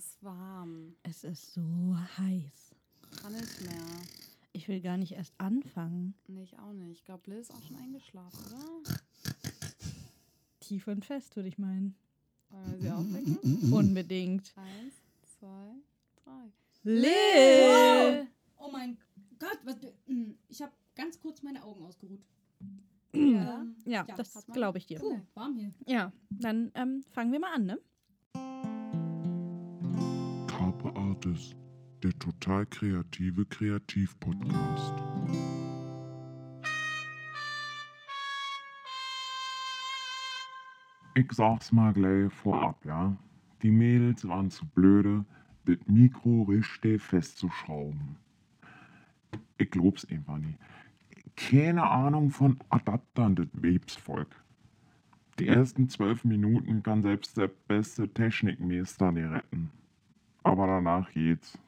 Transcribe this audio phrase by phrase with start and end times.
[0.00, 0.96] ist warm.
[1.02, 2.74] Es ist so heiß.
[3.20, 3.84] Kann nicht mehr.
[4.52, 6.14] Ich will gar nicht erst anfangen.
[6.26, 6.92] Nee, ich auch nicht.
[6.92, 8.94] Ich glaube, Liz ist auch schon eingeschlafen, oder?
[10.60, 11.94] Tief und fest, würde ich meinen.
[12.48, 13.72] Wollen wir sie aufwecken?
[13.74, 14.54] Unbedingt.
[14.56, 14.94] Eins,
[15.38, 15.74] zwei,
[16.24, 16.50] drei.
[16.82, 18.26] Lil!
[18.56, 18.96] Oh mein
[19.38, 19.76] Gott, was,
[20.06, 22.24] mm, ich habe ganz kurz meine Augen ausgeruht.
[23.12, 23.66] Ja.
[23.84, 24.98] Ja, Ja, das glaube ich dir.
[24.98, 25.74] Puh, warm hier.
[25.86, 27.78] Ja, dann ähm, fangen wir mal an, ne?
[30.96, 31.56] Artis,
[32.02, 34.94] der total kreative Kreativ-Podcast.
[41.14, 43.16] Ich sag's mal gleich vorab, ja.
[43.62, 45.24] Die Mädels waren zu blöde,
[45.66, 48.16] das Mikro richtig festzuschrauben.
[49.58, 50.58] Ich glaub's einfach nicht.
[51.36, 54.28] Keine Ahnung von Adaptern, das Websvolk.
[55.38, 59.70] Die ersten zwölf Minuten kann selbst der beste Technikmeister nicht retten.
[60.42, 61.58] Aber danach geht's.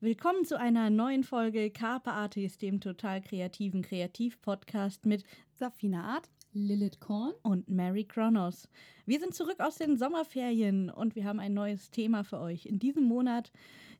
[0.00, 6.28] Willkommen zu einer neuen Folge Carpe Artis, dem total kreativen Kreativ-Podcast mit Safina Art.
[6.52, 7.34] Lilith Korn.
[7.42, 8.68] und Mary Kronos.
[9.06, 12.66] Wir sind zurück aus den Sommerferien und wir haben ein neues Thema für euch.
[12.66, 13.52] In diesem Monat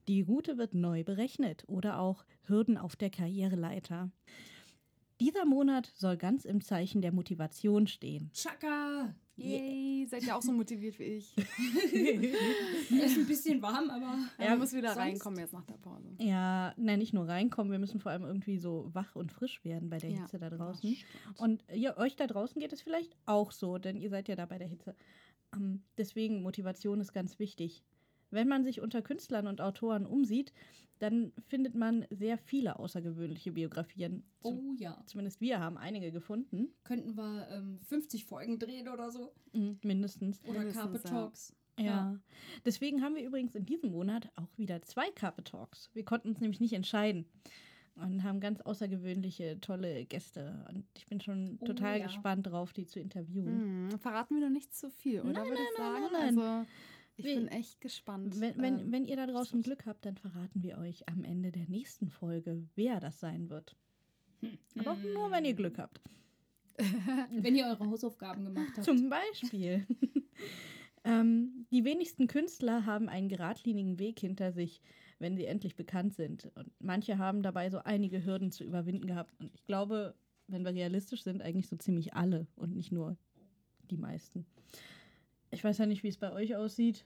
[0.09, 4.11] die Route wird neu berechnet oder auch Hürden auf der Karriereleiter.
[5.21, 8.31] Dieser Monat soll ganz im Zeichen der Motivation stehen.
[8.33, 9.15] Chaka.
[9.39, 11.33] Yay, seid ihr auch so motiviert wie ich?
[12.91, 14.19] Ist ein bisschen warm, aber.
[14.39, 16.09] Ja, man muss wieder sonst- reinkommen jetzt nach der Pause.
[16.19, 19.91] Ja, nein, nicht nur reinkommen, wir müssen vor allem irgendwie so wach und frisch werden
[19.91, 20.97] bei der Ja, Hitze da draußen.
[21.39, 24.47] Und ihr, euch da draußen geht es vielleicht auch so, denn ihr seid ja da
[24.47, 24.95] bei der Hitze.
[25.55, 27.83] Ähm, deswegen, Motivation ist ganz wichtig.
[28.31, 30.53] Wenn man sich unter Künstlern und Autoren umsieht,
[30.99, 34.25] dann findet man sehr viele außergewöhnliche Biografien.
[34.41, 35.01] Zum, Oh ja.
[35.07, 39.33] Zumindest wir haben einige gefunden, Könnten wir ähm, 50 Folgen drehen oder so?
[39.53, 40.41] Mhm, mindestens.
[40.45, 41.11] Oder Mindestens, Carpe ja.
[41.11, 41.55] Talks.
[41.79, 41.85] Ja.
[41.85, 42.19] Ja.
[42.65, 45.89] Deswegen haben wir übrigens in diesem Monat auch wieder zwei Carpe Talks.
[45.95, 47.25] Wir konnten uns nämlich nicht entscheiden
[47.95, 50.65] und haben ganz außergewöhnliche, tolle Gäste.
[50.69, 52.07] Und ich bin schon Oh, total ja.
[52.07, 53.91] gespannt drauf, die zu interviewen.
[53.93, 55.33] Hm, verraten wir noch nicht zu viel, oder?
[55.33, 56.03] Nein, würde ich nein, sagen.
[56.13, 56.69] nein, nein, Also,
[57.19, 58.41] ich bin echt gespannt.
[58.41, 61.51] Wenn, wenn, ähm, wenn ihr da draußen Glück habt, dann verraten wir euch am Ende
[61.51, 63.77] der nächsten Folge, wer das sein wird.
[64.79, 66.01] Aber auch nur, wenn ihr Glück habt.
[67.33, 68.85] Wenn ihr eure Hausaufgaben gemacht habt.
[68.85, 69.85] Zum Beispiel.
[71.05, 74.81] ähm, die wenigsten Künstler haben einen geradlinigen Weg hinter sich,
[75.19, 76.53] wenn sie endlich bekannt sind.
[76.55, 79.35] Und manche haben dabei so einige Hürden zu überwinden gehabt.
[79.41, 80.15] Und ich glaube,
[80.47, 83.17] wenn wir realistisch sind, eigentlich so ziemlich alle und nicht nur
[83.91, 84.47] die meisten.
[85.51, 87.05] Ich weiß ja nicht, wie es bei euch aussieht.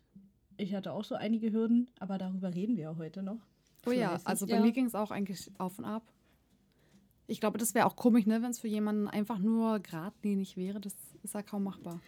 [0.57, 3.39] Ich hatte auch so einige Hürden, aber darüber reden wir ja heute noch.
[3.87, 4.27] Oh ja, Fleißig.
[4.27, 4.61] also bei Ja.
[4.63, 6.03] mir ging es auch eigentlich auf und ab.
[7.27, 10.81] Ich glaube, das wäre auch komisch, ne, wenn es für jemanden einfach nur geradlinig wäre.
[10.81, 12.01] Das ist ja kaum machbar.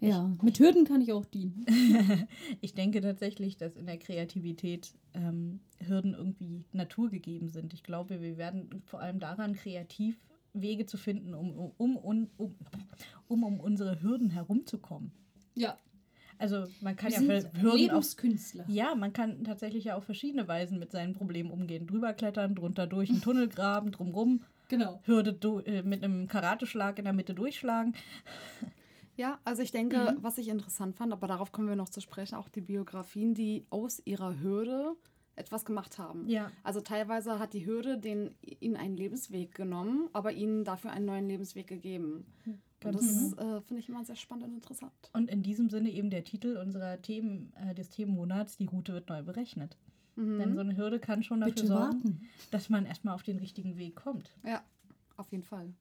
[0.00, 1.64] Ja, mit Hürden kann ich auch dienen.
[2.60, 7.74] Ich denke tatsächlich, dass in der Kreativität ähm, Hürden irgendwie naturgegeben sind.
[7.74, 10.16] Ich glaube, wir werden vor allem daran kreativ
[10.52, 12.54] Wege zu finden, um, um, um, um,
[13.26, 15.12] um, um unsere Hürden herumzukommen.
[15.60, 15.76] Ja,
[16.38, 18.64] Also man kann wir ja Hürden auf, Lebenskünstler.
[18.68, 21.86] ja, man kann tatsächlich ja auf verschiedene Weisen mit seinen Problemen umgehen.
[21.86, 25.00] Drüber klettern, drunter durch, einen Tunnel graben, drumrum, Genau.
[25.04, 27.94] Hürde du, äh, mit einem Karateschlag in der Mitte durchschlagen.
[29.16, 32.36] Ja, also ich denke, was ich interessant fand, aber darauf kommen wir noch zu sprechen,
[32.36, 34.94] auch die Biografien, die aus ihrer Hürde
[35.34, 36.28] etwas gemacht haben.
[36.28, 36.52] Ja.
[36.62, 41.26] Also teilweise hat die Hürde den, ihnen einen Lebensweg genommen, aber ihnen dafür einen neuen
[41.28, 42.26] Lebensweg gegeben.
[42.84, 44.92] Und das äh, finde ich immer sehr spannend und interessant.
[45.12, 49.08] Und in diesem Sinne eben der Titel unserer Themen, äh, des Themenmonats, die Route wird
[49.08, 49.76] neu berechnet.
[50.16, 52.28] Denn so eine Hürde kann schon dafür Bitte sorgen, warten.
[52.50, 54.32] dass man erstmal auf den richtigen Weg kommt.
[54.44, 54.64] Ja,
[55.16, 55.72] auf jeden Fall.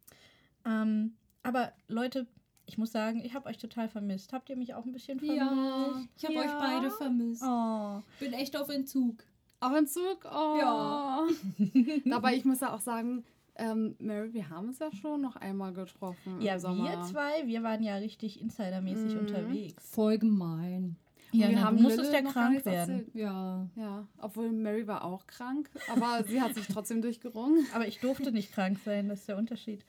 [0.64, 2.28] Ähm, aber Leute,
[2.68, 4.34] ich muss sagen, ich habe euch total vermisst.
[4.34, 5.40] Habt ihr mich auch ein bisschen vermisst?
[5.42, 6.42] Ja, ich habe Ja.
[6.42, 7.42] euch beide vermisst.
[7.44, 8.04] Oh.
[8.20, 9.24] Bin echt auf Entzug.
[9.60, 10.20] Auch in Zug?
[10.26, 10.56] Oh.
[10.60, 11.28] Ja.
[12.06, 13.24] Dabei, ich muss ja auch sagen,
[13.58, 16.42] ähm, Mary, wir haben uns ja schon noch einmal getroffen.
[16.42, 16.84] Ja, Sommer.
[16.90, 19.20] wir zwei, wir waren ja richtig insidermäßig Mhm.
[19.20, 19.90] unterwegs.
[19.90, 20.96] Voll gemein.
[21.34, 23.12] Ja, wir haben du musstest ja krank werden.
[23.14, 23.68] Ja.
[23.76, 27.66] Ja, obwohl Mary war auch krank, aber sie hat sich trotzdem durchgerungen.
[27.74, 29.84] Aber ich durfte nicht krank sein, das ist der Unterschied.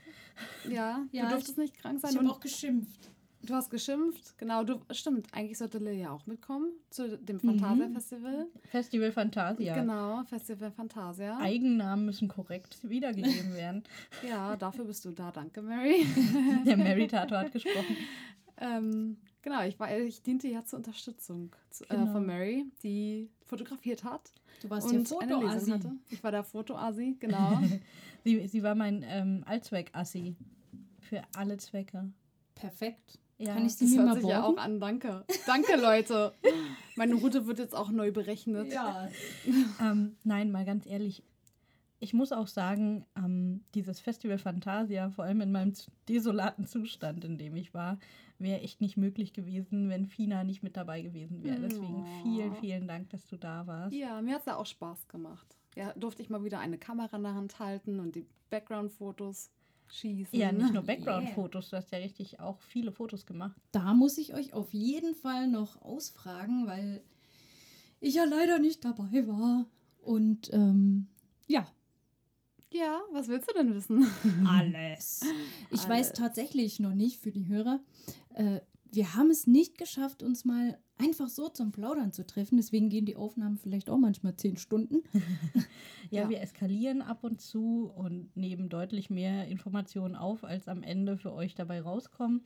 [0.68, 2.10] Ja, Ja, du durftest nicht krank sein.
[2.10, 3.10] Ich habe auch geschimpft.
[3.42, 4.36] Du hast geschimpft.
[4.38, 5.26] Genau, du stimmt.
[5.32, 7.24] Eigentlich sollte Lil ja auch mitkommen zu Mhm.
[7.26, 8.46] dem Fantasia Festival.
[8.70, 9.74] Festival Fantasia.
[9.74, 11.38] Genau, Festival Fantasia.
[11.38, 13.82] Eigennamen müssen korrekt wiedergegeben werden.
[14.28, 15.30] Ja, dafür bist du da.
[15.30, 16.04] Danke, Mary.
[16.66, 17.96] Der Mary Tato hat gesprochen.
[18.60, 22.12] ähm, genau, ich, war, ich diente ja zur Unterstützung zu, äh, Genau.
[22.12, 24.32] von Mary, die fotografiert hat.
[24.62, 25.70] Du warst und Lesung Fotoassi.
[25.70, 25.92] hatte.
[26.10, 27.60] Ich war der Fotoasi, genau.
[28.24, 30.34] Sie, sie war mein ähm, Allzweck-Assi.
[31.00, 32.10] Für alle Zwecke.
[32.56, 33.18] Perfekt.
[33.38, 34.58] Ja, Kann ich sie Das mir hört mal sich ja auch borgen?
[34.58, 34.80] an.
[34.80, 35.24] Danke.
[35.46, 36.34] Danke, Leute.
[36.96, 38.72] Meine Route wird jetzt auch neu berechnet.
[38.72, 39.08] Ja.
[39.80, 41.22] Ähm, nein, mal ganz ehrlich.
[42.00, 45.72] Ich muss auch sagen, ähm, dieses Festival Fantasia, vor allem in meinem
[46.08, 47.98] desolaten Zustand, in dem ich war,
[48.38, 51.58] wäre echt nicht möglich gewesen, wenn Fina nicht mit dabei gewesen wäre.
[51.60, 52.54] Deswegen vielen, Oh.
[52.60, 53.94] vielen Dank, dass du da warst.
[53.96, 55.56] Ja, mir hat es ja auch Spaß gemacht.
[55.76, 59.50] Ja, durfte ich mal wieder eine Kamera in der Hand halten und die Background-Fotos
[59.92, 60.38] schießen.
[60.38, 63.56] Ja, nicht nur Background-Fotos, du hast ja richtig auch viele Fotos gemacht.
[63.72, 67.02] Da muss ich euch auf jeden Fall noch ausfragen, weil
[68.00, 69.66] ich ja leider nicht dabei war.
[70.02, 71.06] Und ähm,
[71.46, 71.66] ja,
[72.72, 74.06] Ja, was willst du denn wissen?
[74.46, 75.20] alles.
[75.70, 76.12] Ich weiß Alles.
[76.18, 77.80] tatsächlich noch nicht für die Hörer.
[78.34, 78.60] Äh,
[78.92, 82.56] wir haben es nicht geschafft, uns mal einfach so zum Plaudern zu treffen.
[82.56, 85.02] Deswegen gehen die Aufnahmen vielleicht auch manchmal zehn Stunden.
[86.10, 86.28] Ja, Ja.
[86.30, 91.34] wir eskalieren ab und zu und nehmen deutlich mehr Informationen auf, als am Ende für
[91.34, 92.44] euch dabei rauskommen.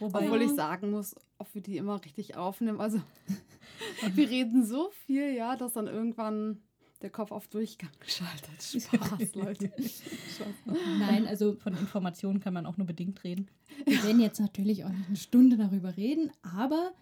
[0.00, 2.80] Wobei, Obwohl ich sagen muss, ob wir die immer richtig aufnehmen.
[2.80, 3.00] Also,
[4.14, 6.60] wir reden so viel, ja, dass dann irgendwann
[7.04, 8.50] der Kopf auf Durchgang geschaltet.
[8.60, 9.66] Spaß, Leute.
[9.78, 10.76] Spaß.
[10.98, 13.46] Nein, also von Informationen kann man auch nur bedingt reden.
[13.84, 16.92] wir werden jetzt natürlich auch nicht eine Stunde darüber reden, aber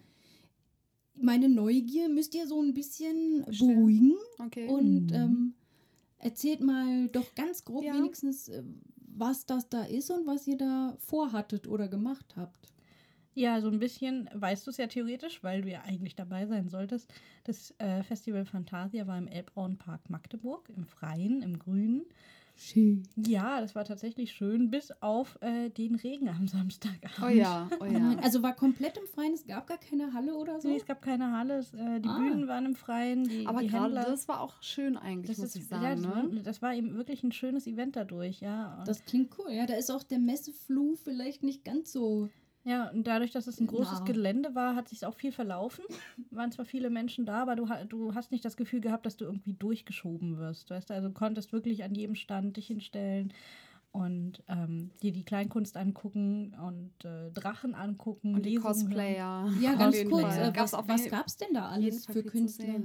[1.15, 3.67] meine Neugier müsst ihr so ein bisschen Schön.
[3.75, 4.13] beruhigen.
[4.39, 4.67] Okay.
[4.67, 5.13] Und Mhm.
[5.13, 5.53] ähm,
[6.17, 7.93] erzählt mal doch ganz grob Ja.
[7.95, 8.63] wenigstens, äh,
[9.15, 12.72] was das da ist und was ihr da vorhattet oder gemacht habt.
[13.35, 16.69] Ja, so ein bisschen weißt du es ja theoretisch, weil du ja eigentlich dabei sein
[16.69, 17.11] solltest.
[17.45, 22.03] Das äh, Festival Fantasia war im Elbbrauenpark Magdeburg, im Freien, im Grünen.
[22.55, 23.01] Schön.
[23.15, 27.19] Ja, das war tatsächlich schön, bis auf äh, den Regen am Samstagabend.
[27.23, 28.15] oh ja, oh ja.
[28.21, 30.67] Also war komplett im Freien, es gab gar keine Halle oder so.
[30.67, 32.19] Nee, es gab keine Halle, es, äh, die Ah.
[32.19, 34.03] Bühnen waren im Freien, die, Aber die gerade Händler.
[34.05, 36.03] das war auch schön eigentlich, das muss ist, ich ja, sagen.
[36.03, 36.41] das, ne?
[36.43, 38.77] das war eben wirklich ein schönes Event dadurch, ja.
[38.77, 39.51] Und- Das klingt cool.
[39.51, 42.29] Ja, da ist auch der Messefluh vielleicht nicht ganz so.
[42.65, 44.05] Ja, und dadurch, dass es ein großes Na.
[44.05, 45.83] Gelände war, hat sich auch viel verlaufen.
[46.31, 49.25] Waren zwar viele Menschen da, aber du, du hast nicht das Gefühl gehabt, dass du
[49.25, 50.69] irgendwie durchgeschoben wirst.
[50.69, 53.33] Weißt du, also konntest wirklich an jedem Stand dich hinstellen
[53.91, 58.91] und ähm, dir die Kleinkunst angucken und äh, Drachen angucken, Und die Lesungen hören.
[58.91, 59.53] Cosplayer.
[59.61, 60.35] Ja, ganz kurz.
[60.37, 62.81] Äh, Gab's was was gab es denn da alles für Künstler?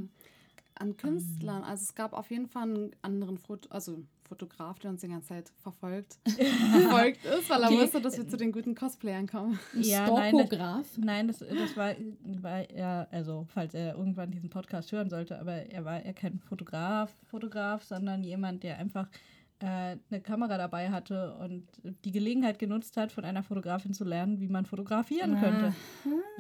[0.75, 1.65] An Künstlern.
[1.65, 5.29] Also es gab auf jeden Fall einen anderen Foto, also Fotograf, der uns die ganze
[5.29, 7.81] Zeit verfolgt, verfolgt ist, weil er Okay.
[7.81, 9.59] wusste, dass wir zu den guten Cosplayern kommen.
[9.75, 10.99] Ja, nein, das-.
[10.99, 11.95] Nein, das, das war,
[12.43, 16.39] war er, also falls er irgendwann diesen Podcast hören sollte, aber er war ja kein
[16.41, 21.65] Fotograf, Fotograf, sondern jemand, der einfach äh, eine Kamera dabei hatte und
[22.05, 25.75] die Gelegenheit genutzt hat, von einer Fotografin zu lernen, wie man fotografieren könnte.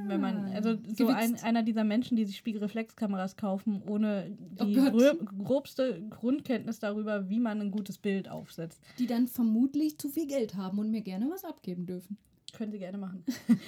[0.06, 4.76] Wenn man, also so ein, einer dieser Menschen, die sich Spiegelreflexkameras kaufen, ohne Oh die
[4.78, 8.80] grö- grobste Grundkenntnis darüber, wie man ein gutes Bild aufsetzt.
[8.98, 12.16] Die dann vermutlich zu viel Geld haben und mir gerne was abgeben dürfen.
[12.56, 13.24] Können Sie gerne machen.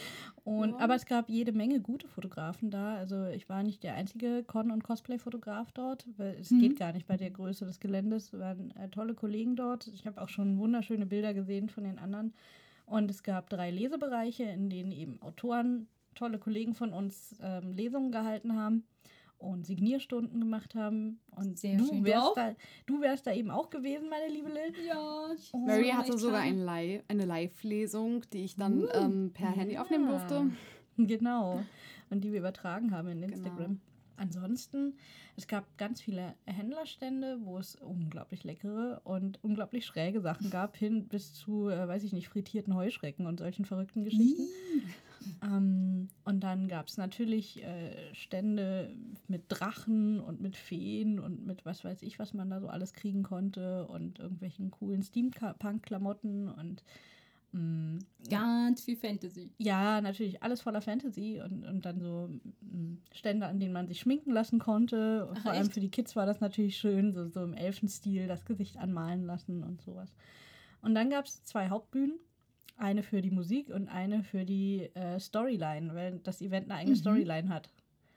[0.44, 0.78] Und, Ja.
[0.78, 2.94] Aber es gab jede Menge gute Fotografen da.
[2.96, 6.60] Also ich war nicht der einzige Con- und Cosplay-Fotograf dort, weil es Mhm.
[6.60, 8.32] geht gar nicht bei der Größe des Geländes.
[8.32, 9.86] Es waren äh, tolle Kollegen dort.
[9.88, 12.32] Ich habe auch schon wunderschöne Bilder gesehen von den anderen.
[12.86, 18.10] Und es gab drei Lesebereiche, in denen eben Autoren, tolle Kollegen von uns ähm, Lesungen
[18.10, 18.84] gehalten haben
[19.40, 21.18] und Signierstunden gemacht haben.
[21.34, 21.98] Und Sehr du, schön.
[21.98, 22.54] Du wärst da,
[22.86, 24.86] du wärst da eben auch gewesen, meine liebe Lil.
[24.86, 29.30] Ja, ich Oh, Mary hatte sogar ein Live, eine Live-Lesung, die ich dann Uh, ähm,
[29.32, 30.50] per Handy aufnehmen durfte.
[30.96, 31.62] Genau.
[32.10, 33.34] Und die wir übertragen haben in Genau.
[33.34, 33.80] Instagram.
[34.16, 34.98] Ansonsten,
[35.36, 41.08] es gab ganz viele Händlerstände, wo es unglaublich leckere und unglaublich schräge Sachen gab, hin
[41.08, 44.42] bis zu, äh, weiß ich nicht, frittierten Heuschrecken und solchen verrückten Geschichten.
[45.42, 48.94] Ähm, und dann gab es natürlich äh, Stände
[49.28, 52.92] mit Drachen und mit Feen und mit was weiß ich, was man da so alles
[52.92, 56.82] kriegen konnte und irgendwelchen coolen Steampunk-Klamotten und
[57.52, 57.98] mh,
[58.28, 59.50] Ganz viel Fantasy.
[59.58, 62.28] ja, natürlich alles voller Fantasy und, und dann so
[62.60, 65.26] mm, Stände, an denen man sich schminken lassen konnte.
[65.26, 65.74] Und Ach, vor allem echt?
[65.74, 69.62] für die Kids war das natürlich schön, so, so im Elfenstil das Gesicht anmalen lassen
[69.64, 70.12] und sowas.
[70.82, 72.18] Und dann gab es zwei Hauptbühnen.
[72.80, 76.96] Eine für die Musik und eine für die äh, Storyline, weil das Event eine eigene
[76.96, 77.00] Mhm.
[77.00, 77.68] Storyline hat.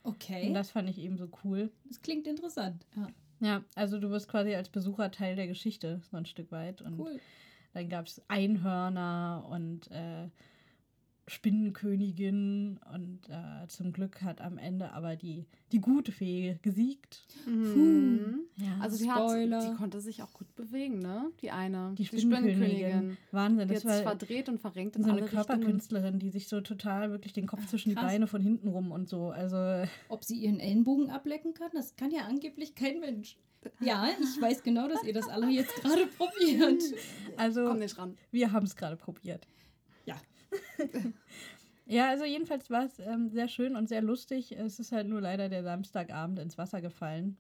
[0.04, 0.48] Okay.
[0.48, 1.70] Und das fand ich eben so cool.
[1.86, 2.86] das klingt interessant.
[2.96, 3.08] Ja,
[3.40, 6.82] Ja, also du wirst quasi als Besucher Teil der Geschichte, so ein Stück weit.
[6.82, 7.20] Und cool.
[7.74, 10.30] dann gab es Einhörner und äh,
[11.28, 17.26] Spinnenkönigin und äh, zum Glück hat am Ende aber die, die gute Fee gesiegt.
[17.46, 18.42] Mhm.
[18.58, 19.70] Ja, Also die, hat, Spoiler.
[19.72, 21.32] die konnte sich auch gut bewegen, ne?
[21.42, 21.94] Die eine.
[21.98, 23.18] die Spinnenkönigin.
[23.32, 25.24] Wahnsinn, Die das hat war verdreht und verrenkt in so eine.
[25.26, 28.06] Körperkünstlerin, die sich so total wirklich den Kopf zwischen die krass.
[28.12, 29.30] Beine von hinten rum und so.
[29.30, 29.58] Also
[30.10, 33.38] Ob sie ihren Ellenbogen ablecken kann, das kann ja angeblich kein Mensch.
[33.80, 36.84] Ja, ich weiß genau, dass ihr das alle jetzt gerade probiert.
[37.38, 38.18] also Komm nicht ran.
[38.32, 39.48] wir haben es gerade probiert.
[41.86, 42.10] Ja.
[42.10, 44.54] Also jedenfalls war es ähm, sehr schön und sehr lustig.
[44.54, 47.38] Es ist halt nur leider der Samstagabend ins Wasser gefallen.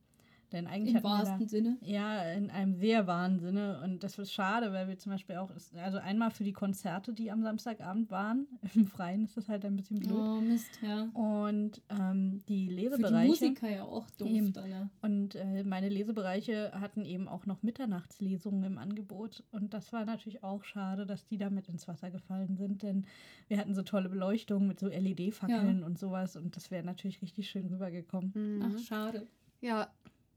[0.54, 1.78] Denn eigentlich Im wir da- wahrsten Sinne.
[1.82, 3.82] Ja, in einem sehr wahren Sinne.
[3.84, 7.32] Und das ist schade, weil wir zum Beispiel auch, also einmal für die Konzerte, die
[7.32, 10.14] am Samstagabend waren, im Freien ist das halt ein bisschen blöd.
[10.16, 11.10] Oh, Mist, ja.
[11.14, 13.28] Und ähm, die Für die Lesebereiche.
[13.28, 14.54] Musiker ja auch doof Eben.
[14.54, 14.90] dann, ja.
[15.02, 19.44] Und äh, meine Lesebereiche hatten eben auch noch Mitternachtslesungen im Angebot.
[19.52, 22.84] Und das war natürlich auch schade, dass die damit ins Wasser gefallen sind.
[22.84, 23.06] Denn
[23.48, 26.36] wir hatten so tolle Beleuchtung mit so LED-Fackeln und sowas.
[26.36, 28.32] Und das wäre natürlich richtig schön rübergekommen.
[28.36, 28.62] Mhm.
[28.64, 29.26] Ach, schade.
[29.62, 29.88] Ja,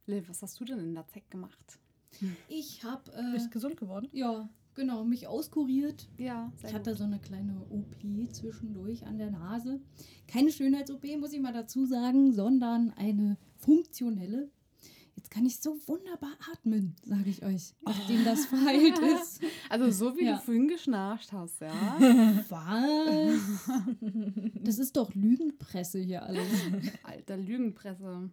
[0.07, 1.79] Liv, was hast du denn in der Zeit gemacht?
[2.49, 4.09] Ich habe, Du äh, bist gesund geworden?
[4.13, 6.09] ja, genau, mich auskuriert.
[6.17, 6.99] Ja, sehr Ich hatte gut.
[6.99, 7.95] so eine kleine OP
[8.33, 9.81] zwischendurch an der Nase.
[10.29, 14.51] Keine Schönheits-OP, muss ich mal dazu sagen, sondern eine funktionelle.
[15.17, 19.41] Jetzt kann ich so wunderbar atmen, sage ich euch, nachdem das verheilt ist.
[19.71, 20.37] Also so wie Ja.
[20.37, 21.73] du vorhin geschnarcht hast, ja.
[22.49, 23.71] Was?
[24.63, 26.47] Das ist doch Lügenpresse hier alles.
[27.03, 28.31] Alter Lügenpresse.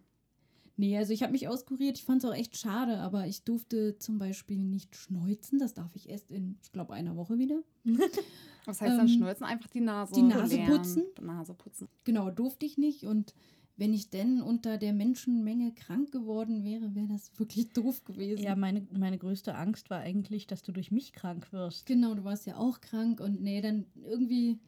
[0.76, 1.98] Nee, also ich habe mich auskuriert.
[1.98, 5.58] Ich fand es auch echt schade, aber ich durfte zum Beispiel nicht schneuzen.
[5.58, 7.62] Das darf ich erst in, ich glaube, einer Woche wieder.
[8.64, 9.44] Was heißt dann Ähm, schneuzen?
[9.44, 11.04] Einfach die Nase die Nase putzen.
[11.18, 11.88] Die Nase putzen.
[12.02, 13.04] Genau, durfte ich nicht.
[13.04, 13.34] Und
[13.76, 18.42] wenn ich denn unter der Menschenmenge krank geworden wäre, wäre das wirklich doof gewesen.
[18.42, 21.86] Ja, meine, meine größte Angst war eigentlich, dass du durch mich krank wirst.
[21.86, 24.58] Genau, du warst ja auch krank und nee, dann irgendwie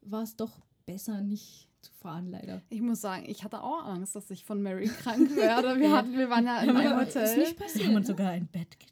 [0.00, 2.60] war es doch besser, nicht zu fahren, leider.
[2.68, 5.78] Ich muss sagen, ich hatte auch Angst, dass ich von Mary krank werde.
[5.80, 7.38] Wir, hatten, wir waren ja in einem Aber ist Hotel.
[7.38, 7.86] nicht Wir passiert.
[7.88, 8.12] haben uns ne?
[8.12, 8.88] sogar ein Bett geteilt.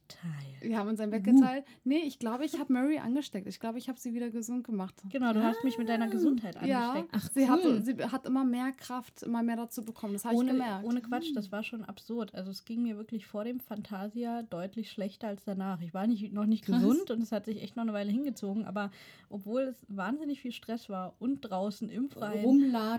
[0.63, 1.65] Wir haben uns ein Bett geteilt.
[1.85, 3.47] Nee, ich glaube, ich habe Mary angesteckt.
[3.47, 4.95] Ich glaube, ich habe sie wieder gesund gemacht.
[5.11, 7.09] Genau, du hast mich mit deiner Gesundheit Ja, angesteckt.
[7.17, 7.83] Ach, sie, hatte, cool.
[7.83, 10.13] sie hat immer mehr Kraft, immer mehr dazu bekommen.
[10.13, 10.85] Das habe ich Ohne, gemerkt.
[10.85, 12.35] ohne Quatsch, das war schon absurd.
[12.35, 15.81] Also es ging mir wirklich vor dem Fantasia deutlich schlechter als danach.
[15.81, 16.83] Ich war nicht, noch nicht Krass.
[16.83, 18.91] gesund und es hat sich echt noch eine Weile hingezogen, aber
[19.31, 22.45] obwohl es wahnsinnig viel Stress war und draußen im Freien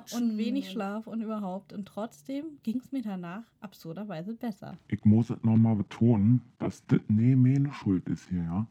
[0.01, 0.31] Rumlatschen.
[0.31, 4.77] und wenig Schlaf und überhaupt und trotzdem ging es mir danach absurderweise besser.
[4.88, 8.67] Ich muss es nochmal betonen, dass das nie meine Schuld ist hier, ja.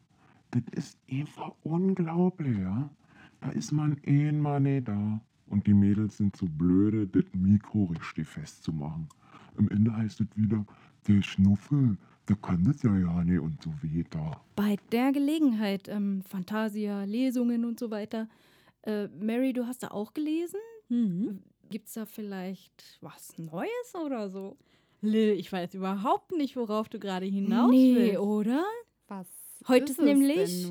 [0.51, 2.91] Das ist einfach unglaublich, ja.
[3.41, 5.21] Da ist man einmal nicht da.
[5.47, 9.09] Und die Mädels sind so blöde, das Mikro richtig festzumachen.
[9.57, 10.65] Am Ende heißt es wieder,
[11.09, 11.97] der Schnuffel,
[12.29, 14.41] der kann das ja ja nicht und so weiter.
[14.55, 18.29] Bei der Gelegenheit, ähm, Fantasia, Lesungen und so weiter.
[18.83, 20.61] Äh, Mary, du hast da auch gelesen?
[21.71, 24.57] Gibt es da vielleicht was Neues oder so?
[25.03, 28.19] Lil, ich weiß überhaupt nicht, worauf du gerade hinaus nee, willst.
[28.19, 28.65] oder?
[29.09, 29.29] Was
[29.69, 30.67] Heute ist ist nämlich-?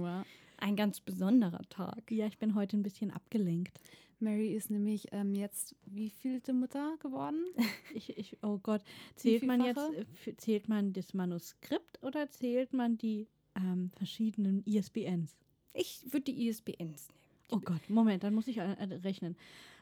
[0.57, 2.11] Ein ganz besonderer Tag.
[2.11, 3.79] Ja, ich bin heute ein bisschen abgelenkt.
[4.19, 7.45] Mary ist nämlich ähm, jetzt wie vielte Mutter geworden?
[7.95, 8.83] Ich, ich, oh Gott,
[9.15, 15.35] zählt man jetzt, äh, zählt man das Manuskript oder zählt man die ähm, verschiedenen ISBNs?
[15.73, 17.19] Ich würde die ISBNs nehmen.
[17.51, 19.35] Oh Gott, Moment, dann muss ich äh, äh, rechnen.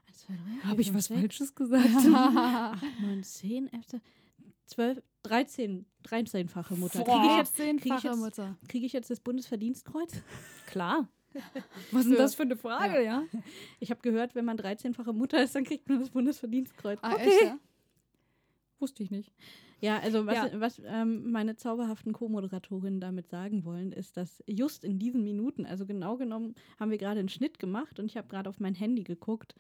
[0.08, 1.52] 1, 2, 3, Habe ich was Falsches?
[1.52, 1.86] Falsches gesagt?
[1.96, 3.86] 8, 9, 10, 11,
[4.66, 7.04] 12, 13, 13-fache Mutter.
[7.04, 8.58] Kriege ich, jetzt, krieg ich, jetzt, Mutter.
[8.68, 10.12] krieg ich jetzt das Bundesverdienstkreuz?
[10.68, 11.08] Klar.
[11.92, 13.24] Was ist denn das für eine Frage, ja?
[13.80, 17.00] Ich habe gehört, wenn man 13-fache Mutter ist, dann kriegt man das Bundesverdienstkreuz.
[17.02, 17.30] Ah, Okay.
[17.30, 17.60] echt, ja?
[18.80, 19.32] Wusste ich nicht.
[19.80, 20.60] Ja, also was, Ja.
[20.60, 25.86] was ähm, meine zauberhaften Co-Moderatorinnen damit sagen wollen, ist, dass just in diesen Minuten, also
[25.86, 29.04] genau genommen, haben wir gerade einen Schnitt gemacht und ich habe gerade auf mein Handy
[29.04, 29.54] geguckt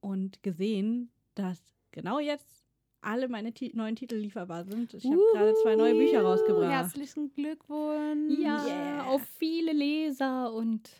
[0.00, 1.58] und gesehen, dass
[1.92, 2.64] genau jetzt
[3.00, 4.92] alle meine Ti neuen Titel lieferbar sind.
[4.94, 6.70] Ich habe gerade zwei neue Bücher rausgebracht.
[6.70, 8.38] Herzlichen Glückwunsch.
[8.40, 9.04] Ja, Yeah.
[9.06, 10.90] auf viele Leser und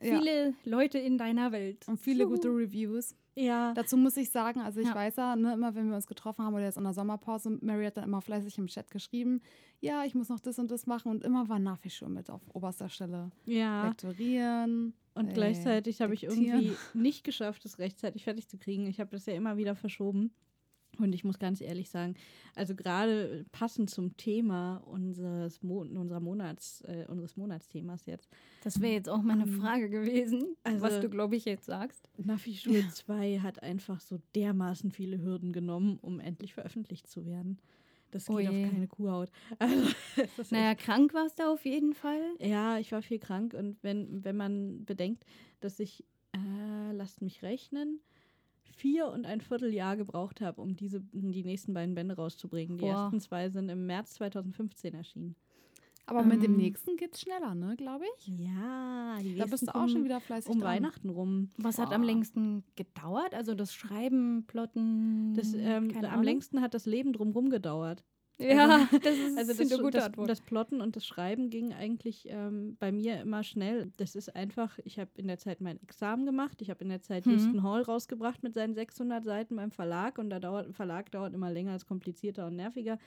[0.00, 0.18] Ja.
[0.18, 1.86] viele Leute in deiner Welt.
[1.88, 3.14] Und viele gute Reviews.
[3.36, 4.94] Ja, Dazu muss ich sagen, also ich Ja.
[4.94, 7.84] weiß ja, ne, immer wenn wir uns getroffen haben oder jetzt in der Sommerpause, Mary
[7.86, 9.40] hat dann immer fleißig im Chat geschrieben,
[9.80, 12.42] ja, ich muss noch das und das machen und immer war Nafi schon mit auf
[12.52, 13.30] oberster Stelle.
[13.44, 13.88] ja.
[13.88, 14.94] Lektorieren.
[15.14, 18.86] Und äh, gleichzeitig habe ich irgendwie nicht geschafft, es rechtzeitig fertig zu kriegen.
[18.86, 20.32] Ich habe das ja immer wieder verschoben.
[21.00, 22.14] Und ich muss ganz ehrlich sagen,
[22.54, 28.28] also gerade passend zum Thema unseres, Mo unserer Monats, äh, unseres Monatsthemas jetzt,
[28.62, 32.08] Das wäre jetzt auch meine Ähm, Frage gewesen, also- was du, glaube ich, jetzt sagst.
[32.16, 37.58] Nafi Schule 2 hat einfach so dermaßen viele Hürden genommen, um endlich veröffentlicht zu werden.
[38.14, 39.30] Das geht Oh auf keine Kuhhaut.
[39.58, 42.22] Also, Naja, krank warst du auf jeden Fall.
[42.38, 45.24] Ja, ich war viel krank und wenn, wenn man bedenkt,
[45.58, 48.00] dass ich, äh, lasst mich rechnen,
[48.62, 52.78] vier und ein Vierteljahr gebraucht habe, um diese, die nächsten beiden Bände rauszubringen.
[52.78, 53.02] Die Boah.
[53.02, 55.34] ersten zwei sind im März 2015 erschienen.
[56.06, 58.26] Aber mit dem Ähm, nächsten geht's schneller, ne, glaube ich.
[58.26, 60.68] Ja, die Da bist du auch schon wieder fleißig um dran.
[60.68, 61.50] Weihnachten rum.
[61.56, 62.06] Was hat am Boah.
[62.06, 63.34] längsten gedauert?
[63.34, 65.32] Also das Schreiben, Plotten?
[65.34, 66.24] Das, ähm, keine am Ahnung.
[66.24, 68.04] längsten hat das Leben drumherum gedauert.
[68.36, 70.28] Ja, das ist Also eine das, gute das, Antwort.
[70.28, 73.92] das Plotten und das Schreiben ging eigentlich ähm, bei mir immer schnell.
[73.96, 77.00] Das ist einfach, ich habe in der Zeit mein Examen gemacht, ich habe in der
[77.00, 77.30] Zeit Mhm.
[77.30, 81.32] Houston Hall rausgebracht mit seinen 600 Seiten beim Verlag und da dauert, ein Verlag dauert
[81.32, 82.98] immer länger, ist komplizierter und nerviger.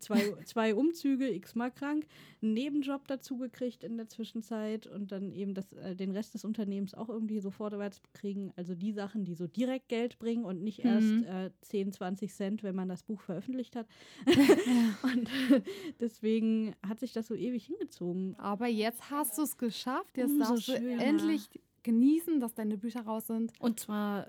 [0.00, 2.06] Zwei, zwei Umzüge, x-mal krank,
[2.42, 6.44] einen Nebenjob dazu gekriegt in der Zwischenzeit und dann eben das, äh, den Rest des
[6.44, 8.52] Unternehmens auch irgendwie so vorwärts kriegen.
[8.56, 11.24] Also die Sachen, die so direkt Geld bringen und nicht erst Mhm.
[11.24, 13.86] äh, 10, 20 Cent, wenn man das Buch veröffentlicht hat.
[15.02, 15.28] und
[16.00, 18.34] deswegen hat sich das so ewig hingezogen.
[18.38, 20.16] Aber jetzt hast du es geschafft.
[20.16, 21.02] Jetzt Umso darfst du schöner.
[21.02, 21.48] endlich
[21.82, 23.52] genießen, dass deine Bücher raus sind.
[23.58, 24.28] Und zwar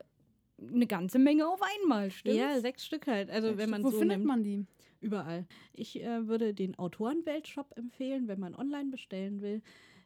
[0.62, 2.38] eine ganze Menge auf einmal, stimmt?
[2.38, 3.29] Ja, sechs Stück halt.
[3.29, 4.65] Also wenn man Wo so findet nimmt, man die?
[5.05, 5.45] Überall.
[5.74, 9.62] Ich äh, würde den Autorenweltshop empfehlen, wenn man online bestellen will.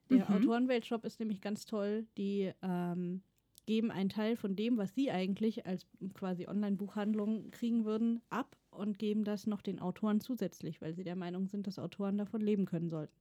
[0.09, 0.35] Der Mhm.
[0.35, 2.05] Autorenweltshop ist nämlich ganz toll.
[2.17, 3.21] Die ähm,
[3.65, 8.97] geben einen Teil von dem, was sie eigentlich als quasi Online-Buchhandlung kriegen würden, ab und
[8.99, 12.65] geben das noch den Autoren zusätzlich, weil sie der Meinung sind, dass Autoren davon leben
[12.65, 13.13] können sollten.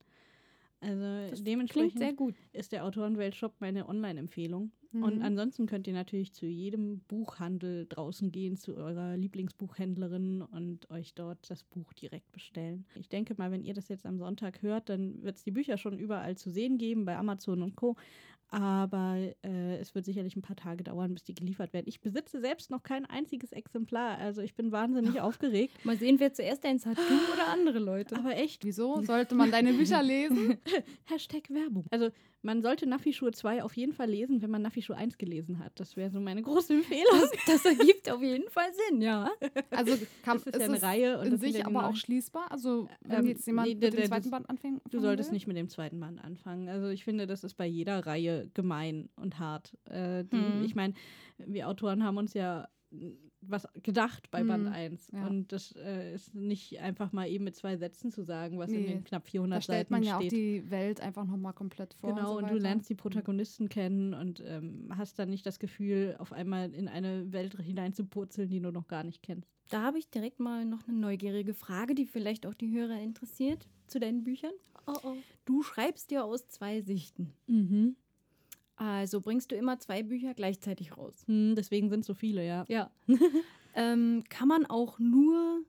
[0.81, 2.35] Also Das dementsprechend Klingt sehr gut.
[2.53, 4.71] ist der Autorenweltshop meine Online-Empfehlung.
[4.93, 5.23] Und Mhm.
[5.23, 11.51] ansonsten könnt ihr natürlich zu jedem Buchhandel draußen gehen, zu eurer Lieblingsbuchhändlerin und euch dort
[11.51, 12.87] das Buch direkt bestellen.
[12.95, 15.77] Ich denke mal, wenn ihr das jetzt am Sonntag hört, dann wird es die Bücher
[15.77, 17.97] schon überall zu sehen geben, bei Amazon und Co.
[18.51, 21.85] Aber äh, es wird sicherlich ein paar Tage dauern, bis die geliefert werden.
[21.87, 25.85] Ich besitze selbst noch kein einziges Exemplar, also ich bin wahnsinnig aufgeregt.
[25.85, 28.17] Mal sehen, wer zuerst eins hat, du oder andere Leute.
[28.17, 30.57] Aber echt, Wieso sollte man deine Bücher lesen?
[31.05, 31.85] Hashtag Werbung.
[31.91, 32.09] Also
[32.43, 35.73] man sollte Naffi-Schuhe 2 auf jeden Fall lesen, wenn man Naffi-Schuhe 1 gelesen hat.
[35.81, 37.29] Das wäre so meine große Empfehlung.
[37.47, 39.31] Das ergibt auf jeden Fall Sinn, ja.
[39.71, 42.51] Also kann, Das ist ja eine Reihe und in das sich aber auch schließbar.
[42.53, 44.83] Also wenn Ähm, jetzt jemand nee, mit dem zweiten das- Band anfängt.
[44.91, 46.69] Du solltest nicht mit dem zweiten Band anfangen.
[46.69, 49.77] Also ich finde, das ist bei jeder Reihe gemein und hart.
[49.91, 50.63] Äh, die, Hm.
[50.65, 50.95] Ich meine,
[51.39, 52.69] wir Autoren haben uns ja
[53.41, 55.11] was gedacht bei Band Hm, 1.
[55.13, 55.27] ja.
[55.27, 58.81] Und das äh, ist nicht einfach mal eben mit zwei Sätzen zu sagen, was in
[58.81, 60.27] Nee, den knapp Da 400 stellt Seiten man ja steht.
[60.33, 62.15] auch die Welt einfach nochmal komplett vor.
[62.15, 62.63] Genau, und, und, so du weiter.
[62.63, 67.33] lernst die Protagonisten kennen und ähm, hast dann nicht das Gefühl, auf einmal in eine
[67.33, 69.49] Welt hineinzupurzeln, die du noch gar nicht kennst.
[69.71, 73.69] Da habe ich direkt mal noch eine neugierige Frage, die vielleicht auch die Hörer interessiert
[73.87, 74.53] zu deinen Büchern.
[74.87, 75.17] Oh, oh.
[75.45, 77.33] Du schreibst ja aus zwei Sichten.
[77.47, 77.97] Mhm.
[78.79, 81.25] Also bringst du immer zwei Bücher gleichzeitig raus.
[81.27, 82.65] Hm, deswegen sind so viele, ja.
[82.69, 82.91] Ja.
[83.75, 85.63] ähm, kann man auch nur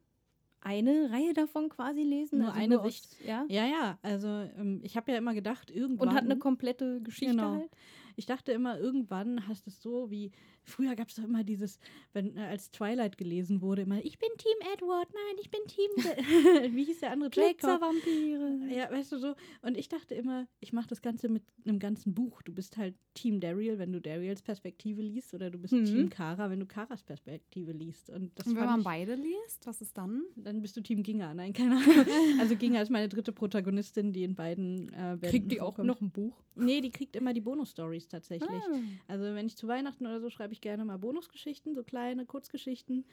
[0.62, 2.39] eine Reihe davon quasi lesen?
[2.39, 3.08] Nur also eine Sicht?
[3.26, 3.45] Ja.
[3.50, 6.10] Ja, ja, also ähm, ich habe ja immer gedacht, irgendwann.
[6.10, 7.54] Und hat eine komplette Geschichte Genau.
[7.54, 7.72] halt.
[8.15, 10.32] Ich dachte immer, irgendwann hast du es so wie,
[10.69, 11.79] früher gab es doch immer dieses,
[12.13, 15.89] wenn äh, als Twilight gelesen wurde, immer, ich bin Team Edward, nein, ich bin Team,
[16.75, 17.29] wie hieß der andere?
[17.29, 18.60] Glitzervampire.
[18.69, 19.36] Ja, weißt du so.
[19.62, 22.41] Und ich dachte immer, ich mache das Ganze mit einem ganzen Buch.
[22.41, 25.86] Du bist halt Team Daryl, wenn du Daryls Perspektive liest, oder du bist Mhm.
[25.86, 28.10] Team Kara, wenn du Karas Perspektive liest.
[28.10, 30.23] Und das Und wenn man ich, beide liest, was ist dann?
[30.36, 31.34] dann bist du Team Ginga.
[31.34, 31.86] Nein, keine Ahnung.
[32.39, 35.88] also Ginga ist meine dritte Protagonistin, die in beiden äh, Bänden Kriegt die auch vorkommt.
[35.88, 36.41] noch ein Buch?
[36.55, 38.49] Nee, die kriegt immer die Bonus-Stories tatsächlich.
[38.49, 38.79] Ah.
[39.08, 43.06] Also wenn ich zu Weihnachten oder so schreibe ich gerne mal Bonusgeschichten, so kleine Kurzgeschichten.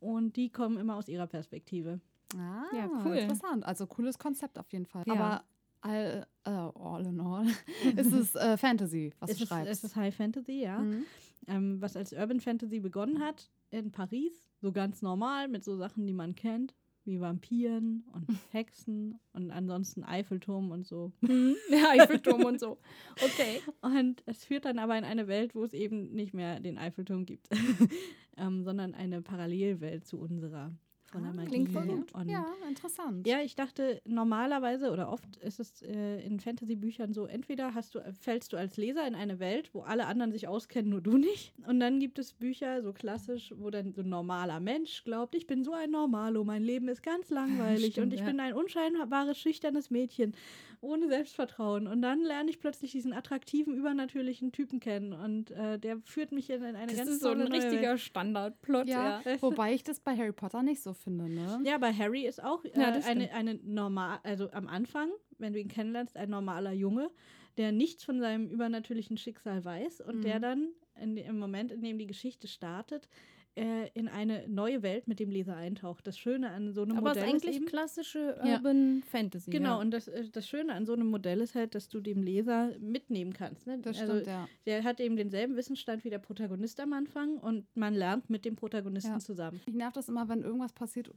[0.00, 2.00] Und die kommen immer aus ihrer Perspektive.
[2.36, 3.16] Ah, Ja, cool.
[3.16, 3.64] Interessant.
[3.64, 5.04] Also cooles Konzept auf jeden Fall.
[5.06, 5.12] Ja.
[5.14, 5.44] Aber
[5.80, 7.46] all, äh, all in all
[7.96, 9.70] ist es äh, Fantasy, was es, du ist, schreibst.
[9.70, 10.78] es ist High Fantasy, ja.
[10.78, 11.04] Mhm.
[11.48, 16.06] Ähm, was als Urban Fantasy begonnen hat in Paris, so ganz normal mit so Sachen,
[16.06, 21.12] die man kennt, wie Vampiren und Hexen und ansonsten Eiffelturm und so.
[21.70, 22.78] Ja, Eiffelturm und so.
[23.22, 23.60] Okay.
[23.80, 27.24] Und es führt dann aber in eine Welt, wo es eben nicht mehr den Eiffelturm
[27.24, 27.48] gibt,
[28.36, 30.72] ähm, sondern eine Parallelwelt zu unserer
[31.12, 31.48] von der Ah, Magie.
[31.48, 32.12] klingt gut.
[32.14, 33.26] Und Ja, interessant.
[33.26, 38.00] Ja, ich dachte, normalerweise oder oft ist es äh, in Fantasy-Büchern so, entweder hast du,
[38.20, 41.52] fällst du als Leser in eine Welt, wo alle anderen sich auskennen, nur du nicht.
[41.68, 45.46] Und dann gibt es Bücher, so klassisch, wo dann so ein normaler Mensch glaubt, ich
[45.46, 48.26] bin so ein Normalo, mein Leben ist ganz langweilig Stimmt, und ich ja.
[48.26, 50.34] bin ein unscheinbares, schüchternes Mädchen
[50.80, 51.86] ohne Selbstvertrauen.
[51.86, 56.50] Und dann lerne ich plötzlich diesen attraktiven, übernatürlichen Typen kennen und äh, der führt mich
[56.50, 58.88] in, in eine Das ganz ist so ein richtiger Standardplot.
[58.88, 59.36] ja, Ja.
[59.42, 61.60] wobei ich das bei Harry Potter nicht so finde, ne?
[61.64, 65.60] Ja, bei Harry ist auch äh, Ja, eine, eine normal, also am Anfang, wenn du
[65.60, 67.10] ihn kennenlernst, ein normaler Junge,
[67.58, 70.42] der nichts von seinem übernatürlichen Schicksal weiß und der Mhm.
[70.42, 70.68] dann
[71.00, 73.08] in, im Moment, in dem die Geschichte startet,
[73.54, 76.06] äh, in eine neue Welt mit dem Leser eintaucht.
[76.06, 78.56] Das Schöne an so einem Aber Modell ist eigentlich eben, klassische Ja.
[78.56, 79.50] Urban Fantasy.
[79.50, 79.80] Genau, ja.
[79.80, 82.72] und das, äh, das Schöne an so einem Modell ist halt, dass du dem Leser
[82.78, 83.66] mitnehmen kannst.
[83.66, 83.78] Ne?
[83.78, 84.48] Das also, stimmt, ja.
[84.66, 88.56] Der hat eben denselben Wissensstand wie der Protagonist am Anfang und man lernt mit dem
[88.56, 89.18] Protagonisten Ja.
[89.18, 89.60] zusammen.
[89.66, 91.10] Ich nervt das immer, wenn irgendwas passiert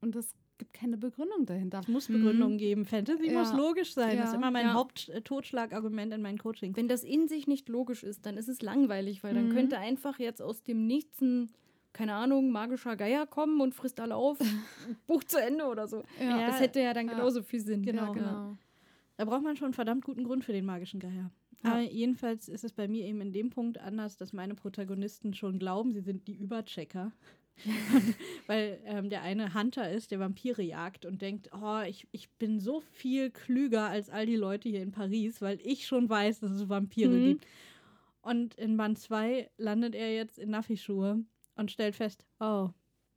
[0.00, 1.80] und es gibt keine Begründung dahinter.
[1.80, 2.84] Es muss Begründungen geben.
[2.86, 3.40] Fantasy Ja.
[3.40, 4.16] muss logisch sein.
[4.16, 4.38] Das ist Ja.
[4.38, 4.74] immer mein Ja.
[4.74, 6.76] Haupttotschlagargument in meinen Coachings.
[6.76, 9.52] Wenn das in sich nicht logisch ist, dann ist es langweilig, weil dann Mhm.
[9.52, 11.50] könnte einfach jetzt aus dem Nichts ein
[11.94, 14.38] keine Ahnung, magischer Geier kommen und frisst alle auf,
[15.06, 16.02] Buch zu Ende oder so.
[16.20, 17.82] Ja, das hätte ja dann genauso viel Sinn.
[17.82, 18.08] Genau.
[18.08, 18.56] Ja, genau.
[19.16, 21.30] Da braucht man schon einen verdammt guten Grund für den magischen Geier.
[21.62, 25.58] Aber jedenfalls ist es bei mir eben in dem Punkt anders, dass meine Protagonisten schon
[25.58, 27.12] glauben, sie sind die Überchecker.
[28.46, 32.58] Weil ähm, der eine Hunter ist, der Vampire jagt und denkt, oh, ich, ich bin
[32.60, 36.50] so viel klüger als all die Leute hier in Paris, weil ich schon weiß, dass
[36.50, 37.24] es Vampire Mhm.
[37.24, 37.46] gibt.
[38.20, 41.24] Und in Band 2 landet er jetzt in Naffi-Schuhe
[41.56, 42.70] und stellt fest, oh,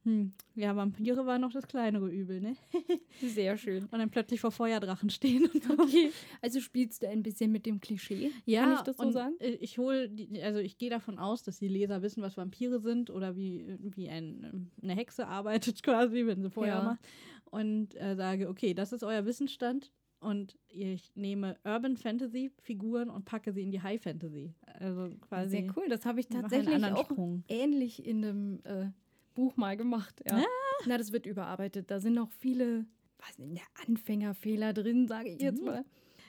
[0.04, 2.56] hm, ja, Vampire war noch das kleinere Übel, ne?
[3.20, 3.84] Sehr schön.
[3.86, 5.50] Und dann plötzlich vor Feuerdrachen stehen.
[5.70, 8.32] Okay, also spielst du ein bisschen mit dem Klischee?
[8.50, 9.36] Kann ich das so sagen?
[9.40, 10.10] äh, Ich hole,
[10.44, 14.08] also ich gehe davon aus, dass die Leser wissen, was Vampire sind oder wie, wie
[14.10, 16.82] ein, ähm, eine Hexe arbeitet quasi, wenn sie Feuer Ja.
[16.82, 17.02] macht.
[17.46, 23.26] Und äh, sage, okay, das ist euer Wissensstand und ich nehme Urban Fantasy Figuren und
[23.26, 24.54] packe sie in die High Fantasy.
[24.66, 25.50] Also quasi.
[25.62, 25.88] Sehr cool.
[25.90, 27.44] Das habe ich tatsächlich auch Sprung.
[27.48, 28.90] ähnlich in einem äh,
[29.36, 30.22] Buch mal gemacht.
[30.30, 30.38] Ja.
[30.38, 30.46] Ah.
[30.88, 31.90] Na, das wird überarbeitet.
[31.92, 32.86] Da sind noch viele,
[33.20, 35.66] weiß nicht, Anfängerfehler drin, sage ich jetzt Mhm.
[35.66, 35.86] mal.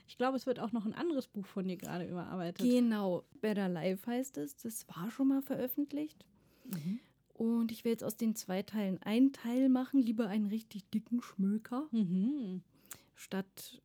[0.06, 2.64] Ich glaube, es wird auch noch ein anderes Buch von dir gerade überarbeitet.
[2.66, 4.56] Genau, Better Life heißt es.
[4.56, 6.24] Das war schon mal veröffentlicht.
[6.64, 6.98] Mhm.
[7.34, 11.20] Und ich will jetzt aus den zwei Teilen einen Teil machen, lieber einen richtig dicken
[11.22, 12.62] Schmöker, Mhm.
[13.18, 13.82] Statt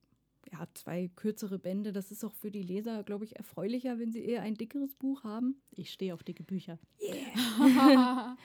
[0.51, 1.91] ja, zwei kürzere Bände.
[1.91, 5.23] Das ist auch für die Leser, glaube ich, erfreulicher, wenn sie eher ein dickeres Buch
[5.23, 5.55] haben.
[5.71, 6.77] Ich stehe auf dicke Bücher.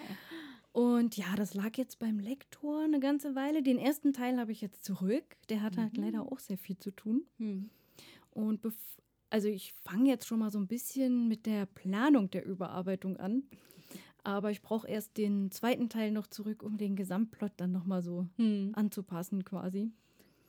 [0.73, 3.63] Und ja, das lag jetzt beim Lektor eine ganze Weile.
[3.63, 5.25] Den ersten Teil habe ich jetzt zurück.
[5.49, 7.25] Der hat halt leider auch sehr viel zu tun.
[8.31, 8.75] Und bef-
[9.31, 13.43] also ich fange jetzt schon mal so ein bisschen mit der Planung der Überarbeitung an.
[14.25, 18.27] Aber ich brauche erst den zweiten Teil noch zurück, um den Gesamtplot dann nochmal so
[18.37, 18.71] Hm.
[18.75, 19.91] anzupassen quasi.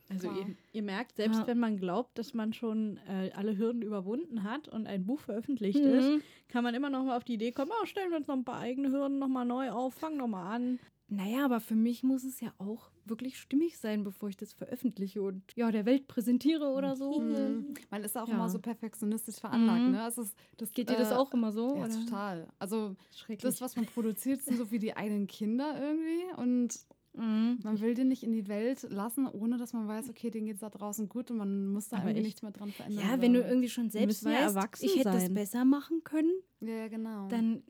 [0.09, 0.37] Also Wow.
[0.47, 1.47] ihr, ihr merkt, selbst Ja.
[1.47, 5.83] wenn man glaubt, dass man schon äh, alle Hürden überwunden hat und ein Buch veröffentlicht
[5.83, 5.91] Mhm.
[5.93, 6.11] ist,
[6.47, 8.43] kann man immer noch mal auf die Idee kommen, oh, stellen wir uns noch ein
[8.45, 10.79] paar eigene Hürden noch mal neu auf, fangen noch mal an.
[11.11, 15.23] Naja, aber für mich muss es ja auch wirklich stimmig sein, bevor ich das veröffentliche
[15.23, 17.19] und ja, der Welt präsentiere oder so.
[17.19, 17.73] Mhm.
[17.89, 18.35] Man ist auch Ja.
[18.35, 19.91] immer so perfektionistisch veranlagt, Mhm.
[19.93, 20.07] ne?
[20.07, 21.75] Es ist, das, Geht dir das äh, auch immer so?
[21.77, 21.89] Ja, oder?
[22.05, 22.47] total.
[22.59, 23.41] Also Schrecklich.
[23.41, 26.31] das, was man produziert, sind so wie die eigenen Kinder irgendwie.
[26.39, 26.77] Und
[27.13, 27.59] Mhm.
[27.63, 30.55] man will den nicht in die Welt lassen, ohne dass man weiß, okay, denen geht
[30.55, 33.03] es da draußen gut und man muss da Aber irgendwie nichts mehr dran verändern.
[33.03, 35.33] Ja, wenn du irgendwie schon selbst ja weißt, erwachsen ich hätte das sein.
[35.33, 37.27] besser machen können, Ja, ja, genau.
[37.29, 37.63] dann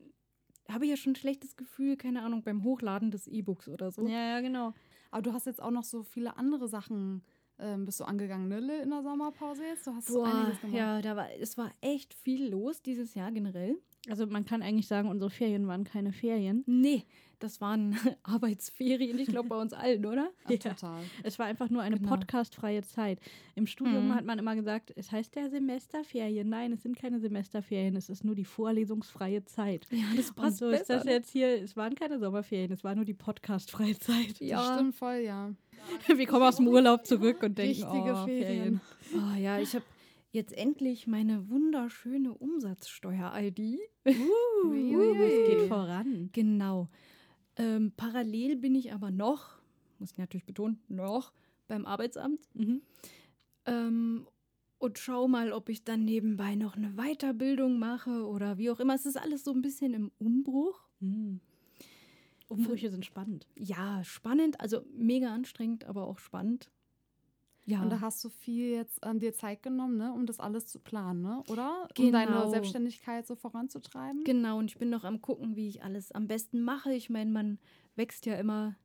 [0.68, 4.06] habe ich ja schon ein schlechtes Gefühl, keine Ahnung, beim Hochladen des E-Books oder so.
[4.06, 4.72] ja, ja, genau.
[5.10, 7.22] Aber du hast jetzt auch noch so viele andere Sachen,
[7.58, 9.86] ähm, bist du angegangen, ne, in der Sommerpause jetzt?
[9.86, 10.76] Du hast Boah, einiges gemacht.
[10.76, 13.76] ja, da war, es war echt viel los dieses Jahr generell.
[14.08, 16.64] Also man kann eigentlich sagen, unsere Ferien waren keine Ferien.
[16.66, 17.04] Nee,
[17.38, 20.30] das waren Arbeitsferien, ich glaube bei uns allen, oder?
[20.44, 21.02] Ach, total.
[21.22, 22.08] Es war einfach nur eine Genau.
[22.08, 23.18] podcastfreie Zeit.
[23.54, 24.14] Im Studium Mhm.
[24.14, 26.48] hat man immer gesagt, es heißt ja Semesterferien.
[26.48, 29.86] Nein, es sind keine Semesterferien, es ist nur die vorlesungsfreie Zeit.
[29.90, 31.12] Ja, das Und so ist das ne?
[31.12, 34.30] jetzt hier, es waren keine Sommerferien, es war nur die podcastfreie Zeit.
[34.30, 34.74] Das Ja.
[34.74, 35.52] stimmt voll, ja.
[36.14, 38.80] Wir kommen aus dem Urlaub zurück und denken, Richtige oh, Ferien.
[39.14, 39.84] Oh ja, ich habe
[40.32, 43.58] jetzt endlich meine wunderschöne Umsatzsteuer-ID.
[44.64, 46.30] Ui, Uh, es geht voran.
[46.32, 46.88] Genau.
[47.56, 49.58] Ähm, parallel bin ich aber noch,
[49.98, 51.32] muss ich natürlich betonen, noch
[51.68, 52.82] beim Arbeitsamt Mhm.
[53.66, 54.26] ähm,
[54.78, 58.94] und schau mal, ob ich dann nebenbei noch eine Weiterbildung mache oder wie auch immer.
[58.94, 60.80] Es ist alles so ein bisschen im Umbruch.
[61.00, 61.40] Mhm.
[62.48, 63.46] Umbrüche sind spannend.
[63.56, 66.70] Ja, spannend, also mega anstrengend, aber auch spannend.
[67.66, 70.66] Ja, Und da hast du viel jetzt an dir Zeit genommen, ne, um das alles
[70.66, 71.42] zu planen, ne?
[71.48, 71.82] oder?
[71.98, 72.10] Um Genau.
[72.12, 74.24] deine Selbstständigkeit so voranzutreiben.
[74.24, 74.58] genau.
[74.58, 76.92] Und ich bin noch am gucken, wie ich alles am besten mache.
[76.94, 77.58] Ich meine, man
[77.96, 78.76] wächst ja immer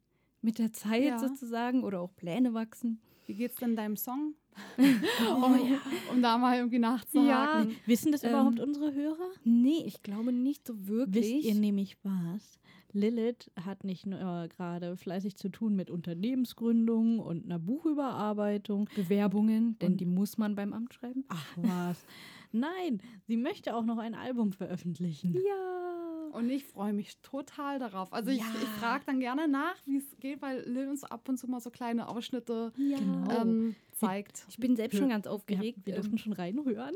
[0.42, 1.18] mit der Zeit Ja.
[1.20, 3.02] sozusagen oder auch Pläne wachsen.
[3.26, 4.36] Wie geht's denn deinem Song?
[5.20, 5.82] Oh ja.
[6.12, 7.76] Um da mal irgendwie nachzuhaken.
[7.86, 9.30] Wissen das Ähm, überhaupt unsere Hörer?
[9.44, 11.36] Nee, ich glaube nicht so wirklich.
[11.38, 12.60] Wisst ihr nämlich was?
[12.96, 18.90] Lilith hat nicht nur gerade fleißig zu tun mit Unternehmensgründung und einer Buchüberarbeitung.
[18.96, 21.26] Bewerbungen, denn Und- die muss man beim Amt schreiben.
[21.28, 22.04] Ach was.
[22.52, 25.34] Nein, sie möchte auch noch ein Album veröffentlichen.
[25.36, 26.30] Ja.
[26.32, 28.12] Und ich freue mich total darauf.
[28.14, 28.46] Also ich, Ja.
[28.62, 31.60] ich frage dann gerne nach, wie es geht, weil Lil uns ab und zu mal
[31.62, 32.98] so kleine Ausschnitte Ja.
[32.98, 33.42] Genau.
[33.42, 34.46] ähm, zeigt.
[34.50, 35.80] Ich bin selbst schon ganz Wir, aufgeregt.
[35.86, 36.94] wir ähm, dürfen schon reinhören.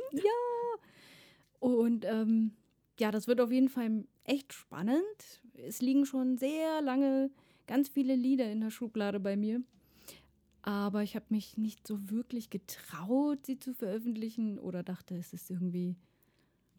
[1.60, 2.52] Und ähm,
[3.00, 5.42] ja, das wird auf jeden Fall echt spannend.
[5.54, 7.30] Es liegen schon sehr lange
[7.68, 9.62] ganz viele Lieder in der Schublade bei mir.
[10.62, 15.50] Aber ich habe mich nicht so wirklich getraut, sie zu veröffentlichen oder dachte, es ist
[15.50, 15.96] irgendwie,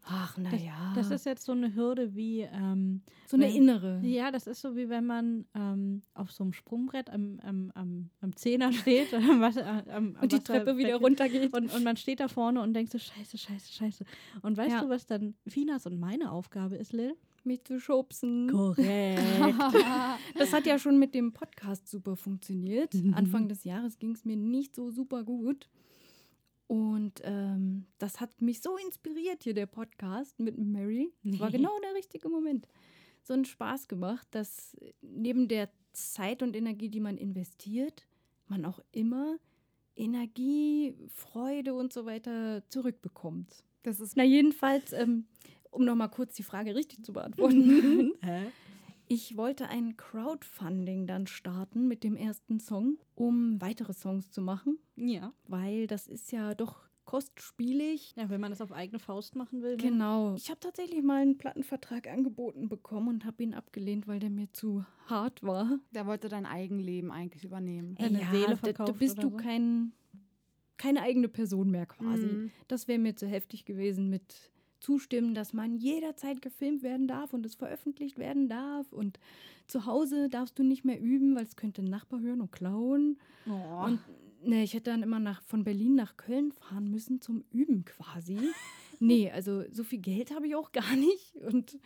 [0.03, 4.01] ach naja, Das ist jetzt so eine Hürde wie, ähm, so eine wenn- innere.
[4.03, 8.11] ja, das ist so wie wenn man ähm, auf so einem Sprungbrett am, am, am,
[8.21, 11.53] am Zehner steht was, äh, am, Und die Treppe wieder runtergeht.
[11.57, 14.05] Und, und man steht da vorne und denkt so, scheiße, scheiße, scheiße.
[14.43, 14.83] Und weißt Ja.
[14.83, 17.17] du, was dann Finas und meine Aufgabe ist, Lil?
[17.47, 18.49] Mich zu schubsen.
[18.51, 19.21] Korrekt.
[20.39, 22.95] Das hat ja schon mit dem Podcast super funktioniert.
[23.15, 25.69] Anfang des Jahres ging es mir nicht so super gut.
[26.67, 31.13] Und ähm, das hat mich so inspiriert hier, der Podcast mit Mary.
[31.25, 32.69] Das war genau der richtige Moment.
[33.23, 38.07] So einen Spaß gemacht, dass neben der Zeit und Energie, die man investiert,
[38.47, 39.39] man auch immer
[39.97, 43.65] Energie, Freude und so weiter zurückbekommt.
[43.83, 45.27] Das ist Na jedenfalls, ähm,
[45.71, 48.13] um noch mal kurz die Frage richtig zu beantworten.
[49.13, 54.79] Ich wollte ein Crowdfunding dann starten mit dem ersten Song, um weitere Songs zu machen,
[54.95, 55.33] Ja.
[55.49, 58.15] weil das ist ja doch kostspielig.
[58.17, 59.73] Ja, wenn man das auf eigene Faust machen will.
[59.73, 59.83] ne?
[59.83, 60.35] Genau.
[60.37, 64.53] Ich habe tatsächlich mal einen Plattenvertrag angeboten bekommen und habe ihn abgelehnt, weil der mir
[64.53, 65.81] zu hart war.
[65.93, 67.97] Der wollte dein Eigenleben eigentlich übernehmen.
[67.97, 69.37] Deine ja, Seele da- da verkauft bist oder du so?
[69.39, 69.93] kein,
[70.77, 72.27] keine eigene Person mehr quasi.
[72.27, 72.51] Mhm.
[72.69, 77.45] Das wäre mir zu heftig gewesen mit zustimmen, dass man jederzeit gefilmt werden darf und
[77.47, 79.19] es veröffentlicht werden darf und
[79.67, 83.19] zu Hause darfst du nicht mehr üben, weil es könnte ein Nachbar hören und klauen.
[83.49, 83.85] Oh.
[83.85, 84.01] Und
[84.43, 88.39] ne, ich hätte dann immer nach, von Berlin nach Köln fahren müssen zum Üben quasi.
[89.01, 91.79] nee, also so viel Geld habe ich auch gar nicht und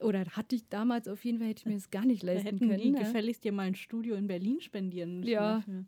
[0.00, 2.68] oder hatte ich damals auf jeden Fall, hätte ich mir das gar nicht leisten hätten
[2.68, 2.80] können.
[2.80, 3.00] die ne?
[3.00, 5.32] gefälligst dir mal ein Studio in Berlin spendieren müssen.
[5.32, 5.56] Ja.
[5.56, 5.84] dafür.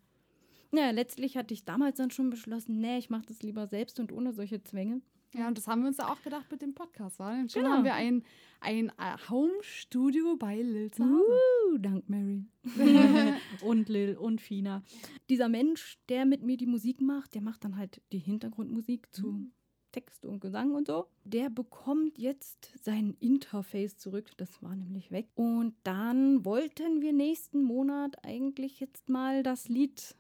[0.72, 4.12] Ja, letztlich hatte ich damals dann schon beschlossen, nee, ich mache das lieber selbst und
[4.12, 5.00] ohne solche Zwänge.
[5.33, 7.35] Ja, und das haben wir uns ja auch gedacht mit dem Podcast, war?
[7.49, 7.69] Schon Genau.
[7.77, 8.25] haben wir ein,
[8.61, 11.38] ein äh, Home-Studio bei Lil zu Hause.
[11.73, 12.45] Uh, dank Mary.
[13.64, 14.83] und Lil und Fina.
[15.29, 19.29] Dieser Mensch, der mit mir die Musik macht, der macht dann halt die Hintergrundmusik zu
[19.33, 19.53] Mhm.
[19.93, 21.07] Text und Gesang und so.
[21.25, 24.31] Der bekommt jetzt sein Interface zurück.
[24.37, 25.29] Das war nämlich weg.
[25.35, 30.16] Und dann wollten wir nächsten Monat eigentlich jetzt mal das Lied zeigen.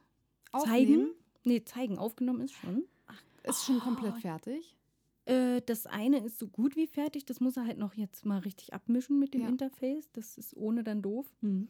[0.52, 1.10] Aufnehmen.
[1.44, 1.98] Nee, zeigen.
[1.98, 2.82] Aufgenommen ist schon.
[3.44, 4.76] Ist schon komplett fertig.
[5.26, 7.24] Äh, das eine ist so gut wie fertig.
[7.24, 9.48] Das muss er halt noch jetzt mal richtig abmischen mit dem Ja.
[9.48, 10.10] Interface.
[10.12, 11.26] Das ist ohne dann doof.
[11.40, 11.68] Hm.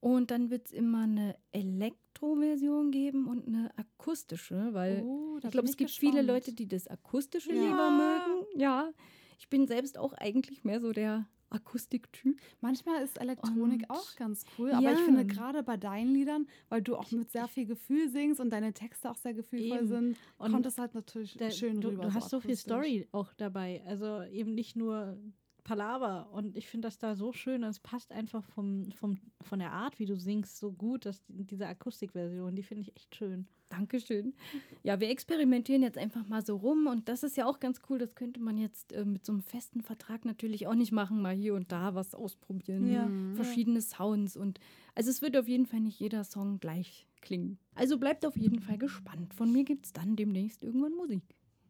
[0.00, 5.68] Und dann wird es immer eine Elektroversion geben und eine akustische, weil Oh, ich glaube,
[5.68, 6.28] es gibt viele gespannt.
[6.28, 7.62] Leute, die das akustische Ja.
[7.70, 8.46] lieber mögen.
[8.60, 8.90] Ja,
[9.38, 12.40] ich bin selbst auch eigentlich mehr so der Akustiktyp.
[12.60, 15.04] Manchmal ist Elektronik Und- auch ganz cool, aber ich Ja.
[15.04, 18.72] finde gerade bei deinen Liedern, weil du auch mit sehr viel Gefühl singst und deine
[18.72, 19.86] Texte auch sehr gefühlvoll Eben.
[19.88, 22.04] sind, Und kommt es halt natürlich Da, schön du, rüber.
[22.04, 22.60] du hast so viel akustisch.
[22.72, 23.82] Story auch dabei.
[23.86, 25.16] Also eben nicht nur
[25.64, 26.30] Palaver.
[26.32, 27.62] Und ich finde das da so schön.
[27.64, 31.22] und Es passt einfach vom, vom, von der Art, wie du singst, so gut, dass
[31.26, 33.46] die- diese Akustikversion, die finde ich echt schön.
[33.68, 34.34] Dankeschön.
[34.82, 37.98] Ja, wir experimentieren jetzt einfach mal so rum und das ist ja auch ganz cool.
[37.98, 41.34] Das könnte man jetzt äh, mit so einem festen Vertrag natürlich auch nicht machen, mal
[41.34, 42.92] hier und da was ausprobieren.
[42.92, 43.06] Ja.
[43.06, 43.34] Mhm.
[43.34, 44.60] Verschiedene Sounds und
[44.94, 47.56] also es wird auf jeden Fall nicht jeder Song gleich klingen.
[47.74, 49.32] Also bleibt auf jeden Fall gespannt.
[49.32, 51.22] Von mir gibt es dann demnächst irgendwann Musik.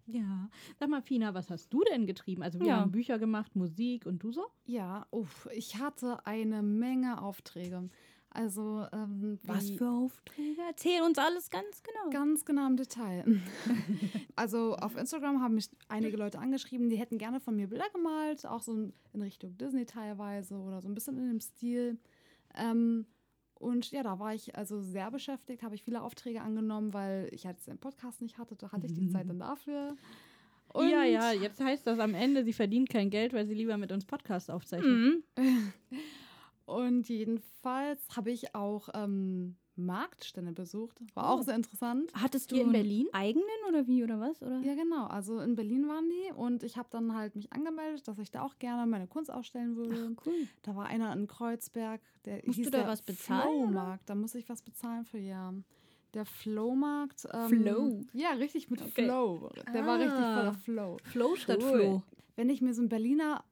[0.07, 0.51] Ja.
[0.79, 2.43] Sag mal, Fina, was hast du denn getrieben?
[2.43, 2.77] Also wir Ja.
[2.81, 4.47] haben Bücher gemacht, Musik und du so?
[4.65, 7.89] Ja, uff, ich hatte eine Menge Aufträge.
[8.35, 10.61] Also, ähm, Was für Aufträge?
[10.67, 12.11] Erzähl uns alles ganz genau.
[12.11, 13.25] Ganz genau im Detail.
[14.37, 18.47] also auf Instagram haben mich einige Leute angeschrieben, die hätten gerne von mir Bilder gemalt,
[18.47, 18.73] auch so
[19.13, 21.99] in Richtung Disney teilweise oder so ein bisschen in dem Stil.
[22.55, 23.07] Ähm,
[23.63, 27.45] und ja, da war ich also sehr beschäftigt, habe ich viele Aufträge angenommen, weil ich
[27.45, 29.97] jetzt den Podcast nicht hatte, da hatte ich die Zeit dann dafür.
[30.73, 33.77] Und ja, ja, jetzt heißt das am Ende, sie verdient kein Geld, weil sie lieber
[33.77, 34.91] mit uns Podcast aufzeichnet.
[34.91, 35.23] Mhm.
[36.65, 41.01] Und jedenfalls habe ich auch ähm, Marktstände besucht.
[41.15, 41.43] War auch Oh.
[41.43, 42.13] sehr interessant.
[42.15, 43.07] Hattest du Hier in Berlin?
[43.13, 44.41] eigenen oder wie oder was?
[44.43, 44.59] Oder?
[44.61, 45.07] Ja, genau.
[45.07, 48.43] Also in Berlin waren die und ich habe dann halt mich angemeldet, dass ich da
[48.43, 50.15] auch gerne meine Kunst ausstellen würde.
[50.27, 50.47] cool.
[50.63, 53.43] Da war einer in Kreuzberg, der Musst hieß du da was bezahlen?
[53.69, 54.09] Flowmarkt.
[54.09, 55.53] Da muss ich was bezahlen für ja.
[56.15, 57.27] Der Flowmarkt.
[57.33, 58.01] Ähm, Flow?
[58.13, 59.05] Ja, richtig mit Okay.
[59.07, 59.51] Flow.
[59.73, 60.37] Der war richtig Ah.
[60.37, 60.97] voller Flow.
[61.05, 61.71] Flow statt Cool.
[61.81, 62.03] Flo.
[62.37, 63.43] Wenn ich mir so einen Berliner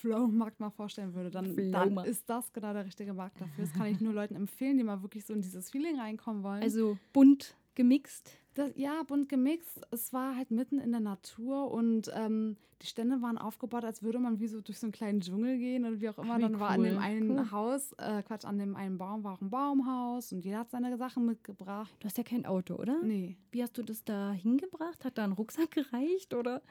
[0.00, 3.64] Flowmarkt mal vorstellen würde, dann, dann ist das genau der richtige Markt dafür.
[3.64, 6.62] Das kann ich nur Leuten empfehlen, die mal wirklich so in dieses Feeling reinkommen wollen.
[6.62, 8.36] Also bunt gemixt.
[8.54, 9.80] Das, ja, bunt gemixt.
[9.90, 14.18] Es war halt mitten in der Natur und ähm, die Stände waren aufgebaut, als würde
[14.18, 16.38] man wie so durch so einen kleinen Dschungel gehen oder wie auch immer.
[16.38, 17.02] Wie Dann war an dem cool.
[17.02, 17.50] einen Cool.
[17.50, 20.96] Haus, äh, Quatsch, an dem einen Baum war auch ein Baumhaus und jeder hat seine
[20.96, 21.94] Sachen mitgebracht.
[22.00, 22.96] Du hast ja kein Auto, oder?
[23.02, 25.04] Nee, Wie hast du das da hingebracht?
[25.04, 26.62] Hat da ein Rucksack gereicht oder?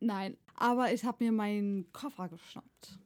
[0.00, 0.36] Nein.
[0.56, 2.98] Aber ich habe mir meinen Koffer geschnappt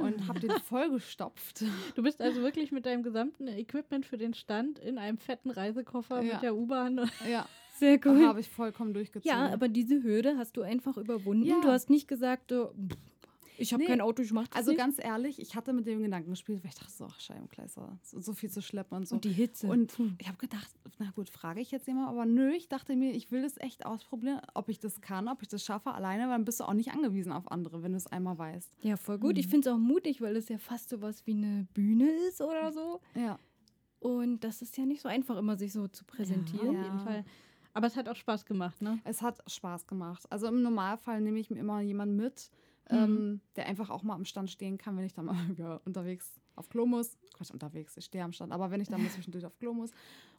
[0.00, 1.64] und habe den vollgestopft.
[1.94, 6.22] Du bist also wirklich mit deinem gesamten Equipment für den Stand in einem fetten Reisekoffer
[6.22, 6.34] Ja.
[6.34, 7.10] mit der U-Bahn.
[7.30, 7.46] ja,
[7.78, 9.38] Sehr habe ich vollkommen durchgezogen.
[9.38, 11.44] Ja, aber diese Hürde hast du einfach überwunden.
[11.44, 11.60] Ja.
[11.60, 12.96] Du hast nicht gesagt, pff,
[13.58, 14.78] Ich habe Nee, kein Auto, ich mach das Also nicht.
[14.78, 18.20] ganz ehrlich, ich hatte mit dem Gedanken gespielt, weil ich dachte so, ach Scheibenkleister, so,
[18.20, 19.14] so viel zu schleppen und so.
[19.14, 19.66] Und die Hitze.
[19.68, 23.12] Und ich habe gedacht, na gut, frage ich jetzt jemand, aber nö, ich dachte mir,
[23.12, 26.30] ich will das echt ausprobieren, ob ich das kann, ob ich das schaffe alleine, weil
[26.36, 28.70] dann bist du auch nicht angewiesen auf andere, wenn du es einmal weißt.
[28.82, 29.38] ja, voll gut.
[29.38, 32.40] Ich finde es auch mutig, weil es ja fast so was wie eine Bühne ist
[32.42, 33.00] oder so.
[33.14, 33.38] Ja.
[34.00, 36.74] Und das ist ja nicht so einfach, immer sich so zu präsentieren.
[36.74, 36.78] Ja.
[36.80, 37.24] Auf jeden Fall.
[37.76, 38.98] Aber es hat auch Spaß gemacht, ne?
[39.04, 40.24] Es hat Spaß gemacht.
[40.30, 42.50] Also im Normalfall nehme ich mir immer jemanden mit,
[42.88, 42.96] Mhm.
[42.96, 46.40] ähm, der einfach auch mal am Stand stehen kann, wenn ich dann mal ja, unterwegs
[46.54, 47.18] auf Klo muss.
[47.34, 49.90] Quatsch, unterwegs, ich stehe am Stand, aber wenn ich dann mal zwischendurch auf Klo muss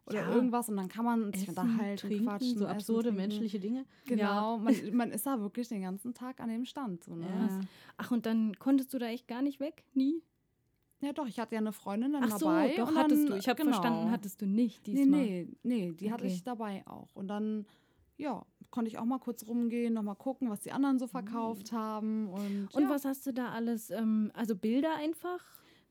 [0.08, 0.34] oder Ja.
[0.34, 3.18] irgendwas und dann kann man sich unterhalten, trinken, quatschen, so essen, absurde trinken.
[3.22, 3.86] menschliche Dinge.
[4.06, 7.04] Genau, man, man ist da wirklich den ganzen Tag an dem Stand.
[7.04, 7.26] So, ne?
[7.28, 7.60] Ja.
[7.98, 9.84] Ach, und dann konntest du da echt gar nicht weg?
[9.94, 10.24] Nie?
[11.00, 12.76] Ja, doch, ich hatte ja eine Freundin dann Ach so, dabei.
[12.76, 13.38] doch, und hattest dann, du.
[13.38, 13.76] Ich habe genau.
[13.76, 15.20] verstanden, hattest du nicht Nee, diesmal.
[15.22, 16.34] nee, nee, die hatte Okay.
[16.34, 17.16] ich dabei auch.
[17.16, 17.66] Und dann,
[18.18, 22.28] ja, konnte ich auch mal kurz rumgehen, nochmal gucken, was die anderen so verkauft haben.
[22.30, 23.92] Und, Und ja, was hast du da alles?
[23.92, 25.44] Ähm, also Bilder einfach?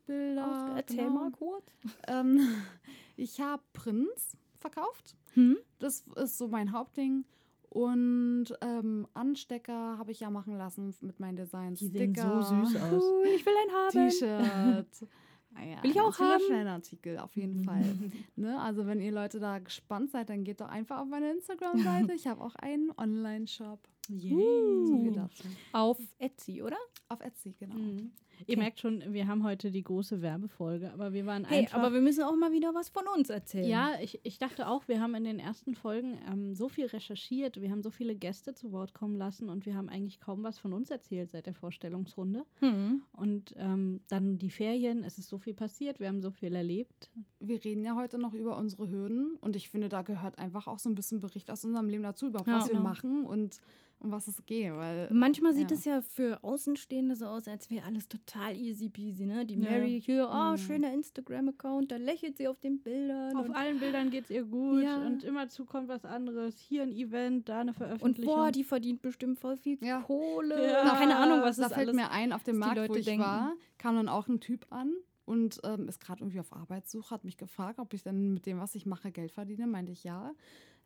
[0.07, 0.47] Bilder.
[0.73, 1.11] Aus- Erzähl genau.
[1.11, 1.65] mal kurz.
[2.09, 2.41] Ähm,
[3.17, 5.17] ich habe Prints verkauft.
[5.35, 5.57] Hm?
[5.79, 7.25] Das ist so mein Hauptding.
[7.77, 11.79] Und ähm, Anstecker habe ich ja machen lassen mit meinen Designs.
[11.79, 13.03] Die sehen Sticker, so süß aus.
[13.03, 14.09] Cool, ich will einen haben.
[14.09, 15.09] T-Shirt.
[15.59, 16.43] Ah ja, Will ich auch haben.
[16.51, 17.83] Fanartikel, auf jeden Fall.
[18.37, 18.61] ne?
[18.61, 22.13] Also wenn ihr Leute da gespannt seid, dann geht doch einfach auf meine Instagram-Seite.
[22.13, 23.81] Ich habe auch einen Online-Shop.
[24.07, 25.45] So viel dazu.
[25.73, 26.77] Auf Etsy, oder?
[27.09, 27.75] Auf Etsy, genau.
[27.75, 28.11] Mhm.
[28.47, 31.79] Ihr merkt schon, wir haben heute die große Werbefolge, aber wir waren Hey, einfach.
[31.79, 33.69] aber wir müssen auch mal wieder was von uns erzählen.
[33.69, 37.61] ja, ich, ich dachte auch, wir haben in den ersten Folgen ähm, so viel recherchiert,
[37.61, 40.59] wir haben so viele Gäste zu Wort kommen lassen und wir haben eigentlich kaum was
[40.59, 42.45] von uns erzählt seit der Vorstellungsrunde.
[42.61, 43.03] Hm.
[43.13, 47.11] Und ähm, dann die Ferien, es ist so viel passiert, wir haben so viel erlebt.
[47.41, 50.79] Wir reden ja heute noch über unsere Hürden und ich finde, da gehört einfach auch
[50.79, 52.53] so ein bisschen Bericht aus unserem Leben dazu, über Ja.
[52.59, 52.83] was wir Genau.
[52.89, 53.61] machen und
[53.99, 54.75] um was es geht.
[54.75, 55.77] Weil, Manchmal sieht Ja.
[55.77, 59.47] es ja für Außenstehende so aus, als wäre alles total easy peasy, ne?
[59.47, 59.71] Die Ja.
[59.71, 60.57] Mary hier, oh, Mhm.
[60.59, 63.37] schöner Instagram-Account, da lächelt sie auf den Bildern.
[63.37, 64.97] Auf und, allen Bildern geht es ihr gut Ja.
[65.07, 66.59] und immerzu kommt was anderes.
[66.59, 68.35] Hier ein Event, da eine und Veröffentlichung.
[68.35, 70.01] boah, die verdient bestimmt voll viel Ja.
[70.03, 70.73] Kohle.
[70.73, 70.95] Ja.
[70.97, 73.23] Keine Ahnung, was da das fällt alles mir ein, auf dem Markt, wo ich denken.
[73.25, 74.93] war, kam dann auch ein Typ an
[75.25, 78.59] und ähm, ist gerade irgendwie auf Arbeitssuche, hat mich gefragt, ob ich dann mit dem,
[78.61, 79.67] was ich mache, Geld verdiene.
[79.67, 80.33] Meinte ich ja.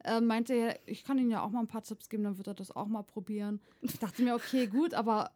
[0.03, 2.47] Äh, meinte er, ich kann ihm ja auch mal ein paar Tipps geben, dann wird
[2.47, 3.61] er das auch mal probieren.
[3.83, 5.31] Ich dachte mir, okay, gut, aber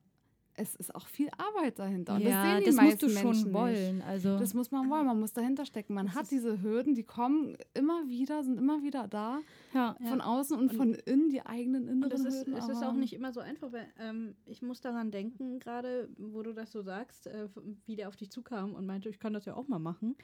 [0.56, 2.14] es ist auch viel Arbeit dahinter.
[2.14, 4.02] Und ja, das sehen die das musst du meisten schon Menschen wollen.
[4.02, 4.42] Also Nicht.
[4.42, 5.94] Das muss man wollen, man muss dahinter stecken.
[5.94, 9.40] Man hat ist- diese Hürden, die kommen immer wieder, sind immer wieder da.
[9.72, 9.96] ja.
[10.08, 12.54] Von außen und, von innen, die eigenen inneren Und es ist, Hürden.
[12.54, 16.08] es ist aber- auch nicht immer so einfach, weil ähm, ich muss daran denken, gerade
[16.18, 17.48] wo du das so sagst, äh,
[17.86, 20.14] wie der auf dich zukam und meinte, ich kann das ja auch mal machen.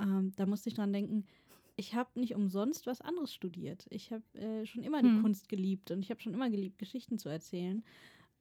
[0.00, 1.26] Ähm, da musste ich dran denken,
[1.76, 3.86] ich habe nicht umsonst was anderes studiert.
[3.90, 5.22] Ich habe äh, schon immer die Hm.
[5.22, 7.82] Kunst geliebt und ich habe schon immer geliebt, Geschichten zu erzählen.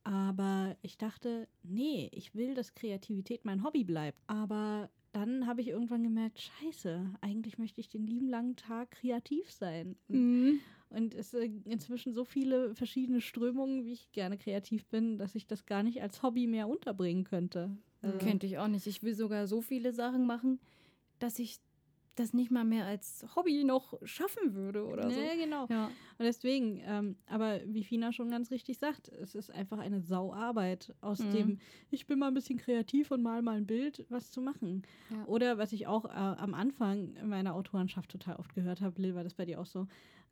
[0.03, 4.17] Aber ich dachte, nee, ich will, dass Kreativität mein Hobby bleibt.
[4.27, 9.51] Aber dann habe ich irgendwann gemerkt, scheiße, eigentlich möchte ich den lieben langen Tag kreativ
[9.51, 9.97] sein.
[10.07, 10.59] Und Mhm.
[10.91, 15.45] und es sind inzwischen so viele verschiedene Strömungen, wie ich gerne kreativ bin, dass ich
[15.45, 17.77] das gar nicht als Hobby mehr unterbringen könnte.
[18.01, 18.87] Also, Könnte ich auch nicht.
[18.87, 20.59] Ich will sogar so viele Sachen machen,
[21.19, 21.59] dass ich
[22.19, 25.19] das nicht mal mehr als Hobby noch schaffen würde oder so.
[25.19, 25.65] Nee, genau.
[25.69, 25.85] Ja.
[25.85, 30.93] Und deswegen, ähm, aber wie Fina schon ganz richtig sagt, es ist einfach eine Sauarbeit
[31.01, 31.31] aus Mhm.
[31.31, 34.83] dem, ich bin mal ein bisschen kreativ und mal mal ein Bild, was zu machen.
[35.09, 35.25] Ja.
[35.25, 39.23] Oder was ich auch äh, am Anfang meiner Autorenschaft total oft gehört habe, Lil, war
[39.23, 39.87] das bei dir auch so,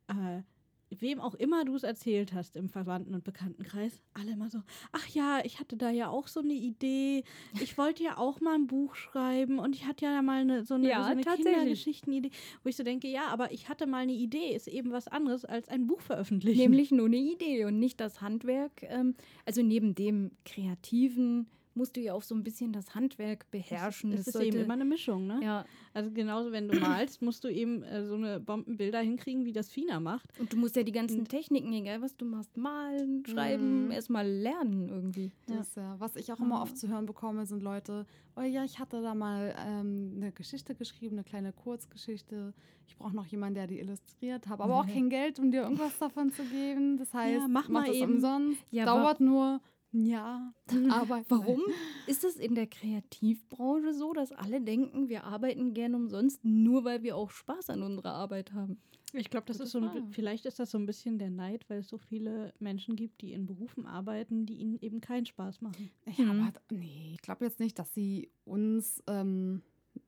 [0.08, 0.42] äh,
[0.90, 5.06] wem auch immer du es erzählt hast im Verwandten- und Bekanntenkreis, alle immer so, ach
[5.08, 7.24] ja, ich hatte da ja auch so eine Idee,
[7.60, 10.74] ich wollte ja auch mal ein Buch schreiben und ich hatte ja mal eine, so
[10.74, 11.22] eine, Ja, so eine.
[11.22, 12.30] Kindergeschichtenidee,
[12.62, 15.44] wo ich so denke, ja, aber ich hatte mal eine Idee, ist eben was anderes
[15.44, 16.58] als ein Buch veröffentlichen.
[16.58, 18.82] Nämlich nur eine Idee und nicht das Handwerk.
[18.82, 21.46] Ähm, also neben dem Kreativen
[21.78, 24.12] musst du ja auch so ein bisschen das Handwerk beherrschen.
[24.12, 25.40] Es Es ist sollte- eben immer eine Mischung, ne?
[25.42, 25.64] ja,
[25.94, 29.70] Also genauso, wenn du malst, musst du eben äh, so eine Bombenbilder hinkriegen, wie das
[29.70, 30.28] Fina macht.
[30.38, 33.90] und du musst ja die ganzen Techniken, egal was du machst, malen, schreiben, Mhm.
[33.92, 35.32] erstmal lernen irgendwie.
[35.46, 35.96] Das, ja.
[35.98, 38.04] Was ich auch immer oft zu hören bekomme, sind Leute,
[38.36, 42.52] oh ja, ich hatte da mal ähm, eine Geschichte geschrieben, eine kleine Kurzgeschichte.
[42.86, 45.98] Ich brauche noch jemanden, der die illustriert, habe aber auch kein Geld, um dir irgendwas
[45.98, 46.96] davon zu geben.
[46.96, 48.14] Das heißt, mach mal das eben.
[48.14, 48.58] umsonst.
[48.70, 49.60] Ja, Dauert nur
[49.92, 50.52] Jahr.
[50.90, 51.60] Aber Warum
[52.06, 57.02] ist es in der Kreativbranche so, dass alle denken, wir arbeiten gern umsonst, nur weil
[57.02, 58.78] wir auch Spaß an unserer Arbeit haben?
[59.14, 61.64] Ich glaube, das Gute ist so ein, vielleicht ist das so ein bisschen der Neid,
[61.70, 65.62] weil es so viele Menschen gibt, die in Berufen arbeiten, die ihnen eben keinen Spaß
[65.62, 65.90] machen.
[66.18, 66.40] Ja, Mhm.
[66.48, 69.62] aber nee, ich glaube jetzt nicht, dass sie uns ähm,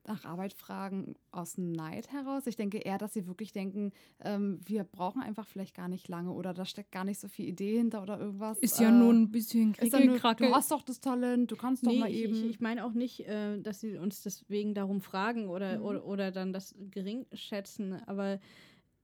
[0.07, 2.47] nach Arbeit fragen aus Neid heraus.
[2.47, 3.91] Ich denke eher, dass sie wirklich denken,
[4.23, 7.47] ähm, wir brauchen einfach vielleicht gar nicht lange oder da steckt gar nicht so viel
[7.47, 8.57] Idee hinter oder irgendwas.
[8.59, 10.47] Ist ja Äh, nur ein bisschen Krickelkrackel.
[10.47, 12.33] du hast doch das Talent, du kannst doch Nee, mal ich, eben.
[12.35, 15.85] ich, ich meine auch nicht, äh, dass sie uns deswegen darum fragen oder, Mhm.
[15.85, 18.39] oder, oder dann das gering schätzen, aber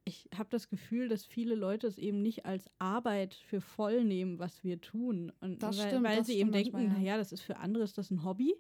[0.06, 4.40] ich habe das Gefühl, dass viele Leute es eben nicht als Arbeit für voll nehmen,
[4.40, 5.34] was wir tun.
[5.42, 8.10] Und Das weil, stimmt, weil sie eben denken, naja, das ist für andere ist das
[8.10, 8.56] ein Hobby.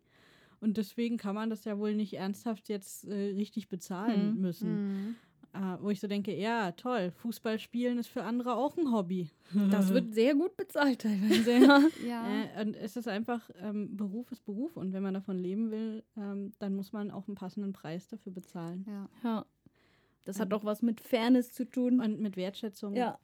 [0.59, 4.41] Und deswegen kann man das ja wohl nicht ernsthaft jetzt äh, richtig bezahlen Mhm.
[4.41, 4.69] müssen.
[5.07, 5.15] Mhm.
[5.53, 9.29] Äh, wo ich so denke, ja, toll, Fußball spielen ist für andere auch ein Hobby.
[9.71, 11.51] Das wird sehr gut bezahlt teilweise.
[11.65, 11.81] Ja.
[12.05, 12.43] Ja.
[12.57, 16.03] Äh, und es ist einfach, ähm, Beruf ist Beruf und wenn man davon leben will,
[16.17, 18.85] ähm, dann muss man auch einen passenden Preis dafür bezahlen.
[18.87, 19.09] ja.
[19.23, 19.45] ja.
[20.25, 22.01] Das hat doch was mit Fairness zu tun.
[22.01, 22.95] Und mit Wertschätzung.
[22.95, 23.17] ja.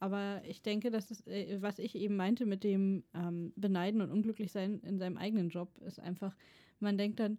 [0.00, 4.10] Aber ich denke, das ist, äh, was ich eben meinte mit dem ähm, Beneiden und
[4.10, 6.36] Unglücklichsein in seinem eigenen Job, ist einfach,
[6.82, 7.38] man denkt dann,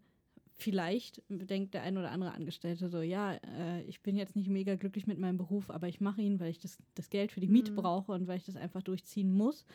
[0.55, 4.75] vielleicht denkt der ein oder andere Angestellte so, ja, äh, ich bin jetzt nicht mega
[4.75, 7.47] glücklich mit meinem Beruf, aber ich mache ihn, weil ich das, das Geld für die
[7.47, 7.75] Miete Mhm.
[7.77, 9.65] brauche und weil ich das einfach durchziehen muss.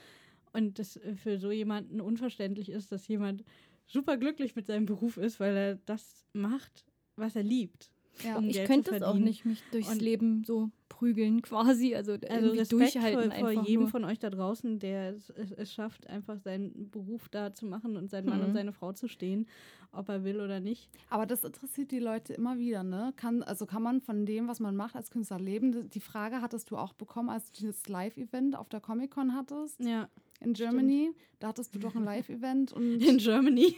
[0.52, 3.44] Und das äh, für so jemanden unverständlich ist, dass jemand
[3.86, 6.84] super glücklich mit seinem Beruf ist, weil er das macht,
[7.16, 7.90] was er liebt.
[8.24, 8.36] ja.
[8.38, 11.94] um Ich Geld könnte es auch nicht, mich durchs Und- Leben so prügeln quasi.
[11.94, 13.90] Also, Also irgendwie Respekt durchhalten vor, vor jedem nur.
[13.90, 17.96] von euch da draußen, der es, es, es schafft, einfach seinen Beruf da zu machen
[17.96, 18.44] und seinen Mann Mhm.
[18.46, 19.46] und seine Frau zu stehen,
[19.92, 20.88] ob er will oder nicht.
[21.10, 23.12] Aber das interessiert die Leute immer wieder, ne?
[23.16, 25.88] Kann, also kann man von dem, was man macht als Künstler leben?
[25.90, 30.08] Die Frage hattest du auch bekommen, als du dieses Live-Event auf der Comic-Con hattest Ja.
[30.40, 31.10] in Germany.
[31.40, 33.76] Da hattest du doch ein Live-Event und In Germany.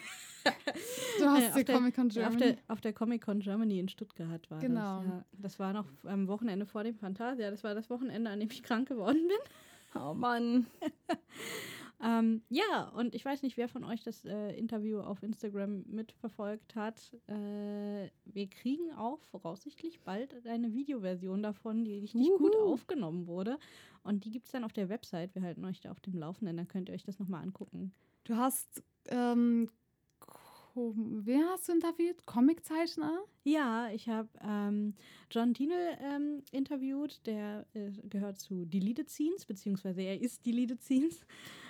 [1.19, 2.39] du hast Äh, auf die Comic-Con Auf Germany.
[2.39, 4.99] der, auf der Comic-Con Germany in Stuttgart war Genau.
[5.03, 5.07] das.
[5.07, 5.25] Ja.
[5.39, 7.51] Das war noch am Wochenende vor dem Fantasia.
[7.51, 10.01] Das war das Wochenende, an dem ich krank geworden bin.
[10.01, 10.67] Oh Mann.
[12.03, 16.75] Ähm, ja, und ich weiß nicht, wer von euch das äh, Interview auf Instagram mitverfolgt
[16.75, 17.15] hat.
[17.27, 22.73] Äh, wir kriegen auch voraussichtlich bald eine Videoversion davon, die richtig gut Uhu.
[22.73, 23.59] aufgenommen wurde.
[24.03, 25.35] Und die gibt es dann auf der Website.
[25.35, 27.93] Wir halten euch da auf dem Laufenden, dann könnt ihr euch das nochmal angucken.
[28.25, 29.71] Du hast, ähm,
[30.75, 32.27] wer hast du interviewt?
[32.27, 33.21] Comiczeichner?
[33.45, 34.95] Ja, ich habe ähm,
[35.31, 41.25] John Dienel ähm, interviewt, der äh, gehört zu Deleted Scenes, beziehungsweise er ist Deleted Scenes.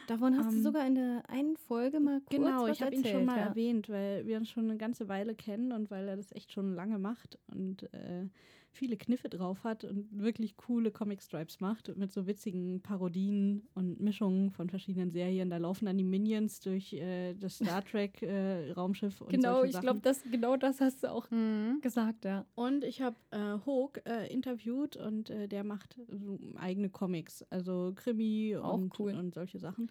[0.06, 2.94] Davon hast du Ähm, sogar in der einen Folge mal kurz Genau, was ich habe
[2.94, 3.46] ihn schon mal ja.
[3.46, 6.74] erwähnt, weil wir uns schon eine ganze Weile kennen und weil er das echt schon
[6.74, 8.26] lange macht und äh,
[8.72, 14.50] viele Kniffe drauf hat und wirklich coole Comic-Stripes macht mit so witzigen Parodien und Mischungen
[14.50, 15.50] von verschiedenen Serien.
[15.50, 19.78] Da laufen dann die Minions durch äh, das Star Trek äh, Raumschiff und Genau, ich
[19.80, 21.80] glaube, das, genau das hast du auch Mhm.
[21.80, 22.46] gesagt, ja.
[22.54, 27.92] Und ich habe äh, Hogue äh, interviewt und äh, der macht so eigene Comics, also
[27.94, 29.14] Krimi Auch und, cool.
[29.14, 29.90] und solche Sachen.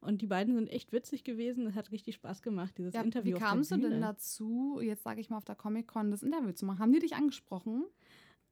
[0.00, 1.66] Und die beiden sind echt witzig gewesen.
[1.66, 3.30] Es hat richtig Spaß gemacht, dieses Ja, Interview.
[3.30, 6.22] wie auf der kamst du denn dazu, jetzt sage ich mal auf der Comic-Con, das
[6.22, 6.78] Interview zu machen?
[6.78, 7.84] Haben die dich angesprochen?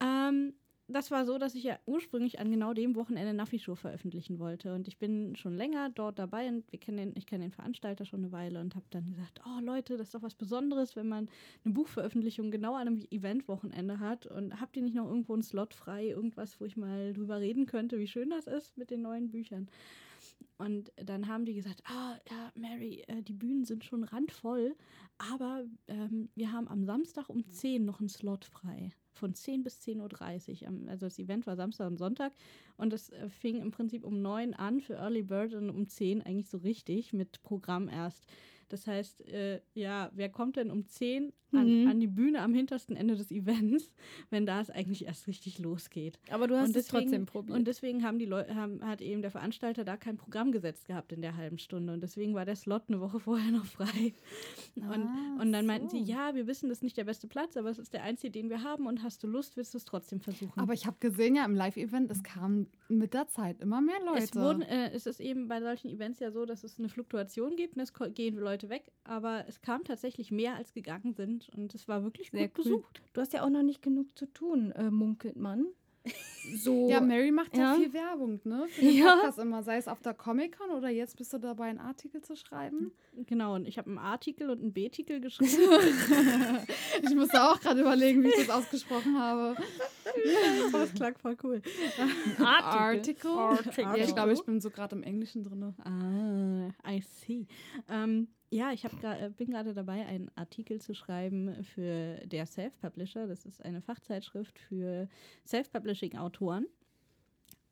[0.01, 0.55] Ähm,
[0.89, 4.73] das war so, dass ich ja ursprünglich an genau dem Wochenende Naffi Show veröffentlichen wollte.
[4.73, 8.05] Und ich bin schon länger dort dabei und wir kennen den, ich kenne den Veranstalter
[8.05, 11.09] schon eine Weile und habe dann gesagt, oh Leute, das ist doch was Besonderes, wenn
[11.09, 11.29] man
[11.65, 14.27] eine Buchveröffentlichung genau an einem Eventwochenende hat.
[14.27, 17.67] Und habt ihr nicht noch irgendwo einen Slot frei, irgendwas, wo ich mal drüber reden
[17.67, 19.69] könnte, wie schön das ist mit den neuen Büchern?
[20.59, 24.77] Und dann haben die gesagt, ah, ja, Mary, äh, die Bühnen sind schon randvoll,
[25.19, 28.93] aber ähm, wir haben am Samstag um 10 noch einen Slot frei.
[29.17, 30.91] Von 10 bis 10.30 Uhr.
[30.91, 32.33] Also das Event war Samstag und Sonntag
[32.77, 36.23] und es äh, fing im Prinzip um 9 an für Early Bird und um 10
[36.23, 38.27] eigentlich so richtig mit Programm erst.
[38.69, 41.89] Das heißt, äh, ja, wer kommt denn um 10 an, Mhm.
[41.89, 43.93] an die Bühne am hintersten Ende des Events,
[44.31, 46.19] wenn da es eigentlich erst richtig losgeht?
[46.31, 47.57] Aber du hast Und es deswegen- trotzdem probiert.
[47.57, 51.23] Und deswegen haben die Leute, hat eben der Veranstalter da kein Programm gesetzt gehabt in
[51.23, 51.93] der halben Stunde.
[51.93, 54.13] Und deswegen war der Slot eine Woche vorher noch frei.
[54.75, 56.11] Und, Ah, und dann meinten sie, so.
[56.13, 58.51] ja, wir wissen, das ist nicht der beste Platz, aber es ist der einzige, den
[58.51, 58.87] wir haben.
[58.87, 60.59] Und hast du Lust, willst du es trotzdem versuchen?
[60.59, 64.25] Aber ich habe gesehen ja im Live-Event, es kamen mit der Zeit immer mehr Leute.
[64.25, 67.55] es, wurden, äh, es ist eben bei solchen Events ja so, dass es eine Fluktuation
[67.57, 68.91] gibt und es ko- gehen Leute weg.
[69.05, 71.49] Aber es kam tatsächlich mehr, als gegangen sind.
[71.57, 72.65] Und es war wirklich Sehr gut cool.
[72.65, 73.03] besucht.
[73.13, 75.67] Du hast ja auch noch nicht genug zu tun, äh, munkelt man.
[76.63, 76.89] So.
[76.89, 77.81] ja, Mary macht ja, Ja.
[77.81, 78.67] viel Werbung, ne?
[78.69, 79.17] Für den Ja.
[79.17, 82.37] Podcast immer, sei es auf der Comic-Con oder jetzt bist du dabei, einen Artikel zu
[82.37, 82.93] schreiben.
[83.27, 85.51] Genau, und ich habe einen A-Titel und einen B-Titel geschrieben.
[87.03, 89.57] Ich musste auch gerade überlegen, wie ich das ausgesprochen habe.
[90.85, 91.61] Es klang voll cool.
[92.39, 93.31] Article.
[93.31, 93.83] Article.
[93.83, 95.75] Ja, ich glaube, ich bin so gerade im Englischen drin.
[95.83, 97.49] Ah, I see.
[97.91, 103.27] Ähm, ja, ich hab äh, bin gerade dabei, einen Artikel zu schreiben für der Self-Publisher.
[103.27, 105.09] Das ist eine Fachzeitschrift für
[105.47, 106.67] Self-Publishing-Autoren.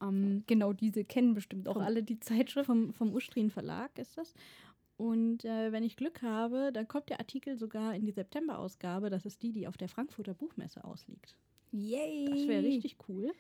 [0.03, 2.67] Ähm, Genau diese kennen bestimmt auch Vom- alle die Zeitschrift.
[2.67, 4.35] vom, vom Ustrin Verlag ist das.
[4.97, 9.11] Und äh, wenn ich Glück habe, dann kommt der Artikel sogar in die September-Ausgabe.
[9.11, 11.37] Das ist die, die auf der Frankfurter Buchmesse ausliegt.
[11.73, 12.27] Yay!
[12.31, 13.33] Das wäre richtig cool.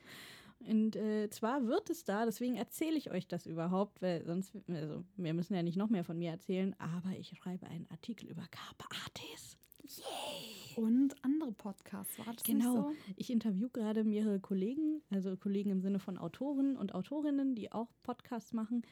[0.68, 5.04] Und äh, zwar wird es da, deswegen erzähle ich euch das überhaupt, weil sonst, also
[5.16, 8.42] wir müssen ja nicht noch mehr von mir erzählen, aber ich schreibe einen Artikel über
[8.50, 9.58] Carpe Artis.
[10.76, 12.74] Und andere Podcasts, war das Genau.
[12.74, 12.92] so?
[13.16, 17.88] Ich interview gerade mehrere Kollegen, also Kollegen im Sinne von Autoren und Autorinnen, die auch
[18.02, 18.82] Podcasts machen.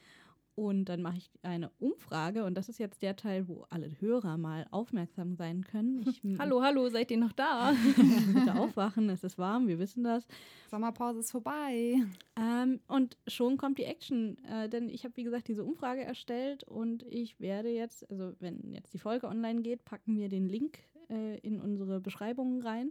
[0.54, 4.36] Und dann mache ich eine Umfrage und das ist jetzt der Teil, wo alle Hörer
[4.36, 6.04] mal aufmerksam sein können.
[6.12, 7.72] Ich, Hallo, hallo, seid ihr noch da?
[8.34, 10.26] Bitte aufwachen, es ist warm, wir wissen das.
[10.70, 12.02] Sommerpause ist vorbei.
[12.36, 16.64] Ähm, und schon kommt die Action, äh, denn ich habe, wie gesagt, diese Umfrage erstellt
[16.64, 20.80] und ich werde jetzt, also wenn jetzt die Folge online geht, packen wir den Link
[21.08, 22.90] äh, in unsere Beschreibungen rein.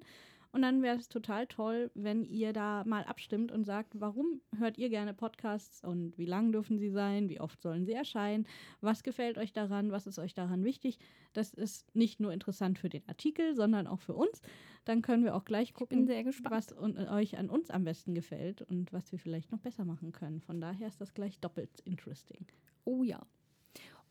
[0.53, 4.77] Und dann wäre es total toll, wenn ihr da mal abstimmt und sagt, warum hört
[4.77, 8.45] ihr gerne Podcasts und wie lang dürfen sie sein, wie oft sollen sie erscheinen,
[8.81, 10.99] was gefällt euch daran, was ist euch daran wichtig.
[11.31, 14.41] Das ist nicht nur interessant für den Artikel, sondern auch für uns.
[14.83, 16.05] Dann können wir auch gleich gucken,
[16.51, 20.11] was un- euch an uns am besten gefällt und was wir vielleicht noch besser machen
[20.11, 20.41] können.
[20.41, 22.45] Von daher ist das gleich doppelt interesting.
[22.83, 23.21] Oh ja.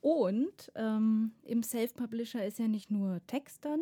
[0.00, 3.80] Und ähm, im Self-Publisher ist ja nicht nur Text dann,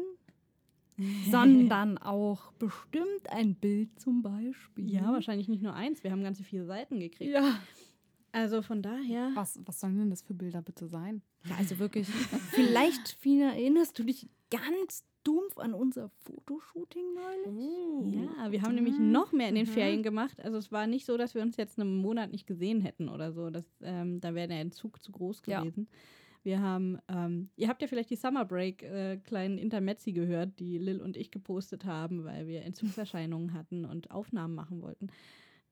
[1.30, 4.90] sondern auch bestimmt ein Bild zum Beispiel.
[4.90, 6.02] Ja, wahrscheinlich nicht nur eins.
[6.02, 7.32] Wir haben ganze vier Seiten gekriegt.
[7.32, 7.58] Ja.
[8.32, 9.30] Also von daher.
[9.34, 11.22] Was, was sollen denn das für Bilder bitte sein?
[11.48, 12.08] Ja, also wirklich.
[12.50, 18.14] Vielleicht, Fina, erinnerst du dich ganz dumpf an unser Fotoshooting neulich?
[18.14, 20.40] Ja, wir haben nämlich noch mehr in den Ferien gemacht.
[20.40, 23.32] Also es war nicht so, dass wir uns jetzt einen Monat nicht gesehen hätten oder
[23.32, 23.50] so.
[23.50, 25.64] Das, ähm, da wäre der Entzug zu groß Ja.
[26.48, 30.78] Wir haben, ähm, ihr habt ja vielleicht die Summer Break äh, kleinen Intermezzi gehört, die
[30.78, 35.08] Lil und ich gepostet haben, weil wir Entzugserscheinungen hatten und Aufnahmen machen wollten.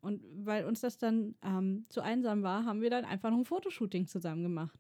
[0.02, 3.46] Und weil uns das dann ähm, zu einsam war, haben wir dann einfach noch ein
[3.46, 4.78] Fotoshooting zusammen gemacht.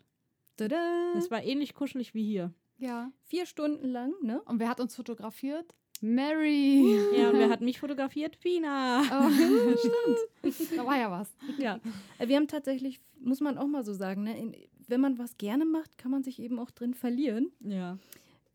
[0.58, 1.12] Tada!
[1.14, 2.52] Das war ähnlich kuschelig wie hier.
[2.76, 3.10] Ja.
[3.22, 4.42] Vier Stunden lang, ne?
[4.42, 5.74] Und wer hat uns fotografiert?
[6.02, 6.94] Mary.
[7.16, 8.36] Ja, und wer hat mich fotografiert?
[8.36, 9.00] Fina.
[9.00, 9.30] Oh,
[9.78, 10.68] stimmt.
[10.76, 11.34] Da war ja was.
[11.58, 11.80] Ja.
[12.18, 14.38] Äh, Wir haben tatsächlich, muss man auch mal so sagen, ne?
[14.38, 14.54] In,
[14.88, 17.50] wenn man was gerne macht, kann man sich eben auch drin verlieren.
[17.60, 17.98] Ja.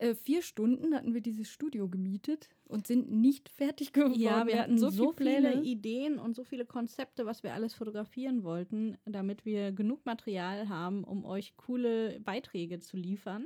[0.01, 4.19] Äh, vier Stunden hatten wir dieses Studio gemietet und sind nicht fertig geworden.
[4.19, 5.63] Ja, wir hatten so, viele viele Pläne.
[5.63, 11.03] Ideen und so viele Konzepte, was wir alles fotografieren wollten, damit wir genug Material haben,
[11.03, 13.45] um euch coole Beiträge zu liefern.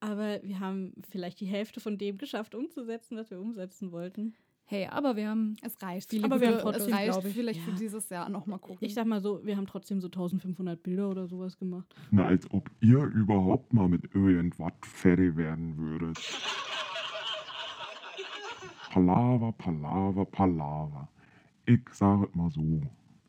[0.00, 4.34] Aber wir haben vielleicht die Hälfte von dem geschafft, umzusetzen, was wir umsetzen wollten.
[4.70, 6.10] Hey, aber wir haben Es reicht.
[6.10, 7.64] Viele aber wir, Fotos, es reicht vielleicht Ja.
[7.72, 8.76] für dieses Jahr noch mal gucken.
[8.80, 11.94] Ich sag mal so, wir haben trotzdem so 1500 Bilder oder sowas gemacht.
[12.10, 16.18] Na, als ob ihr überhaupt mal mit irgendwas fertig werden würdet.
[18.90, 21.08] Palaver, Palaver, Palaver.
[21.64, 22.82] Ich sage es mal so.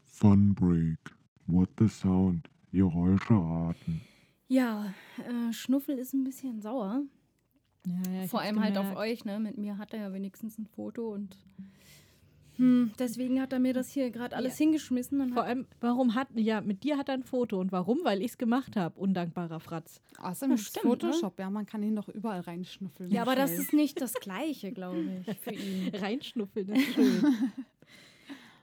[0.06, 1.00] Sunbreak.
[1.48, 2.50] What the sound.
[2.74, 4.02] Geräusche raten.
[4.50, 7.02] Ja, äh, Schnuffel ist ein bisschen sauer.
[7.88, 9.39] Ja, ja, Vor allem halt auf euch, ne?
[9.39, 11.36] Mit mir hat er ja wenigstens ein Foto und
[12.57, 15.21] hm, deswegen hat er mir das hier gerade alles hingeschmissen.
[15.21, 17.99] Und Vor hat, allem, warum hat, ja, mit dir hat er ein Foto und warum?
[18.03, 20.01] Weil ich es gemacht habe, undankbarer Fratz.
[20.17, 20.89] Außerdem Das ist stimmt, ne?
[20.89, 23.11] Photoshop, ja, man kann ihn doch überall reinschnüffeln.
[23.11, 23.61] ja, aber das Schnell.
[23.61, 25.95] ist nicht das Gleiche, glaube ich, für ihn.
[25.95, 27.23] Reinschnuffeln ist schön.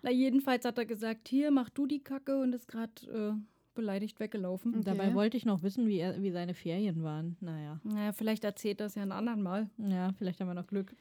[0.02, 3.32] Na, jedenfalls hat er gesagt, hier, mach du die Kacke und ist gerade äh,
[3.76, 4.74] beleidigt weggelaufen.
[4.74, 4.84] Okay.
[4.84, 7.36] Dabei wollte ich noch wissen, wie, er, wie seine Ferien waren.
[7.40, 7.78] Naja.
[7.84, 9.70] Naja, vielleicht erzählt das ja einen anderen Mal.
[9.78, 10.94] Ja, vielleicht haben wir noch Glück.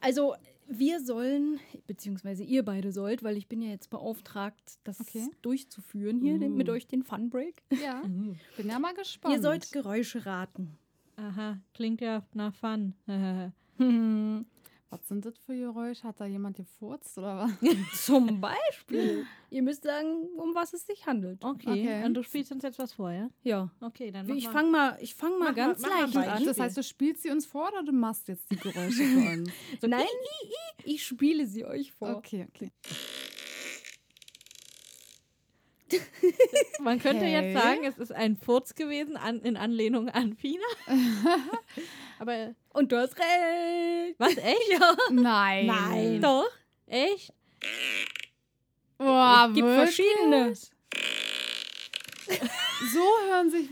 [0.00, 0.34] Also,
[0.68, 5.26] wir sollen, beziehungsweise ihr beide sollt, weil ich bin ja jetzt beauftragt, das Okay.
[5.40, 6.72] durchzuführen hier den, mit Uh.
[6.72, 7.62] euch den Fun Break.
[7.82, 8.02] Ja,
[8.56, 9.34] bin ja mal gespannt.
[9.34, 10.76] Ihr sollt Geräusche raten.
[11.16, 12.92] Aha, klingt ja nach Fun.
[14.90, 16.04] Was sind das für Geräusche?
[16.04, 17.52] Hat da jemand gefurzt oder was?
[18.06, 19.26] Zum Beispiel.
[19.50, 21.44] ihr müsst sagen, um was es sich handelt.
[21.44, 21.68] okay.
[21.68, 22.04] Okay.
[22.04, 23.28] und du spielst uns jetzt was vor, ja?
[23.42, 23.70] Ja.
[23.82, 24.52] Okay, dann mach Ich mal.
[24.52, 26.44] fange mal, ich fang mal ganz mal leicht an.
[26.44, 29.50] Das heißt, du spielst sie uns vor oder du machst jetzt die Geräusche für uns?
[29.86, 30.06] Nein,
[30.84, 32.16] ich spiele sie euch vor.
[32.16, 32.70] Okay, okay.
[36.80, 37.32] Man könnte Okay.
[37.32, 40.64] jetzt sagen, es ist ein Furz gewesen an, in Anlehnung an Fina.
[42.18, 44.18] Aber Und du hast recht.
[44.18, 44.68] was, echt?
[44.72, 44.94] Ja.
[45.10, 45.66] Nein.
[45.66, 46.20] Nein.
[46.20, 46.48] Doch?
[46.86, 47.32] Echt?
[48.98, 49.96] Boah, es gibt wirklich?
[49.96, 50.54] verschiedene.
[52.92, 53.68] So hören sich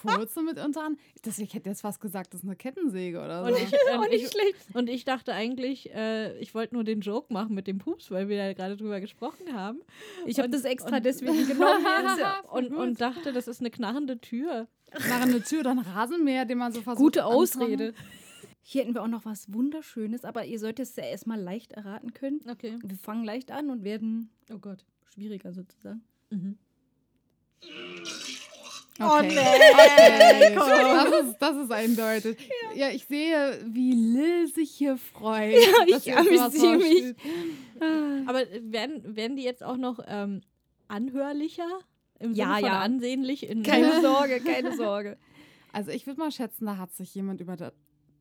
[0.00, 0.96] Furze mitunter an.
[1.22, 3.50] Das, ich hätte jetzt fast gesagt, das ist eine Kettensäge oder so.
[3.54, 4.54] Und ich, Auch und nicht ich, schlecht.
[4.74, 8.28] und ich dachte eigentlich, äh, ich wollte nur den Joke machen mit dem Pups, weil
[8.28, 9.80] wir ja gerade drüber gesprochen haben.
[10.26, 11.84] Ich habe das extra und- deswegen genommen.
[11.84, 12.40] ja.
[12.50, 14.68] Und, und dachte, das ist eine knarrende Tür.
[15.12, 17.24] Einer Tür oder ein Rasenmäher, den man so versucht Gute.
[17.26, 17.92] Ausrede.
[18.62, 22.14] Hier hätten wir auch noch was Wunderschönes, aber ihr solltet es ja erstmal leicht erraten
[22.14, 22.40] können.
[22.48, 22.78] Okay.
[22.82, 26.02] Wir fangen leicht an und werden, oh Gott, schwieriger sozusagen.
[26.30, 26.56] Mhm.
[29.00, 29.28] Oh, Okay.
[29.28, 30.54] nee, Okay.
[30.56, 30.68] komm.
[30.68, 32.36] Das ist, das ist eindeutig.
[32.74, 32.88] Ja.
[32.90, 35.54] ich sehe, wie Lil sich hier freut.
[35.86, 36.86] ich ihr sowas amüsiere mich.
[36.86, 37.16] vorspielt.
[38.26, 40.40] Aber werden, werden die jetzt auch noch ähm,
[40.88, 41.68] anhörlicher?
[42.18, 42.80] Im Sinne Ja, von ja.
[42.80, 43.46] ansehnlich?
[43.48, 45.18] In Keine Sorge, keine Sorge.
[45.72, 47.74] Also ich würde mal schätzen, da hat sich jemand über der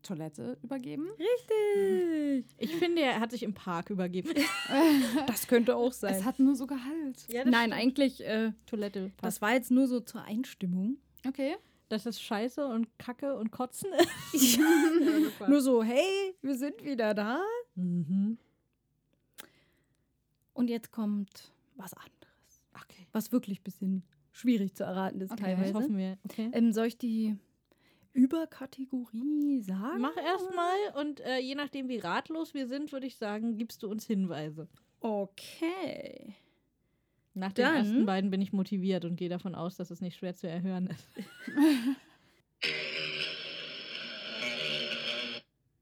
[0.05, 1.07] Toilette übergeben.
[1.19, 2.55] Richtig.
[2.57, 4.29] Ich finde, er hat sich im Park übergeben.
[5.27, 6.13] Das könnte auch sein.
[6.15, 7.25] Es hat nur so Gehalt.
[7.29, 9.09] Ja, Nein, eigentlich, äh, Toilette.
[9.09, 9.21] Park.
[9.21, 10.97] das war jetzt nur so zur Einstimmung.
[11.27, 11.55] Okay.
[11.89, 13.89] dass es Scheiße und Kacke und Kotzen
[14.33, 14.59] ist.
[15.47, 17.41] Nur so, hey, wir sind wieder da.
[17.75, 18.37] mhm.
[20.53, 22.63] Und jetzt kommt was anderes.
[22.73, 23.07] Okay.
[23.11, 25.41] Was wirklich ein bisschen schwierig zu erraten ist Okay.
[25.41, 25.73] Das teilweise.
[25.73, 26.17] hoffen wir.
[26.23, 26.49] Okay.
[26.53, 27.35] Ähm, soll ich die
[28.15, 29.99] Überkategorie sagen?
[29.99, 33.89] Mach erstmal und äh, je nachdem, wie ratlos wir sind, würde ich sagen, gibst du
[33.89, 34.67] uns Hinweise.
[35.01, 36.33] Okay.
[37.33, 40.15] Nach den Dann- ersten beiden bin ich motiviert und gehe davon aus, dass es nicht
[40.17, 41.09] schwer zu erhören ist.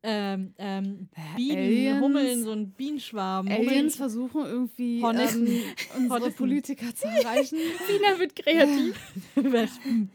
[0.03, 2.01] ähm, ähm, Bienen, Aliens?
[2.01, 3.47] Hummeln, so ein Bienenschwarm.
[3.47, 5.47] Aliens versuchen irgendwie Hornissen.
[5.47, 5.63] ähm,
[5.95, 6.37] unsere Hornissen.
[6.37, 7.57] Politiker zu erreichen.
[7.87, 8.99] Fina wird kreativ.
[9.35, 9.69] Hummeln,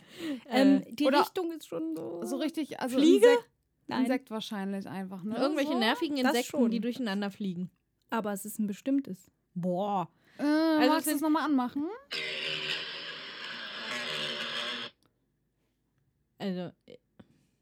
[0.51, 2.21] ähm, äh, die oder- Richtung ist schon so.
[2.25, 3.27] So richtig, also Fliege?
[3.27, 3.49] Insekt.
[3.91, 5.37] Insekt wahrscheinlich einfach, ne?
[5.39, 5.79] irgendwelche so.
[5.79, 6.71] nervigen Insekten, schon.
[6.71, 7.71] die durcheinander fliegen.
[8.11, 9.31] Aber es ist ein bestimmtes.
[9.55, 10.11] Boah.
[10.39, 11.85] Äh, also magst es du es nochmal anmachen?
[16.39, 16.71] Also,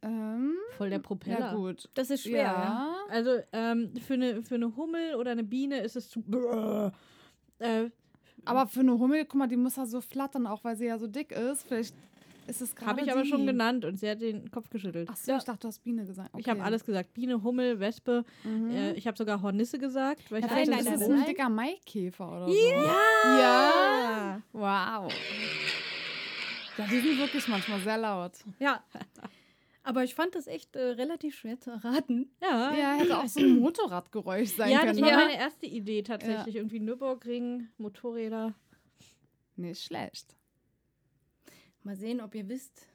[0.07, 1.40] Ähm, voll der Propeller.
[1.40, 1.88] ja gut.
[1.94, 2.52] Das ist schwer, ja.
[2.52, 2.96] Ja.
[3.11, 6.22] Also ähm, für, eine, für eine Hummel oder eine Biene ist es zu.
[7.59, 7.90] Äh,
[8.44, 10.98] Aber für eine Hummel, guck mal, die muss ja so flattern, auch weil sie ja
[10.98, 11.64] so dick ist.
[11.66, 11.94] Vielleicht
[12.46, 13.28] ist es gerade Habe ich aber die.
[13.28, 15.09] schon genannt und sie hat den Kopf geschüttelt.
[15.11, 16.30] Ach so, ich dachte, du hast Biene gesagt.
[16.32, 16.40] Okay.
[16.42, 17.12] Ich habe alles gesagt.
[17.12, 18.24] Biene, Hummel, Wespe.
[18.44, 18.70] Mhm.
[18.70, 20.30] Äh, ich habe sogar Hornisse gesagt.
[20.30, 21.26] Weil ja, ich dachte, ist das es ist ein nein.
[21.26, 22.54] dicker Maikäfer oder so.
[22.54, 23.38] Ja!
[23.40, 24.42] Ja.
[24.52, 25.12] Wow.
[26.78, 28.32] Ja, die sind wirklich manchmal sehr laut.
[28.61, 28.80] Ja.
[29.87, 32.28] Aber ich fand das echt äh, relativ schwer zu erraten.
[32.43, 32.74] Ja.
[32.74, 35.03] Ja, hätte auch so ein Motorradgeräusch sein Ja, das können.
[35.03, 35.16] war ne?
[35.28, 36.57] meine erste Idee tatsächlich.
[36.57, 38.53] Irgendwie Nürburgring, Motorräder.
[39.55, 40.34] Nicht schlecht.
[41.84, 42.89] Mal sehen, ob ihr wisst,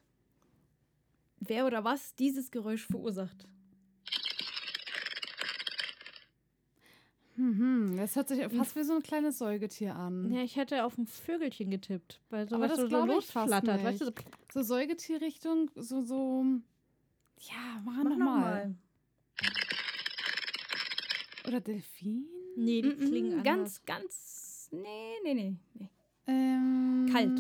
[1.40, 3.48] wer oder was dieses Geräusch verursacht.
[7.38, 10.30] Mhm, das hört sich fast wie so ein kleines Säugetier an.
[10.34, 12.20] Ja, ich hätte auf ein Vögelchen getippt.
[12.30, 13.82] Weil so Aber was das so, so glaube ich fast losflattert.
[13.86, 14.12] Weißt du, so,
[14.54, 16.46] So Säugetierrichtung, so, so.
[17.42, 18.40] Ja, mach, Mach noch noch mal.
[18.68, 18.76] mal.
[21.48, 22.26] Oder Delfin?
[22.56, 23.82] nee, die Mm, mm, klingen anders.
[23.86, 24.70] Ganz, ganz.
[24.72, 25.56] Nee, nee, nee.
[25.74, 25.90] nee.
[26.28, 27.40] Ähm, Kalt.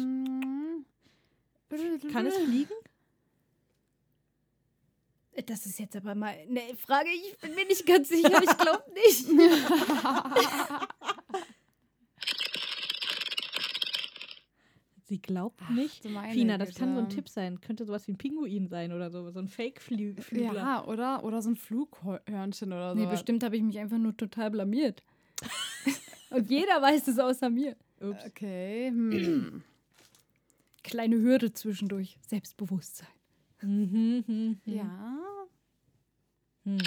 [2.11, 2.73] Kann es fliegen?
[5.45, 8.41] Das ist jetzt aber mal eine Frage, ich bin mir nicht ganz sicher.
[8.43, 9.27] Ich glaube nicht.
[15.11, 16.05] Sie glaubt nicht.
[16.31, 17.15] Fina, das kann so ein Güte.
[17.17, 17.59] Tipp sein.
[17.59, 19.29] Könnte sowas wie ein Pinguin sein oder so.
[19.29, 20.53] So ein Fake-Flügler.
[20.53, 21.25] Ja, oder?
[21.25, 23.01] Oder so ein Flughörnchen oder so.
[23.01, 25.03] Nee, bestimmt habe ich mich einfach nur total blamiert.
[26.29, 27.75] Und jeder weiß es außer mir.
[27.99, 28.25] Ups.
[28.25, 28.87] Okay.
[28.87, 29.63] Hm.
[30.81, 32.17] Kleine Hürde zwischendurch.
[32.25, 33.09] Selbstbewusstsein.
[33.61, 34.59] Mhm, mhm, mhm.
[34.63, 35.19] Ja.
[36.63, 36.77] Hm.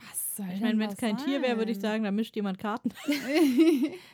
[0.00, 1.92] Was soll Ich meine, wenn es kein Tier wäre, würde ich sein?
[1.92, 2.90] sagen, da mischt jemand Karten.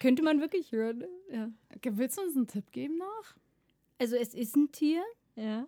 [0.00, 0.98] Könnte man wirklich hören.
[0.98, 1.08] ne?
[1.30, 1.50] Ja.
[1.92, 3.36] Willst du uns einen Tipp geben noch?
[3.98, 5.04] Also es ist ein Tier.
[5.36, 5.66] Ja.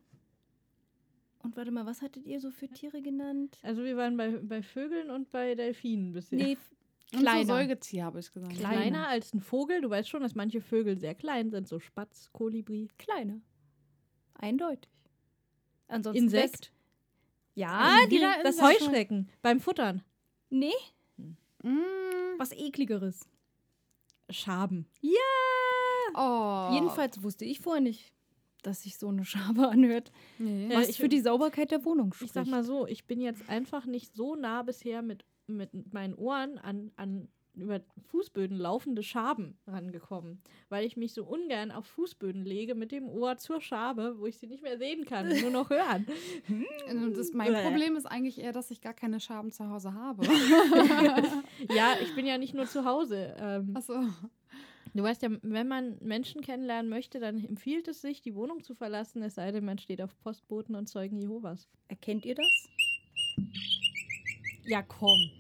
[1.45, 3.59] Und warte mal, was hattet ihr so für Tiere genannt?
[3.63, 6.39] Also wir waren bei, bei Vögeln und bei Delfinen bisher.
[6.39, 6.57] Nee,
[7.13, 7.41] Und kleiner.
[7.47, 8.55] So Säugetier, habe ich gesagt.
[8.55, 8.77] Kleiner.
[8.81, 9.81] Kleiner als ein Vogel.
[9.81, 12.89] Du weißt schon, dass manche Vögel sehr klein sind, so Spatz, Kolibri.
[12.99, 13.41] kleiner.
[14.35, 14.91] Eindeutig.
[15.89, 16.53] Ansonsten Insekt.
[16.53, 16.73] West-
[17.55, 18.63] Ja, Wie die, das?
[18.63, 20.03] Heuschrecken beim Futtern.
[20.49, 20.73] Nee,
[21.65, 22.39] Mm.
[22.39, 23.29] was ekligeres.
[24.33, 24.87] Schaben.
[26.15, 26.69] Oh.
[26.73, 28.13] Jedenfalls wusste ich vorher nicht,
[28.63, 30.13] dass sich so eine Schabe anhört.
[30.39, 30.69] Nee.
[30.69, 32.31] Ja, Was ich- für die Sauberkeit der Wohnung spricht.
[32.31, 36.15] Ich sag mal so, ich bin jetzt einfach nicht so nah bisher mit, mit meinen
[36.15, 42.45] Ohren an, an über Fußböden laufende Schaben rangekommen, weil ich mich so ungern auf Fußböden
[42.45, 45.71] lege mit dem Ohr zur Schabe, wo ich sie nicht mehr sehen kann, nur noch
[45.71, 46.07] hören.
[46.91, 47.63] Und das, mein Bäh.
[47.63, 50.27] Problem ist eigentlich eher, dass ich gar keine Schaben zu Hause habe.
[51.75, 53.35] Ja, ich bin ja nicht nur zu Hause.
[53.39, 53.95] Ähm, Achso.
[54.95, 58.75] du weißt ja, wenn man Menschen kennenlernen möchte, dann empfiehlt es sich, die Wohnung zu
[58.75, 61.69] verlassen, es sei denn, man steht auf Postboten und Zeugen Jehovas.
[61.89, 62.69] Erkennt ihr das?
[64.65, 65.31] Ja, komm.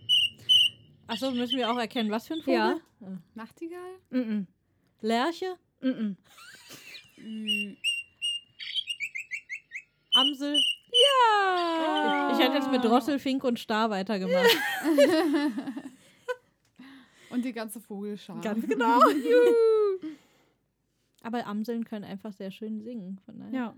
[1.12, 2.54] Achso, müssen wir auch erkennen, was für ein Vogel?
[2.54, 2.80] Ja.
[3.34, 3.98] Nachtigall?
[4.08, 4.46] Mhm.
[5.02, 5.58] Lerche?
[5.82, 6.16] Mhm.
[10.14, 10.58] Amsel?
[10.90, 12.30] Ja!
[12.32, 14.56] Ich hätte jetzt mit Drossel, Fink und Star weitergemacht.
[17.28, 18.40] Und die ganze Vogelschar.
[18.40, 18.98] Ganz genau.
[21.22, 23.20] Aber Amseln können einfach sehr schön singen.
[23.26, 23.52] Von daher.
[23.52, 23.76] Ja.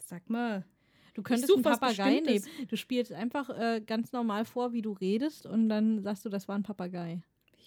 [0.00, 0.66] Sag mal.
[1.14, 2.44] Du könntest such einen Papagei nehmen.
[2.68, 6.48] Du spielst einfach äh, ganz normal vor, wie du redest und dann sagst du, das
[6.48, 7.22] war ein Papagei.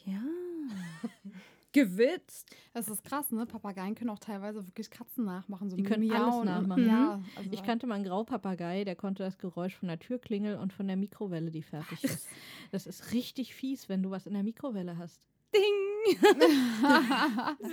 [0.06, 0.22] Ja.
[1.74, 2.50] Gewitzt.
[2.74, 3.46] Das ist krass, ne?
[3.46, 5.70] Papageien können auch teilweise wirklich Katzen nachmachen.
[5.70, 6.88] So Die können miauen alles nachmachen.
[6.88, 10.74] Ja, also Ich kannte mal einen Graupapagei, der konnte das Geräusch von der Türklingel und
[10.74, 12.28] von der Mikrowelle, die fertig ist.
[12.72, 15.28] Das ist richtig fies, wenn du was in der Mikrowelle hast.
[15.56, 15.74] Ding.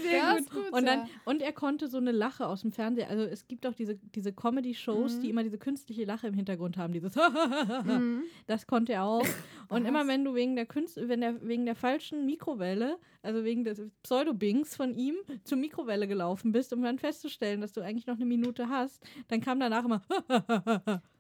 [0.03, 0.51] Sehr gut.
[0.51, 0.73] gut.
[0.73, 3.09] Und, dann, und er konnte so eine Lache aus dem Fernseher.
[3.11, 5.31] Also es gibt auch diese, diese Comedy-Shows, die Mhm.
[5.31, 6.93] immer diese künstliche Lache im Hintergrund haben.
[6.93, 8.23] Dieses Mhm.
[8.47, 9.27] Das konnte er auch.
[9.69, 13.65] Und immer wenn du wegen der Künst wenn der wegen der falschen Mikrowelle, also wegen
[13.65, 18.17] des Pseudo-Bings von ihm, zur Mikrowelle gelaufen bist, um dann festzustellen, dass du eigentlich noch
[18.17, 20.03] eine Minute hast, dann kam danach immer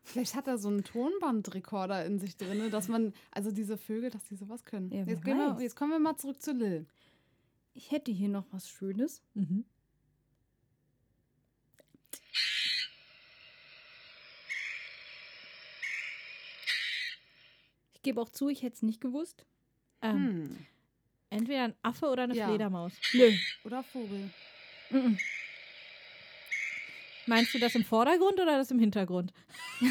[0.04, 4.22] Vielleicht hat er so einen Tonbandrekorder in sich drin, dass man, also diese Vögel, dass
[4.24, 4.90] die sowas können.
[4.92, 6.86] Ja, jetzt, gehen wir, jetzt kommen wir mal zurück zu Lil.
[7.72, 9.22] Ich hätte hier noch was Schönes.
[9.34, 9.64] mhm.
[17.94, 19.44] Ich gebe auch zu, ich hätte es nicht gewusst.
[20.02, 20.16] ähm,
[20.50, 20.66] Hm.
[21.30, 22.48] entweder ein Affe oder eine Ja.
[22.48, 22.92] Fledermaus.
[23.14, 23.32] Nö.
[23.64, 24.30] Oder Vogel.
[24.90, 25.18] Mhm.
[27.26, 29.32] Meinst du das im Vordergrund oder das im Hintergrund?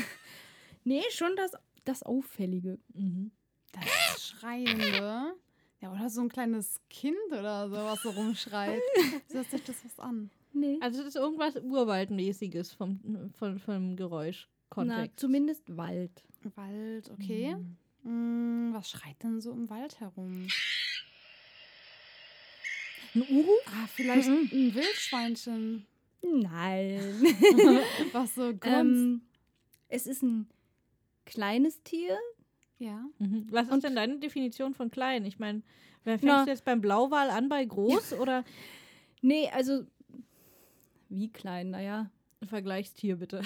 [0.85, 1.53] Nee, schon das,
[1.85, 2.77] das Auffällige.
[2.93, 3.31] Mhm.
[3.71, 5.33] Das Schreiende.
[5.79, 8.81] Ja, oder so ein kleines Kind oder so, was so rumschreit.
[9.31, 10.29] Hört sich das was an?
[10.51, 10.77] Nee.
[10.81, 14.49] Also das ist irgendwas Urwaldmäßiges vom, vom, vom Geräusch.
[14.75, 16.11] Na, zumindest Wald.
[16.55, 17.55] Wald, okay.
[17.55, 17.77] Mhm.
[18.03, 20.49] Hm, was schreit denn so im Wald herum?
[23.15, 23.51] Ein Uhu?
[23.67, 24.49] Ah, vielleicht Mhm.
[24.51, 25.85] ein Wildschweinchen,
[26.23, 26.99] Nein.
[28.13, 28.63] was so grunzt.
[28.65, 29.21] ähm,
[29.89, 30.47] es ist ein
[31.25, 32.17] kleines Tier.
[32.79, 33.05] ja.
[33.19, 33.47] Mhm.
[33.51, 35.25] Was ist Und- denn deine Definition von klein?
[35.25, 35.61] Ich meine,
[36.03, 36.43] fängst Na.
[36.45, 38.43] du jetzt beim Blauwal an bei groß oder
[39.21, 39.85] Nee, also
[41.09, 41.69] wie klein?
[41.69, 42.09] Naja,
[42.41, 43.41] ein Vergleichstier bitte?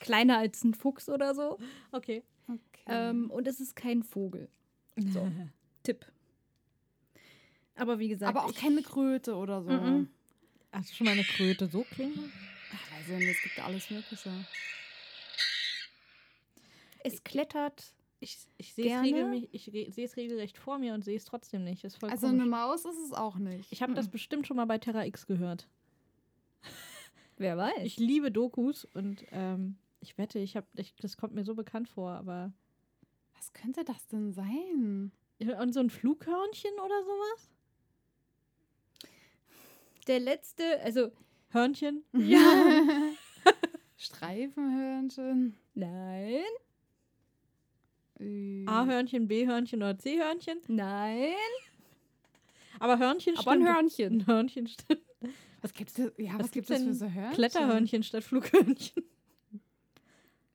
[0.00, 1.58] kleiner als ein Fuchs oder so.
[1.92, 2.22] Okay.
[2.48, 2.58] Okay.
[2.86, 4.48] Ähm, und es ist kein Vogel.
[4.96, 5.30] So,
[5.82, 6.06] Tipp.
[7.74, 9.70] Aber wie gesagt, Aber auch ich, keine Kröte oder so.
[9.70, 10.08] Mhm.
[10.72, 12.32] Hast du schon mal eine Kröte so klingen?
[12.72, 14.30] Ach, weiß ich nicht, es gibt alles Mögliche.
[17.02, 17.92] es klettert.
[18.22, 18.84] Ich, ich sehe
[20.04, 21.82] es regelrecht vor mir und sehe es trotzdem nicht.
[21.84, 22.42] Das ist voll Also komisch.
[22.42, 23.72] eine Maus ist es auch nicht.
[23.72, 25.66] Ich habe das bestimmt schon mal bei Terra X gehört.
[27.38, 27.78] Wer weiß.
[27.84, 31.88] Ich liebe Dokus und ähm, ich wette, ich habe, ich, das kommt mir so bekannt
[31.88, 32.52] vor, aber
[33.38, 35.12] Was könnte das denn sein?
[35.58, 37.50] und so ein Flughörnchen oder sowas?
[40.10, 41.12] Der letzte, also
[41.50, 42.02] Hörnchen?
[42.12, 42.40] ja.
[43.96, 45.54] Streifenhörnchen.
[45.74, 46.42] Nein,
[48.66, 50.58] A-Hörnchen, B-Hörnchen oder C-Hörnchen?
[50.66, 51.30] nein.
[52.80, 53.68] Aber Hörnchen Aber ein stimmt.
[53.76, 54.12] Hörnchen.
[54.22, 55.02] Ein Hörnchen stimmt.
[55.62, 56.10] Was gibt's denn?
[56.18, 56.94] Ja, was, Was gibt gibt's es für denn?
[56.94, 57.34] so Hörnchen?
[57.34, 59.04] Kletterhörnchen statt Flughörnchen.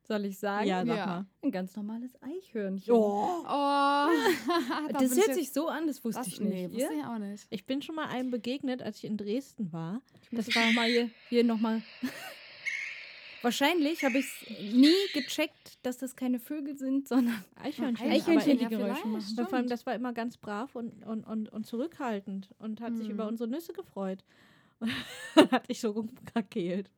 [0.06, 0.68] Soll ich sagen?
[0.68, 1.06] Ja, sag Ja.
[1.06, 1.26] mal.
[1.42, 2.94] Ein ganz normales Eichhörnchen.
[2.94, 3.42] Oh.
[3.44, 6.52] Oh, da das hört sich so an, das wusste das, ich nicht.
[6.52, 7.46] Nee, wusste ich auch nicht.
[7.50, 10.00] Ich bin schon mal einem begegnet, als ich in Dresden war.
[10.30, 11.82] Das war mal hier, hier nochmal.
[13.42, 18.10] Wahrscheinlich habe ich es nie gecheckt, dass das keine Vögel sind, sondern Eichhörnchen.
[18.10, 19.34] Eichhörnchen, aber die ja, Geräusche machen.
[19.48, 23.06] Vor allem, das war immer ganz brav und, und, und, und zurückhaltend und hat sich
[23.08, 23.14] Mhm.
[23.14, 24.24] über unsere Nüsse gefreut.
[24.80, 24.90] Und
[25.36, 26.90] dann hat ich so rumkrakelt.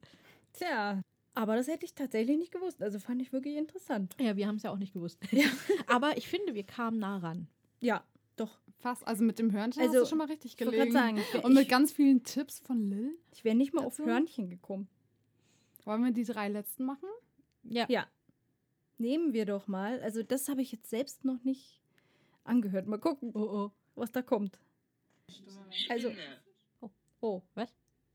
[0.53, 1.01] tja.
[1.39, 2.83] Aber das hätte ich tatsächlich nicht gewusst.
[2.83, 4.17] Also fand ich wirklich interessant.
[4.21, 5.21] Ja, wir haben es ja auch nicht gewusst.
[5.87, 7.47] Aber ich finde, wir kamen nah ran.
[7.81, 8.03] Ja,
[8.35, 8.59] doch.
[8.81, 11.23] Fast, also mit dem Hörnchen Also, hast du schon mal richtig Ich wollte gerade gelegen.
[11.33, 13.17] sagen, Und mit ich, ganz vielen Tipps von Lil.
[13.33, 14.07] ich wäre nicht mal auf dazu?
[14.09, 14.89] Hörnchen gekommen.
[15.85, 17.09] Wollen wir die drei letzten machen?
[17.63, 17.87] Ja.
[17.89, 18.07] Ja.
[18.99, 20.01] Nehmen wir doch mal.
[20.03, 21.81] Also das habe ich jetzt selbst noch nicht
[22.43, 22.89] angehört.
[22.89, 23.71] Mal gucken, Oh, oh.
[23.95, 24.59] was da kommt.
[25.89, 26.11] Also,
[27.21, 27.73] Oh, was?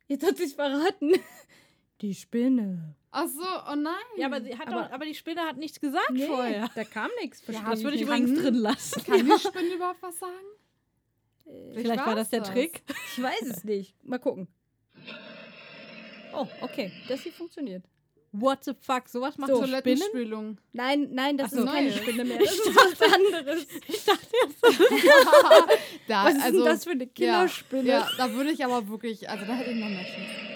[0.07, 1.13] jetzt hat sich's verraten.
[2.03, 2.95] Die Spinne.
[3.11, 3.41] Ach so,
[3.71, 3.93] oh nein.
[4.17, 6.69] Ja, aber, sie hat Aber- doch, aber die Spinne hat nichts gesagt vorher.
[6.75, 7.41] da kam nichts.
[7.47, 9.03] Ja, Das würde ich übrigens drin lassen.
[9.05, 10.33] Kann die Spinne überhaupt was sagen?
[11.73, 12.49] Vielleicht war das der das.
[12.51, 12.83] Trick.
[13.15, 13.95] Ich weiß es nicht.
[14.03, 14.47] Mal gucken.
[16.33, 16.91] Oh, okay.
[17.07, 17.85] Das hier funktioniert.
[18.33, 19.07] What the fuck?
[19.07, 19.59] Sowas macht So?
[19.59, 20.57] Toilettenspülung.
[20.71, 21.97] Nein, nein, das Ach so, ist keine neue.
[21.99, 22.39] Spinne mehr.
[22.39, 23.67] Das ist was anderes.
[23.87, 24.63] Ich dachte jetzt,
[26.07, 27.83] da, Was ist also, denn das für eine Killerspinne?
[27.87, 30.52] Ja, ja, da würde ich aber wirklich, also da hätte ich noch mehr Schiss.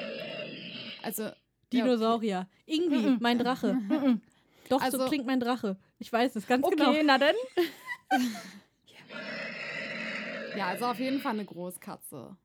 [1.08, 1.30] Also,
[1.74, 2.48] Dinosaurier.
[2.66, 3.18] Irgendwie, Mhm.
[3.20, 3.74] mein Drache.
[3.74, 4.22] Mhm.
[4.70, 5.78] Doch, so Also- klingt mein Drache.
[6.00, 6.94] Ich weiß es ganz Okay, genau.
[7.06, 7.36] na dann.
[10.58, 12.36] ja, also auf jeden Fall eine Großkatze.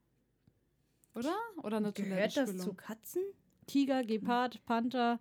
[1.15, 1.35] Oder?
[1.63, 2.75] Oder eine Gehört das zu.
[2.75, 3.23] Katzen?
[3.67, 5.21] Tiger, Gepard, Panther.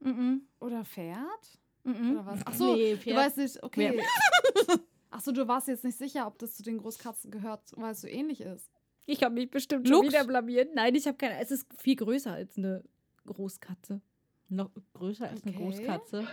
[0.00, 0.42] Mhm.
[0.60, 1.58] Oder Pferd?
[1.84, 2.12] Mhm.
[2.12, 2.40] Oder was?
[2.44, 3.16] Ach so, Nee, du Pferd.
[3.16, 4.00] weißt nicht, okay.
[5.10, 8.00] Ach so, du warst jetzt nicht sicher, ob das zu den Großkatzen gehört, weil es
[8.02, 8.70] so ähnlich ist.
[9.06, 10.74] Ich habe mich bestimmt schon wieder blamiert.
[10.74, 11.38] Nein, ich habe keine.
[11.38, 12.82] Es ist viel größer als eine
[13.24, 14.00] Großkatze.
[14.48, 15.64] Noch größer als eine Okay.
[15.64, 16.26] Großkatze.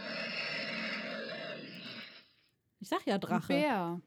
[2.80, 3.48] Ich sag ja Ein Drache.
[3.48, 4.02] Bär.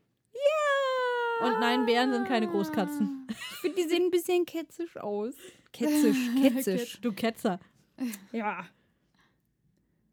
[1.40, 3.26] Und nein, Bären sind keine Großkatzen.
[3.56, 5.34] Ich finde, die sehen ein bisschen ketzisch aus.
[5.72, 7.00] Ketzisch, ketzisch.
[7.00, 7.58] Du Ketzer.
[8.32, 8.64] ja.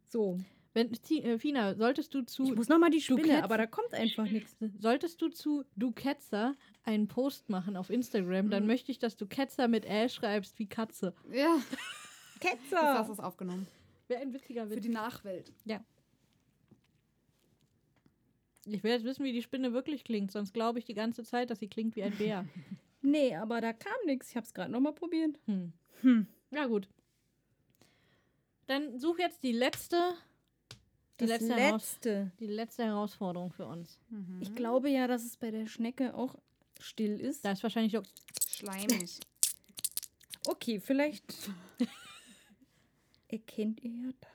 [0.08, 0.40] So.
[0.74, 4.24] Wenn, äh, Fina, solltest du zu Ich muss nochmal die Spinne, aber da kommt einfach
[4.24, 4.56] nichts.
[4.80, 9.26] Solltest du zu Du Ketzer einen Post machen auf Instagram, dann möchte ich, dass du
[9.26, 11.14] Ketzer mit Ä schreibst wie Katze.
[11.32, 11.80] Ja, das
[12.40, 12.98] Ketzer.
[13.00, 13.68] hast du aufgenommen.
[14.08, 14.84] Wäre ein witziger Für Witz.
[14.84, 15.52] die Nachwelt.
[18.66, 21.50] Ich will jetzt wissen, wie die Spinne wirklich klingt, sonst glaube ich die ganze Zeit,
[21.50, 22.46] dass sie klingt wie ein Bär.
[23.06, 24.30] Nee, aber da kam nichts.
[24.30, 25.38] Ich habe es gerade nochmal probiert.
[25.46, 25.74] Hm.
[26.04, 26.26] Hm.
[26.52, 26.88] Ja, gut.
[28.66, 30.14] Dann such jetzt die letzte,
[31.20, 32.32] die, letzte, Heraus letzte.
[32.40, 34.00] die letzte Herausforderung für uns.
[34.40, 36.36] Ich glaube ja, dass es bei der Schnecke auch
[36.84, 37.44] still ist.
[37.46, 38.04] Da ist wahrscheinlich doch.
[38.50, 39.20] Schleimig.
[40.46, 41.24] Okay, vielleicht
[43.30, 44.30] erkennt ihr ja das.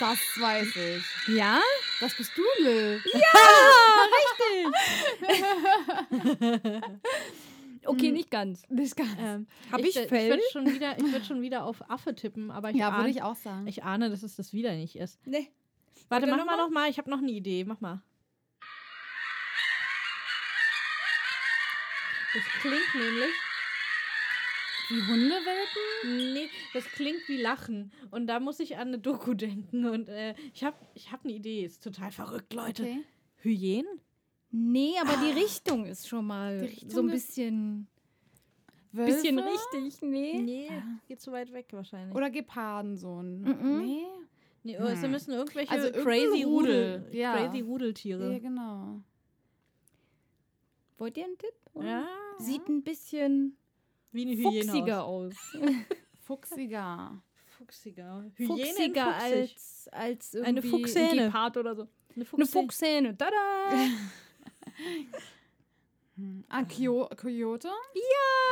[0.00, 1.04] Das weiß ich.
[1.36, 1.60] Ja?
[2.00, 3.00] Das bist du, Lil.
[7.86, 8.62] Okay, nicht ganz.
[8.70, 9.10] Nicht ganz.
[9.18, 10.30] Ähm, Hab ich Ich Fell?
[10.30, 13.10] würde schon, wieder- ich würd schon wieder auf Affe tippen, aber ich, ja, ahne, würde
[13.10, 13.66] ich auch sagen.
[13.66, 15.18] ich ahne, dass es das wieder nicht ist.
[15.26, 15.50] Nee.
[16.08, 16.56] Warte, mach mal mal?
[16.56, 16.90] noch mal.
[16.90, 17.64] Ich habe noch eine Idee.
[17.64, 18.02] Mach mal.
[22.34, 23.34] Das klingt nämlich.
[24.90, 26.34] Wie Hundewelpen?
[26.34, 27.92] Nee, das klingt wie Lachen.
[28.10, 29.86] Und da muss ich an eine Doku denken.
[29.86, 31.64] Und äh, ich habe ich hab eine Idee.
[31.64, 32.82] Ist total verrückt, Leute.
[32.82, 33.04] Okay.
[33.36, 34.00] Hyänen?
[34.50, 37.88] Nee, aber die Richtung ist schon mal Richtung so ein bisschen,
[38.92, 39.14] Wölfe?
[39.14, 40.02] bisschen richtig.
[40.02, 40.40] Nee.
[40.40, 40.70] Nee,
[41.08, 42.14] geht zu weit weg wahrscheinlich.
[42.14, 43.40] Oder Geparden so ein.
[43.40, 43.84] Mhm.
[43.84, 44.06] Nee.
[44.64, 45.10] Nee, es Hm.
[45.12, 46.96] müssen irgendwelche Also crazy Rudel.
[47.04, 47.36] Rudel, ja.
[47.36, 48.32] Crazy Rudeltiere.
[48.32, 49.00] Ja, genau.
[50.98, 51.54] Wollt ihr einen Tipp?
[51.80, 52.06] Ja,
[52.38, 53.56] Sieht ein bisschen
[54.12, 54.64] wie eine Hyäne.
[54.64, 55.34] fuchsiger aus.
[56.24, 57.22] Fuchsiger.
[57.58, 58.24] Fuchsiger.
[58.36, 59.42] fuchsiger fuchsig.
[59.42, 61.10] als, als Eine irgendwie Fuchshähne.
[61.10, 61.82] ein Gepard oder so.
[61.82, 62.46] Eine, Eine Fuchshähne.
[62.48, 63.16] Fuchshähne.
[63.16, 63.30] Tada!
[66.48, 67.68] Ah, Kyo Coyote?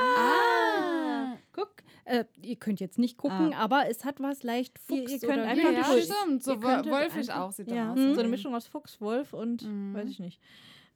[0.00, 1.36] Ah.
[1.52, 5.28] Guck, äh, ihr könnt jetzt nicht gucken, aber es hat was leicht Fuchs Ihr- ihr
[5.28, 6.04] könnt oder einfach Ja, ja, Wolf.
[6.04, 6.42] stimmt.
[6.42, 7.98] So einfach- auch sieht Ja, aus.
[7.98, 8.18] so Mhm.
[8.18, 9.94] eine Mischung aus Fuchs, Wolf und Mhm.
[9.94, 10.40] weiß ich nicht.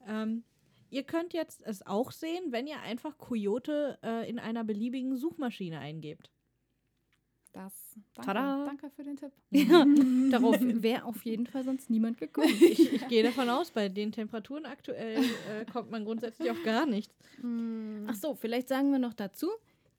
[0.09, 0.45] Ähm,
[0.91, 5.79] ihr könnt jetzt es auch sehen, wenn ihr einfach Coyote äh, in einer beliebigen Suchmaschine
[5.79, 6.31] eingebt.
[7.57, 7.73] Das.
[8.15, 8.67] Danke, Tada.
[8.67, 9.33] danke für den Tipp.
[9.51, 9.87] Ja,
[10.31, 12.49] darauf wäre auf jeden Fall sonst niemand gekommen.
[12.61, 16.85] Ich, ich gehe davon aus, bei den Temperaturen aktuell äh, kommt man grundsätzlich auf gar
[16.85, 17.15] nichts.
[18.07, 19.49] Ach so, vielleicht sagen wir noch dazu,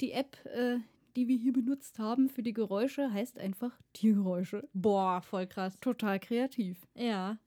[0.01, 0.78] die App, äh,
[1.16, 4.70] die wir hier benutzt haben für die Geräusche, heißt einfach Tiergeräusche.
[4.74, 5.80] Boah, voll krass.
[5.80, 6.86] Total kreativ.
[6.93, 7.39] Ja.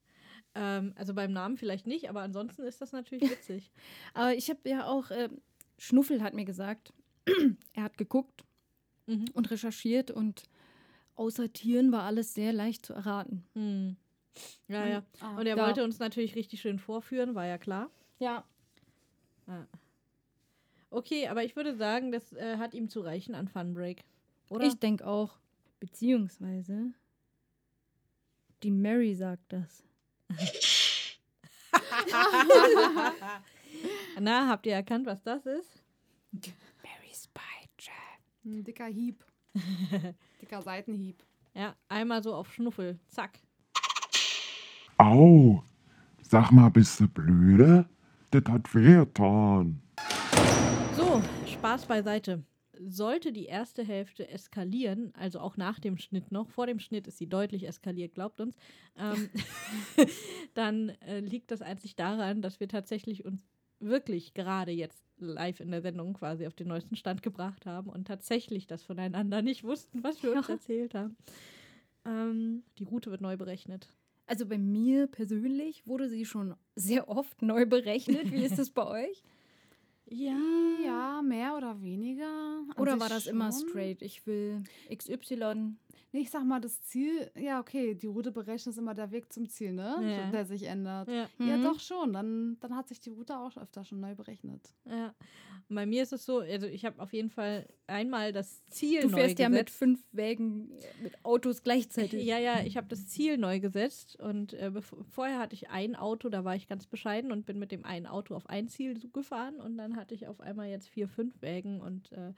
[0.56, 3.70] Ähm, also beim Namen vielleicht nicht, aber ansonsten ist das natürlich witzig.
[4.14, 5.28] Aber ich habe ja auch, äh,
[5.78, 6.92] Schnuffel hat mir gesagt,
[7.74, 8.44] er hat geguckt
[9.10, 9.24] Mhm.
[9.34, 10.44] und recherchiert und
[11.16, 13.44] außer Tieren war alles sehr leicht zu erraten.
[13.54, 13.96] Hm.
[14.68, 15.02] Ja, ja.
[15.20, 15.66] Ah, Und er Ja.
[15.66, 17.90] wollte uns natürlich richtig schön vorführen, war ja klar.
[18.18, 18.44] Ja.
[20.90, 24.04] Okay, aber ich würde sagen, das äh, hat ihm zu reichen an Funbreak.
[24.48, 24.66] Oder?
[24.66, 25.38] Ich denke auch.
[25.80, 26.92] Beziehungsweise,
[28.62, 29.82] die Mary sagt das.
[34.18, 35.82] Na, habt ihr erkannt, was das ist?
[36.82, 37.49] Mary's Pie Trap.
[38.44, 39.24] Ein dicker Hieb.
[40.40, 41.22] dicker Seitenhieb.
[41.54, 42.98] Ja, einmal so auf Schnuffel.
[43.08, 43.38] Zack.
[44.96, 45.62] Au,
[46.22, 47.86] sag mal, bist du blöde?
[48.30, 49.82] Das hat wehgetan.
[50.96, 52.42] So, Spaß beiseite.
[52.78, 57.18] Sollte die erste Hälfte eskalieren, also auch nach dem Schnitt noch, vor dem Schnitt ist
[57.18, 58.56] sie deutlich eskaliert, glaubt uns,
[58.96, 59.28] ähm,
[60.54, 63.46] dann äh, liegt das einzig daran, dass wir tatsächlich uns
[63.80, 68.06] wirklich gerade jetzt live in der Sendung quasi auf den neuesten Stand gebracht haben und
[68.06, 71.16] tatsächlich das voneinander nicht wussten, was wir uns erzählt haben.
[72.04, 73.88] Ähm, die Route wird neu berechnet.
[74.26, 78.30] Also bei mir persönlich wurde sie schon sehr oft neu berechnet.
[78.30, 79.22] Wie ist das bei euch?
[80.06, 80.36] Ja.
[80.84, 82.62] Ja, mehr oder weniger.
[82.76, 83.68] Oder war das immer schon.
[83.68, 84.02] straight?
[84.02, 84.62] Ich will
[84.92, 85.74] XY.
[86.12, 89.32] Nee, ich sag mal, das Ziel, ja, okay, die Route berechnet ist immer der Weg
[89.32, 89.96] zum Ziel, ne?
[90.02, 90.30] Ja.
[90.32, 91.08] Der sich ändert.
[91.08, 91.28] Ja.
[91.38, 91.62] Ja, Mhm.
[91.62, 92.12] doch schon.
[92.12, 94.74] Dann, dann hat sich die Route auch öfter schon neu berechnet.
[94.86, 95.14] Ja.
[95.68, 99.02] Und bei mir ist es so, also ich habe auf jeden Fall einmal das Ziel
[99.02, 99.78] Du neu fährst ja mit gesetzt.
[99.78, 102.24] fünf Wägen, äh, mit Autos gleichzeitig.
[102.24, 104.72] Ja, ja, ich habe das Ziel neu gesetzt und äh,
[105.12, 108.06] vorher hatte ich ein Auto, da war ich ganz bescheiden und bin mit dem einen
[108.06, 111.80] Auto auf ein Ziel gefahren und dann hatte ich auf einmal jetzt vier, fünf Wägen
[111.80, 112.32] und äh,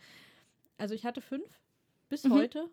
[0.77, 1.49] also ich hatte fünf
[2.11, 2.33] bis Mhm.
[2.35, 2.69] heute,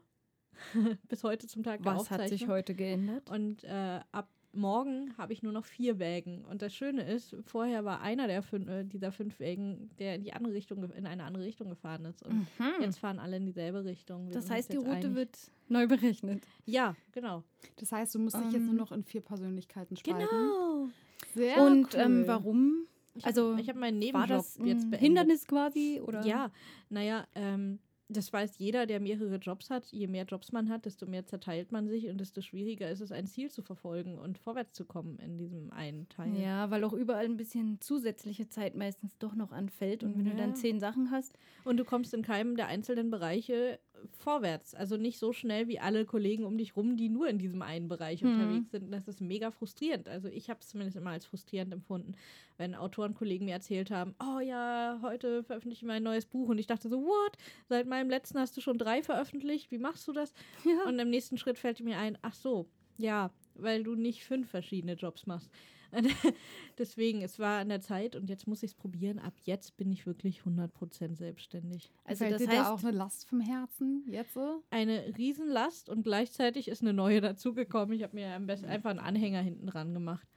[1.08, 2.50] bis heute zum Tag der Was hat sich Aufzeichnung.
[2.56, 3.30] heute geändert?
[3.30, 6.44] Und äh, ab morgen habe ich nur noch vier Wägen.
[6.46, 10.24] Und das Schöne ist, vorher war einer der fün äh, dieser fünf Wägen, der in
[10.24, 12.24] die andere Richtung, in eine andere Richtung gefahren ist.
[12.24, 12.48] Und
[12.82, 14.26] jetzt fahren alle in dieselbe Richtung.
[14.28, 15.16] Wir Das heißt, die Route einig.
[15.16, 15.38] wird
[15.68, 16.44] neu berechnet.
[16.66, 17.44] Ja, genau.
[17.76, 20.28] Das heißt, du musst dich jetzt nur Ähm, noch in vier Persönlichkeiten spalten.
[20.28, 20.88] Genau.
[21.36, 22.00] Sehr Und cool.
[22.02, 22.88] ähm, warum?
[23.14, 25.00] Ich Also, hab, ich habe meinen War Nebenjob das ein jetzt beendet.
[25.02, 26.02] Hindernis quasi?
[26.04, 26.26] Oder?
[26.26, 26.50] Ja,
[26.90, 27.78] naja, ähm,
[28.10, 29.86] das weiß jeder, der mehrere Jobs hat.
[29.92, 33.12] Je mehr Jobs man hat, desto mehr zerteilt man sich und desto schwieriger ist es,
[33.12, 36.36] ein Ziel zu verfolgen und vorwärts zu kommen in diesem einen Teil.
[36.36, 40.04] Ja, weil auch überall ein bisschen zusätzliche Zeit meistens doch noch anfällt.
[40.04, 40.38] Und wenn du Ja.
[40.38, 43.80] dann zehn Sachen hast, Und du kommst in keinem der einzelnen Bereiche
[44.12, 44.74] vorwärts.
[44.76, 47.88] Also nicht so schnell wie alle Kollegen um dich rum, die nur in diesem einen
[47.88, 48.32] Bereich Mhm.
[48.32, 48.92] unterwegs sind.
[48.92, 50.08] Das ist mega frustrierend.
[50.08, 52.16] Also ich habe es zumindest immer als frustrierend empfunden,
[52.58, 56.50] wenn Autorenkollegen mir erzählt haben, oh ja, heute veröffentliche ich mein neues Buch.
[56.50, 57.38] Und ich dachte so, what?
[57.68, 59.72] Seit meinem letzten hast du schon drei veröffentlicht?
[59.72, 60.34] Wie machst du das?
[60.66, 60.84] Ja.
[60.88, 64.94] Und im nächsten Schritt fällt mir ein, ach so, ja, weil du nicht fünf verschiedene
[64.94, 65.50] Jobs machst.
[66.78, 69.20] Deswegen, es war an der Zeit und jetzt muss ich es probieren.
[69.20, 71.92] Ab jetzt bin ich wirklich 100% selbstständig.
[72.04, 74.64] also Fällt das heißt, da auch eine Last vom Herzen jetzt so?
[74.70, 77.96] eine Riesenlast und gleichzeitig ist eine neue dazugekommen.
[77.96, 80.28] Ich habe mir am besten einfach einen Anhänger hinten dran gemacht.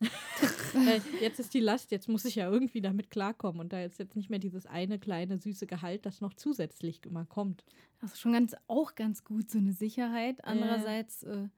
[1.20, 4.14] Jetzt ist die Last, jetzt muss ich ja irgendwie damit klarkommen und da ist jetzt
[4.14, 7.64] nicht mehr dieses eine kleine süße Gehalt, das noch zusätzlich immer kommt.
[8.00, 10.44] das ist schon ganz, auch ganz gut, so eine Sicherheit.
[10.44, 11.48] Andererseits äh,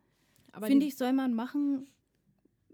[0.62, 1.86] finde ich, soll man machen,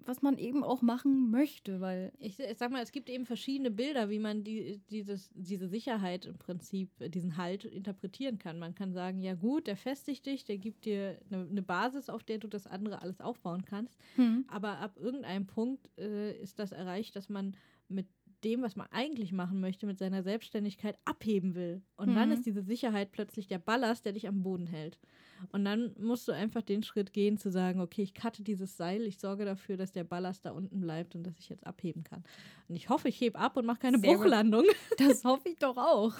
[0.06, 3.70] was man eben auch machen möchte, weil Ich, ich sag mal, es gibt eben verschiedene
[3.70, 8.58] Bilder, wie man die, dieses, diese Sicherheit im Prinzip, diesen Halt interpretieren kann.
[8.58, 12.22] Man kann sagen, ja gut, der festigt dich, der gibt dir eine, eine Basis, auf
[12.24, 13.98] der du das andere alles aufbauen kannst.
[14.16, 17.56] hm, Aber ab irgendeinem Punkt äh, ist das erreicht, dass man
[17.88, 18.06] mit
[18.44, 21.82] dem, was man eigentlich machen möchte, mit seiner Selbstständigkeit abheben will.
[21.96, 22.34] Und dann Mhm.
[22.34, 24.98] ist diese Sicherheit plötzlich der Ballast, der dich am Boden hält.
[25.52, 29.02] Und dann musst du einfach den Schritt gehen, zu sagen, okay, ich cutte dieses Seil,
[29.02, 32.24] ich sorge dafür, dass der Ballast da unten bleibt und dass ich jetzt abheben kann.
[32.68, 34.22] Und ich hoffe, ich hebe ab und mache keine Sehr gut.
[34.22, 34.64] Bruchlandung.
[34.98, 36.14] das hoffe ich doch auch.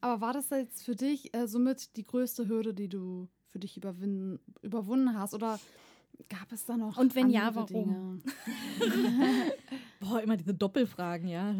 [0.00, 3.76] Aber war das jetzt für dich äh, somit die größte Hürde, die du für dich
[3.76, 5.34] überwinden, überwunden hast?
[5.34, 5.58] Oder
[6.28, 8.22] gab es da noch Und wenn ja, warum?
[10.00, 11.54] Boah, immer diese Doppelfragen, ja.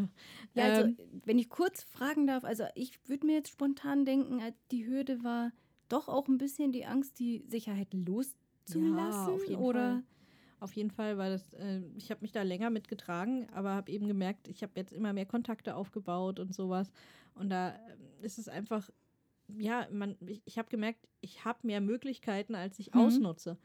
[0.54, 4.40] Ja, also, Ähm, wenn ich kurz fragen darf, also ich würde mir jetzt spontan denken,
[4.40, 5.52] äh, die Hürde war
[5.88, 8.96] doch auch ein bisschen die Angst, die Sicherheit loszulassen.
[8.96, 10.02] Ja, auf jeden oder Fall.
[10.60, 14.06] Auf jeden Fall, weil das, äh, ich habe mich da länger mitgetragen, aber habe eben
[14.06, 16.92] gemerkt, ich habe jetzt immer mehr Kontakte aufgebaut und sowas.
[17.34, 18.88] Und da äh, ist es einfach,
[19.58, 23.00] ja, man, ich, ich habe gemerkt, ich habe mehr Möglichkeiten, als ich Mhm.
[23.00, 23.58] ausnutze.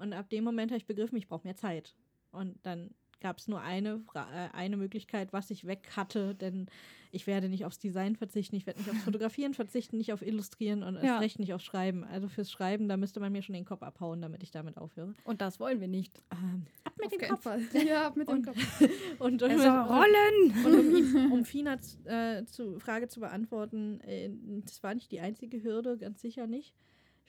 [0.00, 1.94] Und ab dem Moment habe ich begriffen, ich brauche mehr Zeit.
[2.32, 2.90] Und dann
[3.20, 6.68] gab es nur eine, äh, eine Möglichkeit, was ich weg hatte, denn
[7.12, 10.82] ich werde nicht aufs Design verzichten, ich werde nicht aufs Fotografieren verzichten, nicht auf Illustrieren
[10.82, 11.02] und Ja.
[11.02, 12.02] erst recht nicht aufs Schreiben.
[12.04, 15.12] Also fürs Schreiben, da müsste man mir schon den Kopf abhauen, damit ich damit aufhöre.
[15.24, 16.22] Und das wollen wir nicht.
[16.32, 17.42] Ähm, ab mit Auf dem Kopf.
[17.42, 17.60] Fall.
[17.86, 18.56] Ja, mit dem Und- Kopf.
[19.18, 20.64] Und, und, soll rollen!
[20.64, 24.30] und um, um Finas äh, zu, Frage zu beantworten, äh,
[24.64, 26.74] das war nicht die einzige Hürde, ganz sicher nicht.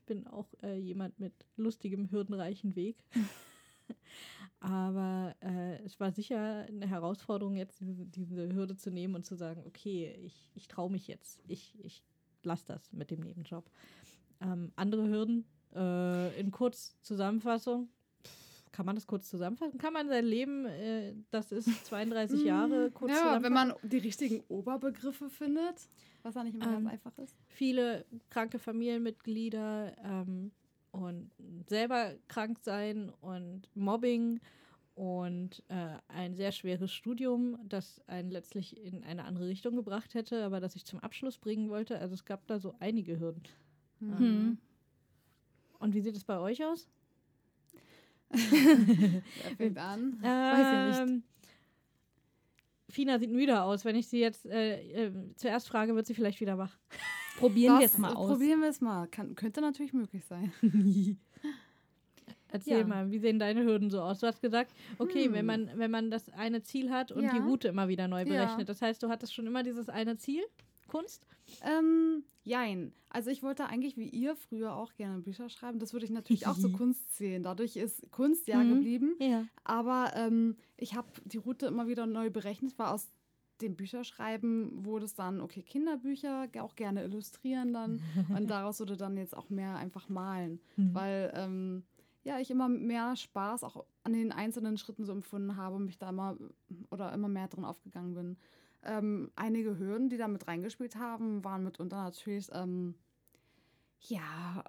[0.01, 3.05] Ich bin auch äh, jemand mit lustigem, hürdenreichen Weg.
[4.59, 9.35] Aber äh, es war sicher eine Herausforderung, jetzt diese, diese Hürde zu nehmen und zu
[9.35, 11.43] sagen, okay, ich, ich traue mich jetzt.
[11.47, 12.03] Ich, ich
[12.41, 13.69] lasse das mit dem Nebenjob.
[14.41, 15.45] Ähm, andere Hürden,
[15.75, 17.87] äh, in Kurzzusammenfassung,
[18.71, 19.77] kann man das kurz zusammenfassen?
[19.77, 23.43] Kann man sein Leben, äh, das ist 32 Jahre, kurz Ja, zusammenfassen?
[23.43, 25.89] wenn man die richtigen Oberbegriffe findet,
[26.23, 27.35] was ja nicht immer Ähm, ganz einfach ist.
[27.47, 30.51] viele kranke Familienmitglieder ähm,
[30.91, 31.31] und
[31.67, 34.39] selber krank sein und Mobbing
[34.95, 40.43] und äh, ein sehr schweres Studium, das einen letztlich in eine andere Richtung gebracht hätte,
[40.43, 41.97] aber das ich zum Abschluss bringen wollte.
[41.99, 43.43] Also es gab da so einige Hürden.
[43.99, 44.57] Hm.
[45.79, 46.89] Und wie sieht es bei euch aus?
[48.31, 49.21] Wer
[49.57, 50.17] fängt an?
[50.21, 51.23] Weiß ich Ähm,
[52.89, 53.85] Fina sieht müde aus.
[53.85, 56.77] Wenn ich sie jetzt äh, äh, zuerst frage, wird sie vielleicht wieder wach.
[57.37, 58.29] Probieren wir es mal aus.
[58.29, 59.07] Probieren wir es mal.
[59.07, 60.51] Kann, könnte natürlich möglich sein.
[62.49, 62.85] Erzähl Ja.
[62.85, 64.19] mal, wie sehen deine Hürden so aus?
[64.19, 65.33] Du hast gesagt, okay, Hm.
[65.33, 67.43] wenn man wenn man das eine Ziel hat und die Ja.
[67.45, 68.25] Route immer wieder neu Ja.
[68.25, 68.67] berechnet.
[68.67, 70.43] Das heißt, du hattest schon immer dieses eine Ziel,
[70.91, 71.25] Kunst?
[71.63, 72.93] Ähm, jein.
[73.09, 75.79] Also ich wollte eigentlich wie ihr früher auch gerne Bücher schreiben.
[75.79, 77.43] Das würde ich natürlich auch zur Kunst zählen.
[77.43, 78.75] Dadurch ist Kunst ja Mhm.
[78.75, 79.15] geblieben.
[79.19, 79.45] Ja.
[79.63, 83.09] Aber ähm, ich habe die Route immer wieder neu berechnet, weil aus
[83.61, 88.01] dem Bücherschreiben wurde es dann, okay, Kinderbücher, auch gerne illustrieren dann.
[88.35, 90.59] und daraus wurde dann jetzt auch mehr einfach malen.
[90.77, 90.93] Mhm.
[90.95, 91.83] Weil ähm,
[92.23, 95.97] ja, ich immer mehr Spaß auch an den einzelnen Schritten so empfunden habe und mich
[95.97, 96.37] da immer
[96.91, 98.37] oder immer mehr drin aufgegangen bin.
[98.83, 102.95] Ähm, einige Hürden, die da mit reingespielt haben, waren mitunter natürlich, ähm,
[103.99, 104.63] ja,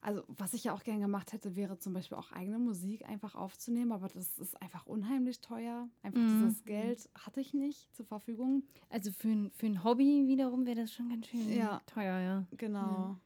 [0.00, 3.34] also was ich ja auch gern gemacht hätte, wäre zum Beispiel auch eigene Musik einfach
[3.34, 5.88] aufzunehmen, aber das ist einfach unheimlich teuer.
[6.02, 6.28] Einfach Mhm.
[6.30, 8.64] dieses Geld hatte ich nicht zur Verfügung.
[8.90, 11.80] Also für ein, für ein Hobby wiederum wäre das schon ganz schön Ja.
[11.86, 12.44] teuer, ja.
[12.58, 13.16] Genau.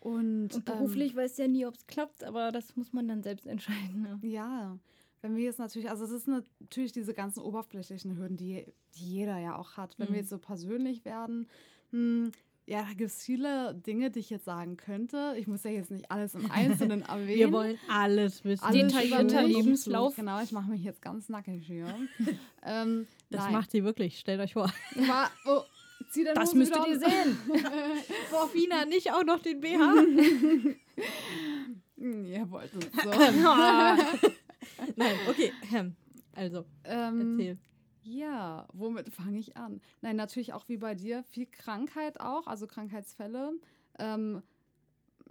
[0.00, 3.46] Und, Und beruflich weiß ja nie, ob es klappt, aber das muss man dann selbst
[3.46, 4.02] entscheiden.
[4.02, 4.18] Ne?
[4.22, 4.78] Ähm, ja,
[5.22, 8.64] wenn wir jetzt natürlich, also das sind natürlich diese ganzen oberflächlichen Hürden, die,
[8.96, 9.98] die jeder ja auch hat.
[9.98, 10.12] Wenn Mhm.
[10.12, 11.48] wir jetzt so persönlich werden,
[11.90, 12.30] hm,
[12.66, 15.34] ja, da gibt es viele Dinge, die ich jetzt sagen könnte.
[15.38, 17.28] Ich muss ja jetzt nicht alles im Einzelnen erwähnen.
[17.38, 18.62] Wir wollen alles wissen.
[18.62, 19.42] Alles Detaillierter.
[19.42, 20.14] Lebenslauf.
[20.16, 21.86] Genau, ich mache mich jetzt ganz nackig hier.
[22.62, 23.52] ähm, Das nein.
[23.54, 24.70] macht sie wirklich, stellt euch vor.
[24.96, 25.62] War, oh,
[26.10, 27.38] zieh deine Das Hose müsstet wieder ihr sehen.
[28.30, 29.94] Boah, Fina, nicht auch noch den BH?
[31.96, 33.10] Ihr wollt es so.
[34.96, 35.56] Nein, okay.
[36.32, 37.58] Also, ähm, erzähl.
[38.02, 39.80] Ja, womit fange ich an?
[40.00, 43.52] Nein, natürlich auch wie bei dir, viel Krankheit auch, also Krankheitsfälle.
[43.98, 44.42] Ähm,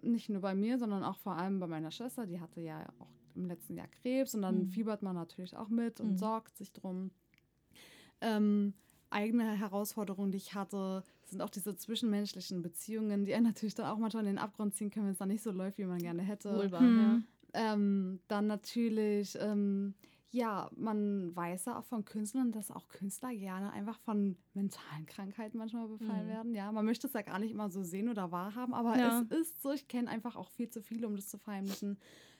[0.01, 3.09] nicht nur bei mir, sondern auch vor allem bei meiner Schwester, die hatte ja auch
[3.35, 4.71] im letzten Jahr Krebs und dann Mhm.
[4.71, 6.17] fiebert man natürlich auch mit und Mhm.
[6.17, 7.11] sorgt sich drum.
[8.21, 8.73] Ähm,
[9.09, 13.97] eigene Herausforderungen, die ich hatte, sind auch diese zwischenmenschlichen Beziehungen, die einen natürlich dann auch
[13.97, 16.23] manchmal in den Abgrund ziehen können, wenn es dann nicht so läuft, wie man gerne
[16.23, 16.49] hätte.
[16.57, 17.27] Wohl wahr, Hm.
[17.53, 19.93] Ähm, dann natürlich, ähm,
[20.29, 25.57] ja, man weiß ja auch von Künstlern, dass auch Künstler gerne einfach von mentalen Krankheiten
[25.57, 26.31] manchmal befallen Mhm.
[26.31, 26.53] werden.
[26.55, 29.21] Ja, man möchte es ja gar nicht immer so sehen oder wahrhaben, aber Ja.
[29.31, 31.97] es ist so, ich kenne einfach auch viel zu viele, um das zu verheimlichen.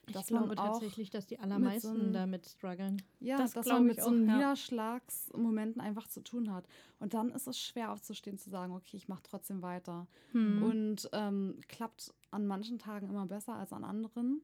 [0.10, 3.02] Ich glaube tatsächlich, dass die allermeisten einem- damit strugglen.
[3.20, 4.36] Ja, Das dass man mit so einem ja.
[4.38, 6.66] Niederschlagsmomenten einfach zu tun hat.
[7.00, 10.08] Und dann ist es schwer aufzustehen, zu sagen, okay, ich mache trotzdem weiter.
[10.32, 10.64] Hm.
[10.64, 14.42] Und ähm, klappt an manchen Tagen immer besser als an anderen.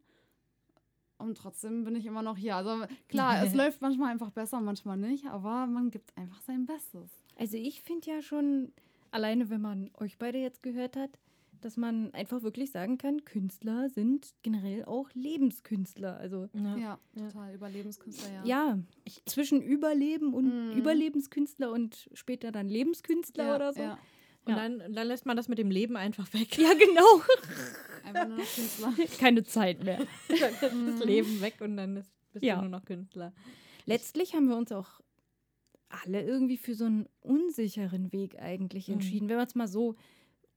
[1.17, 2.55] Und trotzdem bin ich immer noch hier.
[2.55, 7.09] Also klar, es läuft manchmal einfach besser, manchmal nicht, aber man gibt einfach sein Bestes.
[7.37, 8.71] Also ich finde ja schon,
[9.11, 11.19] alleine wenn man euch beide jetzt gehört hat,
[11.61, 16.17] dass man einfach wirklich sagen kann, Künstler sind generell auch Lebenskünstler.
[16.17, 16.75] Also Ja.
[16.77, 17.27] Ja, Ja.
[17.29, 17.53] total.
[17.55, 18.43] Überlebenskünstler, ja.
[18.43, 18.79] ja,
[19.25, 20.77] zwischen Überleben und Mhm.
[20.77, 23.81] Überlebenskünstler und später dann Lebenskünstler ja, oder so.
[23.81, 23.97] Ja.
[24.45, 24.55] Und Ja.
[24.57, 26.57] dann, dann lässt man das mit dem Leben einfach weg.
[26.57, 27.21] Ja, genau.
[28.05, 28.93] Einfach nur noch Künstler.
[29.19, 29.99] Keine Zeit mehr.
[30.61, 32.55] dann das Leben weg und dann ist, bist Ja.
[32.55, 33.31] du nur noch Künstler.
[33.85, 34.99] Letztlich haben wir uns auch
[35.87, 38.95] alle irgendwie für so einen unsicheren Weg eigentlich Mhm.
[38.95, 39.29] entschieden.
[39.29, 39.95] Wenn man es mal so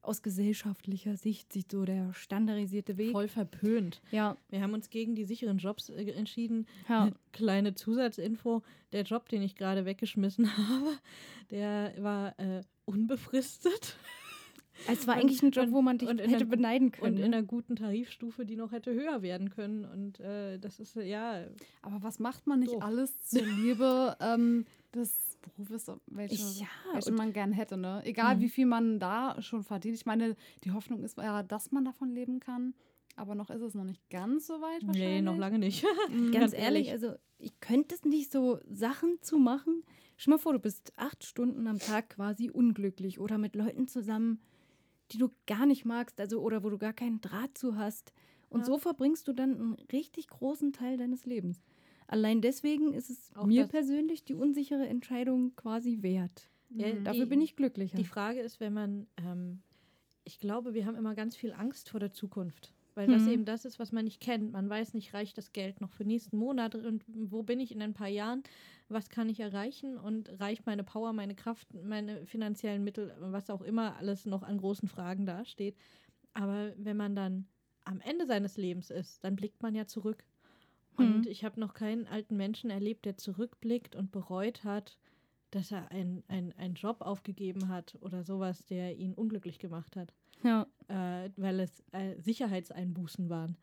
[0.06, 3.12] aus gesellschaftlicher Sicht sieht, so der standardisierte Weg.
[3.12, 4.00] Voll verpönt.
[4.10, 6.66] Ja, Wir haben uns gegen die sicheren Jobs äh, entschieden.
[6.88, 7.10] ja.
[7.32, 10.98] Kleine Zusatzinfo: Der Job, den ich gerade weggeschmissen habe,
[11.50, 13.96] der war äh, unbefristet
[14.88, 16.92] Es war Und- eigentlich ein Job, und- wo man dich und hätte der- beneiden und
[16.92, 17.16] können.
[17.18, 19.84] in einer guten Tarifstufe, die noch hätte höher werden können.
[19.86, 21.44] Und äh, das ist, ja,
[21.82, 22.82] Aber was macht man nicht Doof.
[22.82, 28.02] alles zur Liebe ähm, des Berufes, welchen, Ja, welchen man gern hätte, ne?
[28.04, 28.40] Egal Mhm.
[28.40, 29.94] wie viel man da schon verdient.
[29.96, 32.74] Ich meine, die Hoffnung ist ja, dass man davon leben kann.
[33.18, 35.02] Aber noch ist es noch nicht ganz so weit wahrscheinlich.
[35.06, 35.84] nee, noch lange nicht.
[36.10, 36.32] Mhm.
[36.32, 36.92] Ganz ganz ehrlich, ehrlich.
[36.92, 39.82] also ich könnte es nicht so Sachen zu machen.
[40.18, 44.40] Stell mal vor, du bist acht Stunden am Tag quasi unglücklich oder mit Leuten zusammen,
[45.12, 48.12] die du gar nicht magst, also oder wo du gar keinen Draht zu hast.
[48.50, 48.66] Und Ja.
[48.66, 51.62] so verbringst du dann einen richtig großen Teil deines Lebens.
[52.08, 56.48] Allein deswegen ist es Auch mir persönlich die unsichere Entscheidung quasi wert.
[56.70, 57.04] Ja, Mhm.
[57.04, 57.96] Dafür die- bin ich glücklicher.
[57.96, 59.60] Die Frage ist, wenn man, ähm,
[60.24, 62.72] ich glaube, wir haben immer ganz viel Angst vor der Zukunft.
[62.94, 63.28] Weil das Mhm.
[63.30, 64.52] eben das ist, was man nicht kennt.
[64.52, 67.82] Man weiß nicht, reicht das Geld noch für nächsten Monat und wo bin ich in
[67.82, 68.42] ein paar Jahren?
[68.88, 69.98] Was kann ich erreichen?
[69.98, 74.56] Und reicht meine Power, meine Kraft, meine finanziellen Mittel, was auch immer alles noch an
[74.56, 75.76] großen Fragen dasteht.
[76.32, 77.46] Aber wenn man dann
[77.84, 80.24] am Ende seines Lebens ist, dann blickt man ja zurück.
[80.96, 81.30] Und Mhm.
[81.30, 84.98] ich habe noch keinen alten Menschen erlebt, der zurückblickt und bereut hat,
[85.50, 90.66] dass er einen ein Job aufgegeben hat oder sowas, der ihn unglücklich gemacht hat, ja.
[90.88, 93.56] äh, weil es äh, Sicherheitseinbußen waren.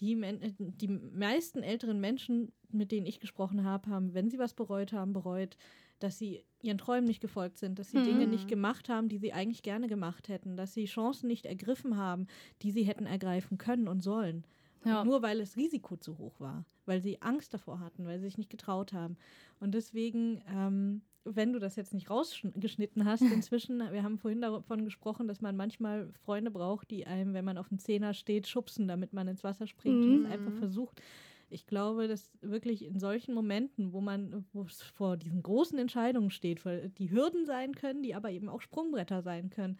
[0.00, 4.38] Die, Men äh, die meisten älteren Menschen, mit denen ich gesprochen habe, haben, wenn sie
[4.38, 5.56] was bereut haben, bereut,
[5.98, 8.04] dass sie ihren Träumen nicht gefolgt sind, dass sie Mhm.
[8.04, 11.96] Dinge nicht gemacht haben, die sie eigentlich gerne gemacht hätten, dass sie Chancen nicht ergriffen
[11.96, 12.26] haben,
[12.62, 14.44] die sie hätten ergreifen können und sollen.
[14.84, 15.04] Ja.
[15.04, 18.38] Nur weil das Risiko zu hoch war, weil sie Angst davor hatten, weil sie sich
[18.38, 19.16] nicht getraut haben.
[19.60, 24.84] Und deswegen, ähm, wenn du das jetzt nicht rausgeschnitten hast, inzwischen, wir haben vorhin davon
[24.84, 28.88] gesprochen, dass man manchmal Freunde braucht, die einem, wenn man auf dem Zehner steht, schubsen,
[28.88, 30.58] damit man ins Wasser springt und es einfach Mhm.
[30.58, 31.02] versucht.
[31.50, 36.30] Ich glaube, dass wirklich in solchen Momenten, wo man wo es vor diesen großen Entscheidungen
[36.30, 36.62] steht,
[36.98, 39.78] die Hürden sein können, die aber eben auch Sprungbretter sein können,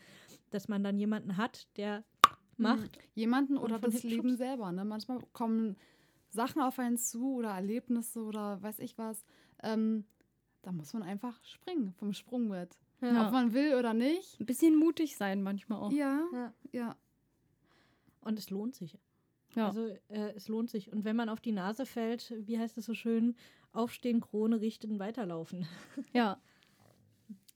[0.50, 2.04] dass man dann jemanden hat, der
[2.58, 4.38] macht Jemanden Und oder das Leben schubst.
[4.38, 4.70] selber.
[4.72, 4.84] Ne?
[4.84, 5.76] Manchmal kommen
[6.30, 9.24] Sachen auf einen zu oder Erlebnisse oder weiß ich was.
[9.62, 10.04] Ähm,
[10.62, 12.76] da muss man einfach springen vom Sprungbrett.
[13.00, 13.26] Ja.
[13.26, 14.40] Ob man will oder nicht.
[14.40, 15.92] Ein bisschen mutig sein manchmal auch.
[15.92, 16.52] Ja, Ja.
[16.72, 16.96] ja.
[18.20, 18.98] Und es lohnt sich.
[19.54, 19.68] Ja.
[19.68, 20.92] Also äh, es lohnt sich.
[20.92, 23.36] Und wenn man auf die Nase fällt, wie heißt es so schön,
[23.72, 25.66] aufstehen, Krone richten, weiterlaufen.
[26.12, 26.40] Ja.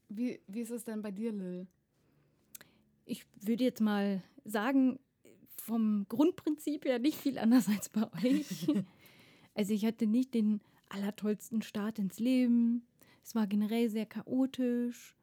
[0.08, 1.66] Wie, wie ist es denn bei dir, Lil?
[3.04, 4.98] Ich würde jetzt mal sagen,
[5.56, 8.66] vom Grundprinzip her nicht viel anders als bei euch.
[9.54, 12.86] also ich hatte nicht den allertollsten Start ins Leben.
[13.24, 15.16] Es war generell sehr chaotisch.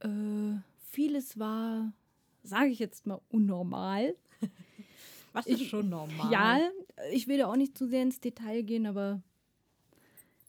[0.00, 0.58] Äh,
[0.90, 1.92] vieles war,
[2.42, 4.14] sage ich jetzt mal, unnormal.
[5.32, 6.32] Was ist ich, schon normal?
[6.32, 6.60] Ja,
[7.12, 9.22] ich will da auch nicht zu sehr ins Detail gehen, aber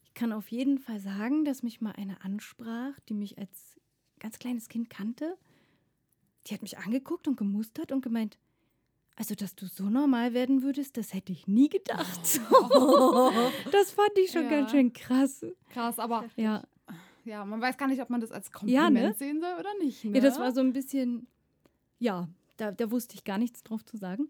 [0.04, 3.80] ich kann auf jeden Fall sagen, dass mich mal eine ansprach, die mich als
[4.20, 5.38] ganz kleines Kind kannte.
[6.48, 8.38] Die hat mich angeguckt und gemustert und gemeint,
[9.18, 12.42] also, dass du so normal werden würdest, das hätte ich nie gedacht.
[12.52, 13.32] Oh.
[13.72, 14.50] das fand ich schon ja.
[14.50, 15.46] ganz schön krass.
[15.70, 16.64] Krass, aber ja.
[17.24, 19.14] ja, man weiß gar nicht, ob man das als Kompliment ja, ne?
[19.14, 20.04] sehen soll oder nicht.
[20.04, 20.18] Ne?
[20.18, 21.28] Ja, das war so ein bisschen,
[21.98, 22.28] ja,
[22.58, 24.28] da, da wusste ich gar nichts drauf zu sagen.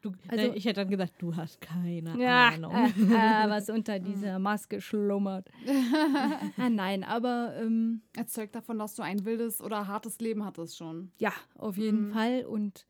[0.00, 2.72] Du, also, ich hätte dann gesagt, du hast keine ja, Ahnung.
[2.72, 2.90] Äh, äh,
[3.50, 5.50] was unter dieser Maske schlummert.
[6.56, 7.54] ah, nein, aber.
[7.60, 11.12] Ähm, Erzeugt davon, dass du ein wildes oder hartes Leben hattest schon.
[11.18, 12.12] Ja, auf jeden mhm.
[12.12, 12.46] Fall.
[12.46, 12.86] Und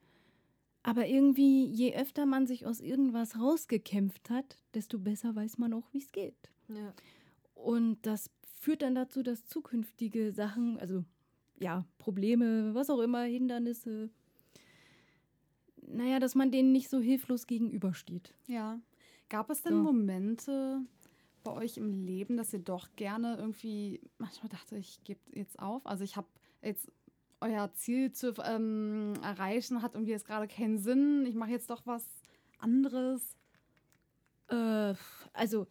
[0.83, 5.93] aber irgendwie, je öfter man sich aus irgendwas rausgekämpft hat, desto besser weiß man auch,
[5.93, 6.51] wie es geht.
[6.69, 6.95] Ja.
[7.55, 8.31] Und das
[8.61, 11.05] führt dann dazu, dass zukünftige Sachen, also
[11.59, 14.11] ja, Probleme, was auch immer, Hindernisse,
[15.93, 18.35] naja, dass man denen nicht so hilflos gegenübersteht.
[18.47, 18.81] Ja.
[19.29, 19.83] Gab es denn so.
[19.83, 20.81] Momente
[21.43, 25.87] bei euch im Leben, dass ihr doch gerne irgendwie, manchmal dachte ich, gebe jetzt auf.
[25.87, 26.27] Also ich habe
[26.63, 26.91] jetzt
[27.41, 31.25] euer Ziel zu ähm, erreichen hat irgendwie jetzt gerade keinen Sinn.
[31.27, 32.05] Ich mache jetzt doch was
[32.59, 33.37] anderes.
[34.49, 34.95] Äh,
[35.33, 35.67] also,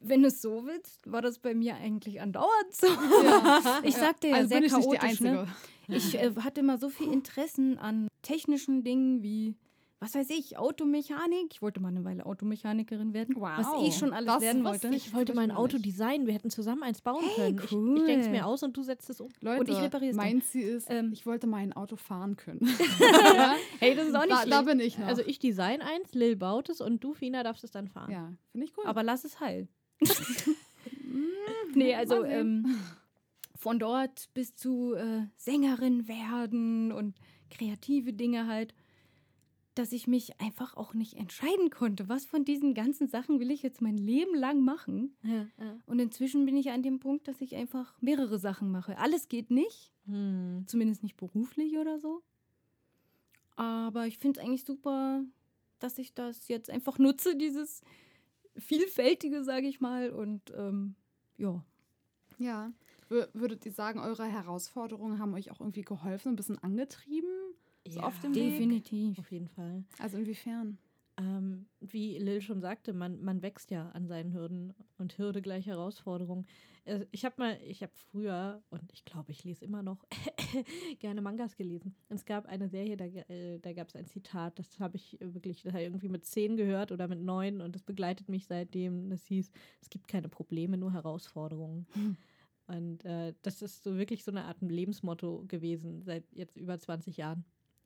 [0.00, 2.88] wenn du es so willst, war das bei mir eigentlich andauernd so.
[2.88, 3.80] Ja.
[3.84, 5.20] ich sagte ja, also sehr chaotisch.
[5.20, 5.46] Ne?
[5.96, 9.56] Ich äh, hatte immer so viel Interessen an technischen Dingen wie
[10.02, 11.52] was weiß ich, Automechanik.
[11.52, 13.36] Ich wollte mal eine Weile Automechanikerin werden.
[13.36, 13.50] Wow.
[13.56, 14.88] Was ich schon alles das, werden wollte.
[14.88, 16.26] Ich wollte mal ein Auto designen.
[16.26, 17.68] Wir hätten zusammen eins bauen hey, können.
[17.70, 17.94] Cool.
[17.94, 19.28] Ich, ich denke es mir aus und du setzt es um.
[19.40, 20.16] Leute, und ich repariere es.
[20.16, 22.66] Mein Ziel ist, ähm, ich wollte mal ein Auto fahren können.
[23.78, 25.06] hey, das ist auch nicht da, da bin ich noch.
[25.06, 28.10] Also ich design eins, Lil baut es und du, Fina, darfst es dann fahren.
[28.10, 28.86] Ja, finde ich cool.
[28.86, 29.68] Aber lass es heil.
[31.74, 32.76] nee, also ähm,
[33.62, 37.16] von dort bis zu äh, Sängerin werden und
[37.50, 38.74] kreative Dinge halt
[39.74, 43.62] dass ich mich einfach auch nicht entscheiden konnte, was von diesen ganzen Sachen will ich
[43.62, 45.16] jetzt mein Leben lang machen.
[45.22, 45.78] Ja, ja.
[45.86, 48.98] Und inzwischen bin ich an dem Punkt, dass ich einfach mehrere Sachen mache.
[48.98, 50.64] Alles geht nicht, hm.
[50.66, 52.22] zumindest nicht beruflich oder so.
[53.56, 55.24] Aber ich finde es eigentlich super,
[55.78, 57.80] dass ich das jetzt einfach nutze, dieses
[58.56, 60.10] Vielfältige, sage ich mal.
[60.10, 60.96] Und ähm,
[61.38, 61.64] ja.
[62.38, 62.72] Ja.
[63.32, 67.30] Würdet ihr sagen, eure Herausforderungen haben euch auch irgendwie geholfen, ein bisschen angetrieben?
[67.86, 69.16] So ja, auf dem definitiv.
[69.16, 69.18] Weg?
[69.18, 69.84] Auf jeden Fall.
[69.98, 70.78] Also inwiefern?
[71.18, 75.66] Ähm, wie Lil schon sagte, man, man wächst ja an seinen Hürden und Hürde gleich
[75.66, 76.46] Herausforderung.
[76.84, 80.06] Äh, ich habe mal, ich habe früher, und ich glaube, ich lese immer noch,
[81.00, 81.94] gerne Mangas gelesen.
[82.08, 85.18] Und es gab eine Serie, da, äh, da gab es ein Zitat, das habe ich
[85.20, 89.10] wirklich das irgendwie mit zehn gehört oder mit neun und das begleitet mich seitdem.
[89.10, 89.50] Das hieß,
[89.82, 91.86] es gibt keine Probleme, nur Herausforderungen.
[92.66, 97.16] Und äh, das ist so wirklich so eine Art Lebensmotto gewesen seit jetzt über 20
[97.16, 97.44] Jahren.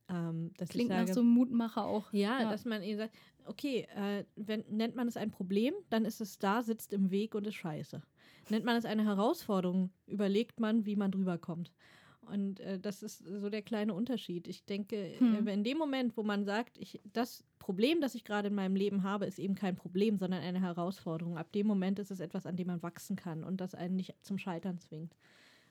[0.09, 2.13] Ähm, Klingt sage, nach so einem Mutmacher auch.
[2.13, 3.15] Ja, ja, dass man eben sagt,
[3.47, 7.35] okay, äh, wenn, nennt man es ein Problem, dann ist es da, sitzt im Weg
[7.35, 8.03] und ist scheiße.
[8.49, 11.73] Nennt man es eine Herausforderung, überlegt man, wie man drüber kommt.
[12.27, 14.49] Und äh, das ist so der kleine Unterschied.
[14.49, 15.47] Ich denke, hm.
[15.47, 19.03] in dem Moment, wo man sagt, ich, das Problem, das ich gerade in meinem Leben
[19.03, 21.39] habe, ist eben kein Problem, sondern eine Herausforderung.
[21.39, 24.15] Ab dem Moment ist es etwas, an dem man wachsen kann und das einen nicht
[24.23, 25.15] zum Scheitern zwingt.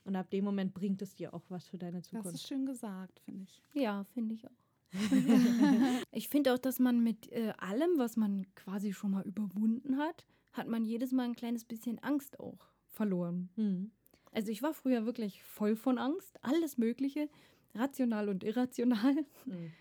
[0.04, 2.28] Und ab dem Moment bringt es dir auch was für deine Zukunft.
[2.28, 3.62] Das ist schön gesagt, finde ich.
[3.74, 4.52] Ja, finde ich auch.
[6.12, 10.26] ich finde auch, dass man mit äh, allem, was man quasi schon mal überwunden hat,
[10.54, 13.50] hat man jedes Mal ein kleines bisschen Angst auch verloren.
[13.56, 13.92] Mhm.
[14.36, 17.30] Also ich war früher wirklich voll von Angst, alles Mögliche,
[17.74, 19.16] rational und irrational.
[19.46, 19.72] Mhm.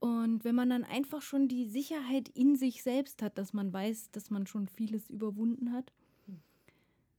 [0.00, 4.10] Und wenn man dann einfach schon die Sicherheit in sich selbst hat, dass man weiß,
[4.10, 5.94] dass man schon vieles überwunden hat,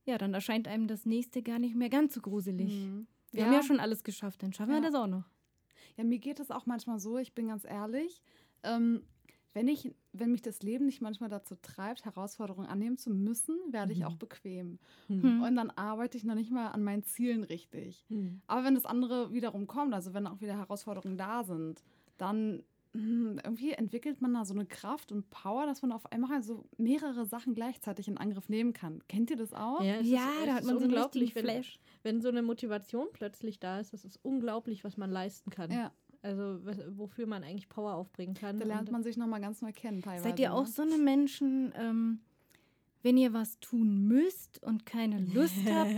[0.04, 2.72] ja, dann erscheint einem das nächste gar nicht mehr ganz so gruselig.
[2.72, 3.08] Mhm.
[3.32, 3.46] Wir ja.
[3.46, 4.76] haben ja schon alles geschafft, dann schaffen ja.
[4.80, 5.24] wir das auch noch.
[5.96, 8.22] Ja, mir geht es auch manchmal so, ich bin ganz ehrlich,
[8.62, 9.02] ähm,
[9.56, 13.94] wenn, ich, wenn mich das Leben nicht manchmal dazu treibt, Herausforderungen annehmen zu müssen, werde
[13.94, 14.04] ich mhm.
[14.04, 14.78] auch bequem.
[15.08, 15.42] Mhm.
[15.42, 18.04] Und dann arbeite ich noch nicht mal an meinen Zielen richtig.
[18.10, 18.42] Mhm.
[18.48, 21.82] Aber wenn das andere wiederum kommt, also wenn auch wieder Herausforderungen da sind,
[22.18, 26.42] dann hm, irgendwie entwickelt man da so eine Kraft und Power, dass man auf einmal
[26.42, 29.02] so mehrere Sachen gleichzeitig in Angriff nehmen kann.
[29.08, 29.82] Kennt ihr das auch?
[29.82, 31.78] Ja, ja ist, da hat man so unglaublich, wenn, Flash.
[32.02, 35.70] Wenn so eine Motivation plötzlich da ist, das ist unglaublich, was man leisten kann.
[35.70, 35.92] Ja,
[36.22, 38.58] Also was, wofür man eigentlich Power aufbringen kann.
[38.58, 40.22] Da lernt man sich nochmal ganz neu kennen teilweise.
[40.24, 40.68] Seid ihr auch ne?
[40.68, 42.20] so eine Menschen, ähm,
[43.02, 45.90] wenn ihr was tun müsst und keine Lust habt,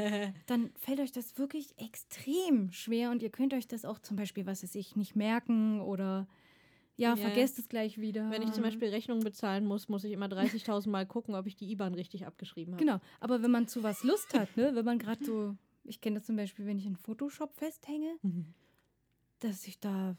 [0.47, 4.47] dann fällt euch das wirklich extrem schwer und ihr könnt euch das auch zum Beispiel,
[4.47, 6.27] was weiß ich, nicht merken oder
[6.97, 7.17] ja, Ja.
[7.17, 8.29] vergesst es gleich wieder.
[8.31, 11.55] Wenn ich zum Beispiel Rechnungen bezahlen muss, muss ich immer 30.000 Mal gucken, ob ich
[11.55, 12.85] die IBAN richtig abgeschrieben habe.
[12.85, 16.17] Genau, aber wenn man zu was Lust hat, ne, wenn man gerade so, ich kenne
[16.19, 18.47] das zum Beispiel, wenn ich in Photoshop festhänge, Mhm.
[19.45, 20.17] Dass ich da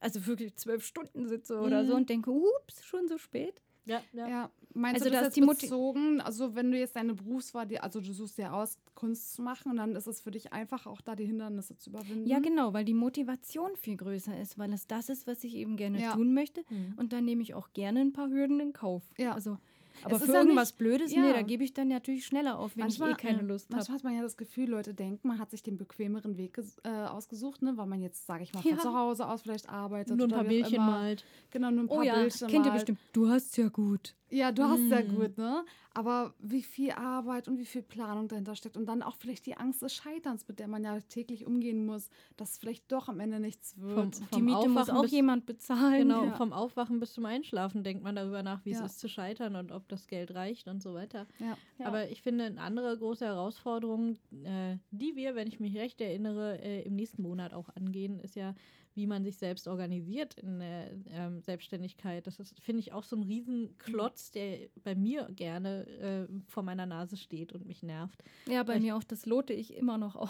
[0.00, 1.98] also wirklich zwölf Stunden sitze oder so Mhm.
[1.98, 3.60] und denke, ups, schon so spät.
[3.84, 4.28] Ja, ja.
[4.28, 7.66] Ja, meinst Also du da das ist jetzt bezogen, also wenn du jetzt deine Berufswahl,
[7.78, 10.86] also du suchst dir aus, Kunst zu machen und dann ist es für dich einfach
[10.86, 12.26] auch da die Hindernisse zu überwinden?
[12.28, 15.76] Ja, genau, weil die Motivation viel größer ist, weil es das ist, was ich eben
[15.78, 16.12] gerne Ja.
[16.14, 16.64] tun möchte.
[16.68, 16.94] Mhm.
[16.96, 19.02] Und dann nehme ich auch gerne ein paar Hürden in Kauf.
[19.16, 19.32] Ja.
[19.32, 19.56] Also,
[20.04, 21.22] aber ist für irgendwas nicht- Blödes, ja.
[21.22, 23.76] nee, da gebe ich dann natürlich schneller auf, wenn Manchmal, ich eh keine Lust habe.
[23.76, 26.88] Manchmal hat man ja das Gefühl, Leute denken, man hat sich den bequemeren Weg äh,
[26.88, 27.76] ausgesucht, ne?
[27.76, 28.78] weil man jetzt, sage ich mal, von Ja.
[28.78, 30.16] zu Hause aus vielleicht arbeitet.
[30.16, 31.24] Nur ein paar Bildchen malt.
[31.50, 32.98] Genau, nur ein paar Oh ja, Bildchen kennt ihr bestimmt.
[33.12, 34.14] Du hast ja gut.
[34.30, 35.14] Ja, du hast ja Mm.
[35.14, 35.64] gut, ne?
[35.94, 39.56] Aber wie viel Arbeit und wie viel Planung dahinter steckt und dann auch vielleicht die
[39.56, 43.40] Angst des Scheiterns, mit der man ja täglich umgehen muss, dass vielleicht doch am Ende
[43.40, 44.16] nichts wird.
[44.16, 46.08] Vom- Die Miete muss Aufwachen auch bis- jemand bezahlen.
[46.08, 46.34] Genau, Ja.
[46.34, 48.84] vom Aufwachen bis zum Einschlafen denkt man darüber nach, wie Ja.
[48.84, 51.26] es ist zu scheitern und ob das Geld reicht und so weiter.
[51.40, 51.56] ja.
[51.78, 51.86] Ja.
[51.86, 56.60] Aber ich finde, eine andere große Herausforderung, äh, die wir, wenn ich mich recht erinnere,
[56.60, 58.54] äh, im nächsten Monat auch angehen, ist ja,
[58.98, 62.26] wie man sich selbst organisiert in der ähm, Selbstständigkeit.
[62.26, 65.86] Das ist, finde ich, auch so ein Riesenklotz, der bei mir gerne
[66.28, 68.22] äh, vor meiner Nase steht und mich nervt.
[68.48, 70.28] Ja, bei Ich- mir auch, das lote ich immer noch aus.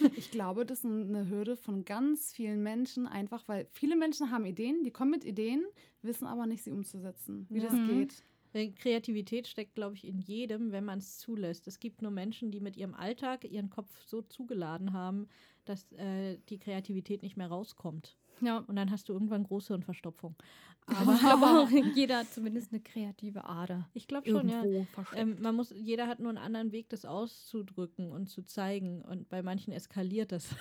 [0.16, 4.44] Ich glaube, das ist eine Hürde von ganz vielen Menschen, einfach weil viele Menschen haben
[4.44, 5.64] Ideen, die kommen mit Ideen,
[6.02, 7.64] wissen aber nicht, sie umzusetzen, wie Ja.
[7.64, 7.86] das Mhm.
[7.86, 8.22] geht.
[8.54, 11.66] Weil Kreativität steckt, glaube ich, in jedem, wenn man es zulässt.
[11.66, 15.26] Es gibt nur Menschen, die mit ihrem Alltag ihren Kopf so zugeladen haben,
[15.64, 18.16] dass äh, die Kreativität nicht mehr rauskommt.
[18.40, 18.58] Ja.
[18.58, 20.34] Und dann hast du irgendwann Großhirnverstopfung.
[20.86, 23.88] Aber ich glaube auch, jeder hat zumindest eine kreative Ader.
[23.94, 24.64] Ich glaube schon, ja.
[24.64, 25.04] Irgendwo.
[25.14, 29.02] Ähm, man muss, jeder hat nur einen anderen Weg, das auszudrücken und zu zeigen.
[29.02, 30.54] Und bei manchen eskaliert das.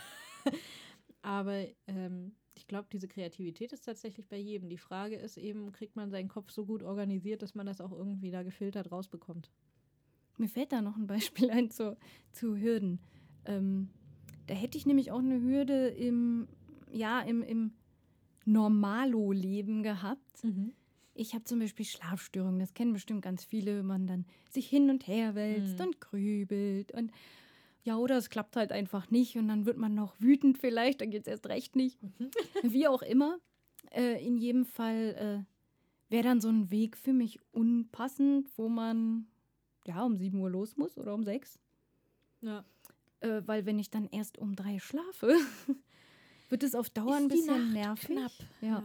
[1.23, 4.69] Aber ähm, ich glaube, diese Kreativität ist tatsächlich bei jedem.
[4.69, 7.91] Die Frage ist eben, kriegt man seinen Kopf so gut organisiert, dass man das auch
[7.91, 9.49] irgendwie da gefiltert rausbekommt.
[10.38, 11.98] Mir fällt da noch ein Beispiel ein zu,
[12.32, 12.99] zu Hürden.
[13.45, 13.90] Ähm,
[14.47, 16.47] da hätte ich nämlich auch eine Hürde im,
[16.91, 17.73] ja, im, im
[18.45, 20.43] Normalo-Leben gehabt.
[21.13, 24.89] Ich habe zum Beispiel Schlafstörungen, das kennen bestimmt ganz viele, wenn man dann sich hin
[24.89, 25.85] und her wälzt Mhm.
[25.85, 27.11] und grübelt und
[27.84, 31.09] ja, oder es klappt halt einfach nicht und dann wird man noch wütend vielleicht, dann
[31.09, 31.97] geht es erst recht nicht.
[32.63, 33.39] Wie auch immer,
[33.91, 39.26] äh, in jedem Fall äh, wäre dann so ein Weg für mich unpassend, wo man
[39.85, 41.59] ja um 7 Uhr los muss oder um 6.
[42.41, 42.63] Ja.
[43.22, 45.35] Äh, weil wenn ich dann erst um drei schlafe,
[46.49, 48.07] wird es auf Dauer ein Ist die bisschen nervig.
[48.15, 48.31] knapp.
[48.61, 48.84] Ja.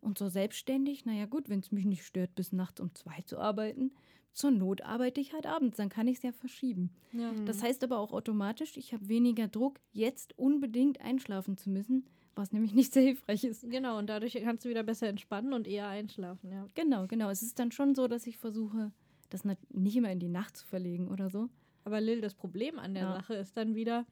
[0.00, 3.38] Und so selbstständig, naja gut, wenn es mich nicht stört, bis nachts um zwei zu
[3.38, 3.92] arbeiten,
[4.32, 6.90] zur Not arbeite ich halt abends, dann kann ich es ja verschieben.
[7.12, 7.32] ja.
[7.46, 12.50] Das heißt aber auch automatisch, ich habe weniger Druck, jetzt unbedingt einschlafen zu müssen, was
[12.52, 13.70] nämlich nicht sehr hilfreich ist.
[13.70, 16.66] Genau, und dadurch kannst du wieder besser entspannen und eher einschlafen, ja.
[16.74, 17.30] Genau, genau.
[17.30, 18.90] Es ist dann schon so, dass ich versuche,
[19.30, 21.48] das nicht immer in die Nacht zu verlegen oder so.
[21.84, 23.12] Aber Lil, das Problem an der Ja.
[23.14, 24.06] Sache ist dann wieder,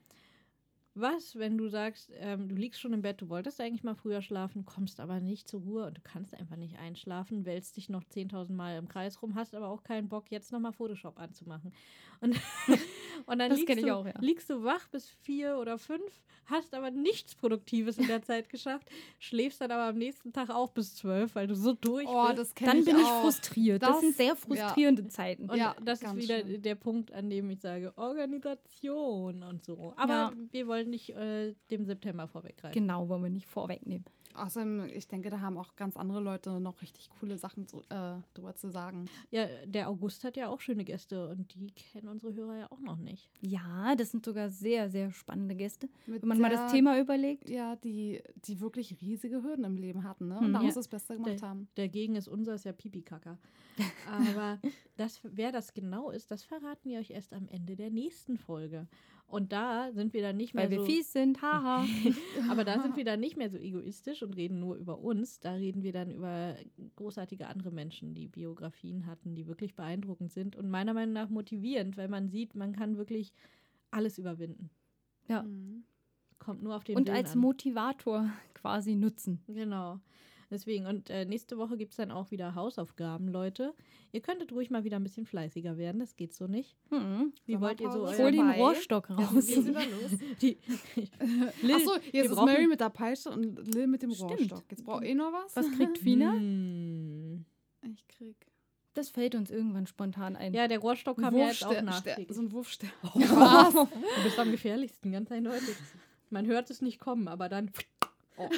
[0.94, 4.20] was, wenn du sagst, ähm, du liegst schon im Bett, du wolltest eigentlich mal früher
[4.23, 8.02] schlafen, kommst aber nicht zur Ruhe und du kannst einfach nicht einschlafen, wälzt dich noch
[8.05, 11.73] 10.000 Mal im Kreis rum, hast aber auch keinen Bock, jetzt nochmal Photoshop anzumachen.
[12.20, 12.36] Und,
[13.27, 14.12] und dann liegst, ich du, auch, ja.
[14.20, 18.89] liegst du wach bis vier oder fünf, hast aber nichts Produktives in der Zeit geschafft,
[19.19, 22.39] schläfst dann aber am nächsten Tag auch bis zwölf, weil du so durch Oh, bist.
[22.39, 23.23] das Dann ich bin ich auch.
[23.23, 23.82] frustriert.
[23.82, 24.35] Das, Das- sind sehr ja.
[24.36, 25.48] frustrierende Zeiten.
[25.48, 26.62] Und Ja, das ist wieder schlimm.
[26.62, 29.93] der Punkt, an dem ich sage, Organisation und so.
[29.97, 30.32] Aber Ja.
[30.51, 32.72] wir wollen nicht äh, dem September vorweggreifen.
[32.80, 34.04] Genau, wollen wir nicht vorwegnehmen.
[34.34, 38.14] Außerdem, ich denke, da haben auch ganz andere Leute noch richtig coole Sachen zu, äh,
[38.32, 39.04] drüber zu sagen.
[39.30, 42.80] Ja, der August hat ja auch schöne Gäste und die kennen unsere Hörer ja auch
[42.80, 43.28] noch nicht.
[43.42, 45.90] Ja, das sind sogar sehr, sehr spannende Gäste.
[46.06, 47.46] Mit Wenn man mal der- das Thema überlegt.
[47.50, 50.38] Ja, die, die wirklich riesige Hürden im Leben hatten, ne?
[50.38, 50.52] Und Hm.
[50.54, 50.74] daraus Ja.
[50.80, 51.68] das Beste gemacht Der- haben.
[51.74, 53.38] Dagegen ist unseres ja Pipi-Kacker.
[54.09, 54.59] Aber
[54.96, 58.86] das, wer das genau ist, das verraten wir euch erst am Ende der nächsten Folge.
[59.27, 60.85] Und da sind wir dann nicht mehr Weil wir so...
[60.85, 61.86] fies sind, haha.
[62.51, 65.40] Aber da sind wir dann nicht mehr so egoistisch und reden nur über uns.
[65.40, 66.55] Da reden wir dann über
[66.97, 71.97] großartige andere Menschen, die Biografien hatten, die wirklich beeindruckend sind und meiner Meinung nach motivierend,
[71.97, 73.32] weil man sieht, man kann wirklich
[73.90, 74.70] alles überwinden.
[75.28, 75.43] Ja.
[75.43, 75.85] Mhm.
[76.39, 77.39] Kommt nur auf den Und Willen als an.
[77.39, 79.40] Motivator quasi nutzen.
[79.47, 80.01] Genau.
[80.52, 83.74] Deswegen, und äh, nächste Woche gibt es dann auch wieder Hausaufgaben, Leute.
[84.12, 86.76] Ihr könntet ruhig mal wieder ein bisschen fleißiger werden, das geht so nicht.
[86.90, 87.32] Mhm.
[87.46, 88.50] Wie wollt ihr so Hol den.
[88.50, 89.32] Rohrstock Ja, raus.
[89.32, 89.48] los.
[90.42, 90.58] Die,
[91.62, 94.30] Lil, Achso, jetzt ist Mary mit der Peitsche und Lil mit dem Stimmt.
[94.32, 94.64] Rohrstock.
[94.70, 95.56] Jetzt braucht ihr noch was?
[95.56, 96.32] Was kriegt Fina?
[96.34, 97.46] Hm.
[97.94, 98.36] Ich krieg.
[98.94, 100.52] Das fällt uns irgendwann spontan ein.
[100.52, 101.72] Ja, der Rohrstock kam ja jetzt auch.
[101.72, 102.90] Ster- So ein Wurfstern.
[103.02, 103.72] Was?
[103.72, 105.76] Du bist am gefährlichsten, ganz eindeutig.
[106.28, 107.70] Man hört es nicht kommen, aber dann.
[108.36, 108.50] Oh.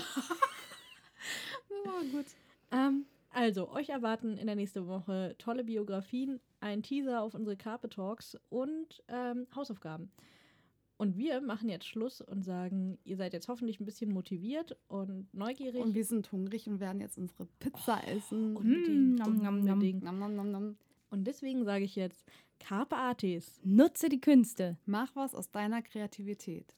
[1.86, 2.26] Oh, gut.
[2.72, 7.88] Ähm, also, euch erwarten in der nächsten Woche tolle Biografien, ein Teaser auf unsere Carpe
[7.88, 10.10] Talks und ähm, Hausaufgaben.
[10.96, 15.26] Und wir machen jetzt Schluss und sagen, ihr seid jetzt hoffentlich ein bisschen motiviert und
[15.34, 15.82] neugierig.
[15.82, 18.56] Und wir sind hungrig und werden jetzt unsere Pizza essen.
[18.56, 20.04] unbedingt, Mm, nom, nom, unbedingt.
[20.04, 20.76] Nom.
[21.10, 22.24] Und deswegen sage ich jetzt
[22.60, 23.60] Carpe Artis.
[23.64, 24.76] Nutze die Künste.
[24.86, 26.72] Mach was aus deiner Kreativität.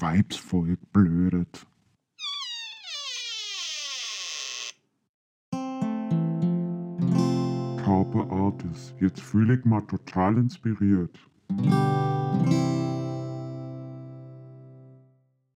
[0.00, 1.66] Weibsvolk blödet.
[7.84, 8.94] Carpe Artis.
[9.00, 11.18] Jetzt fühle ich mal total inspiriert.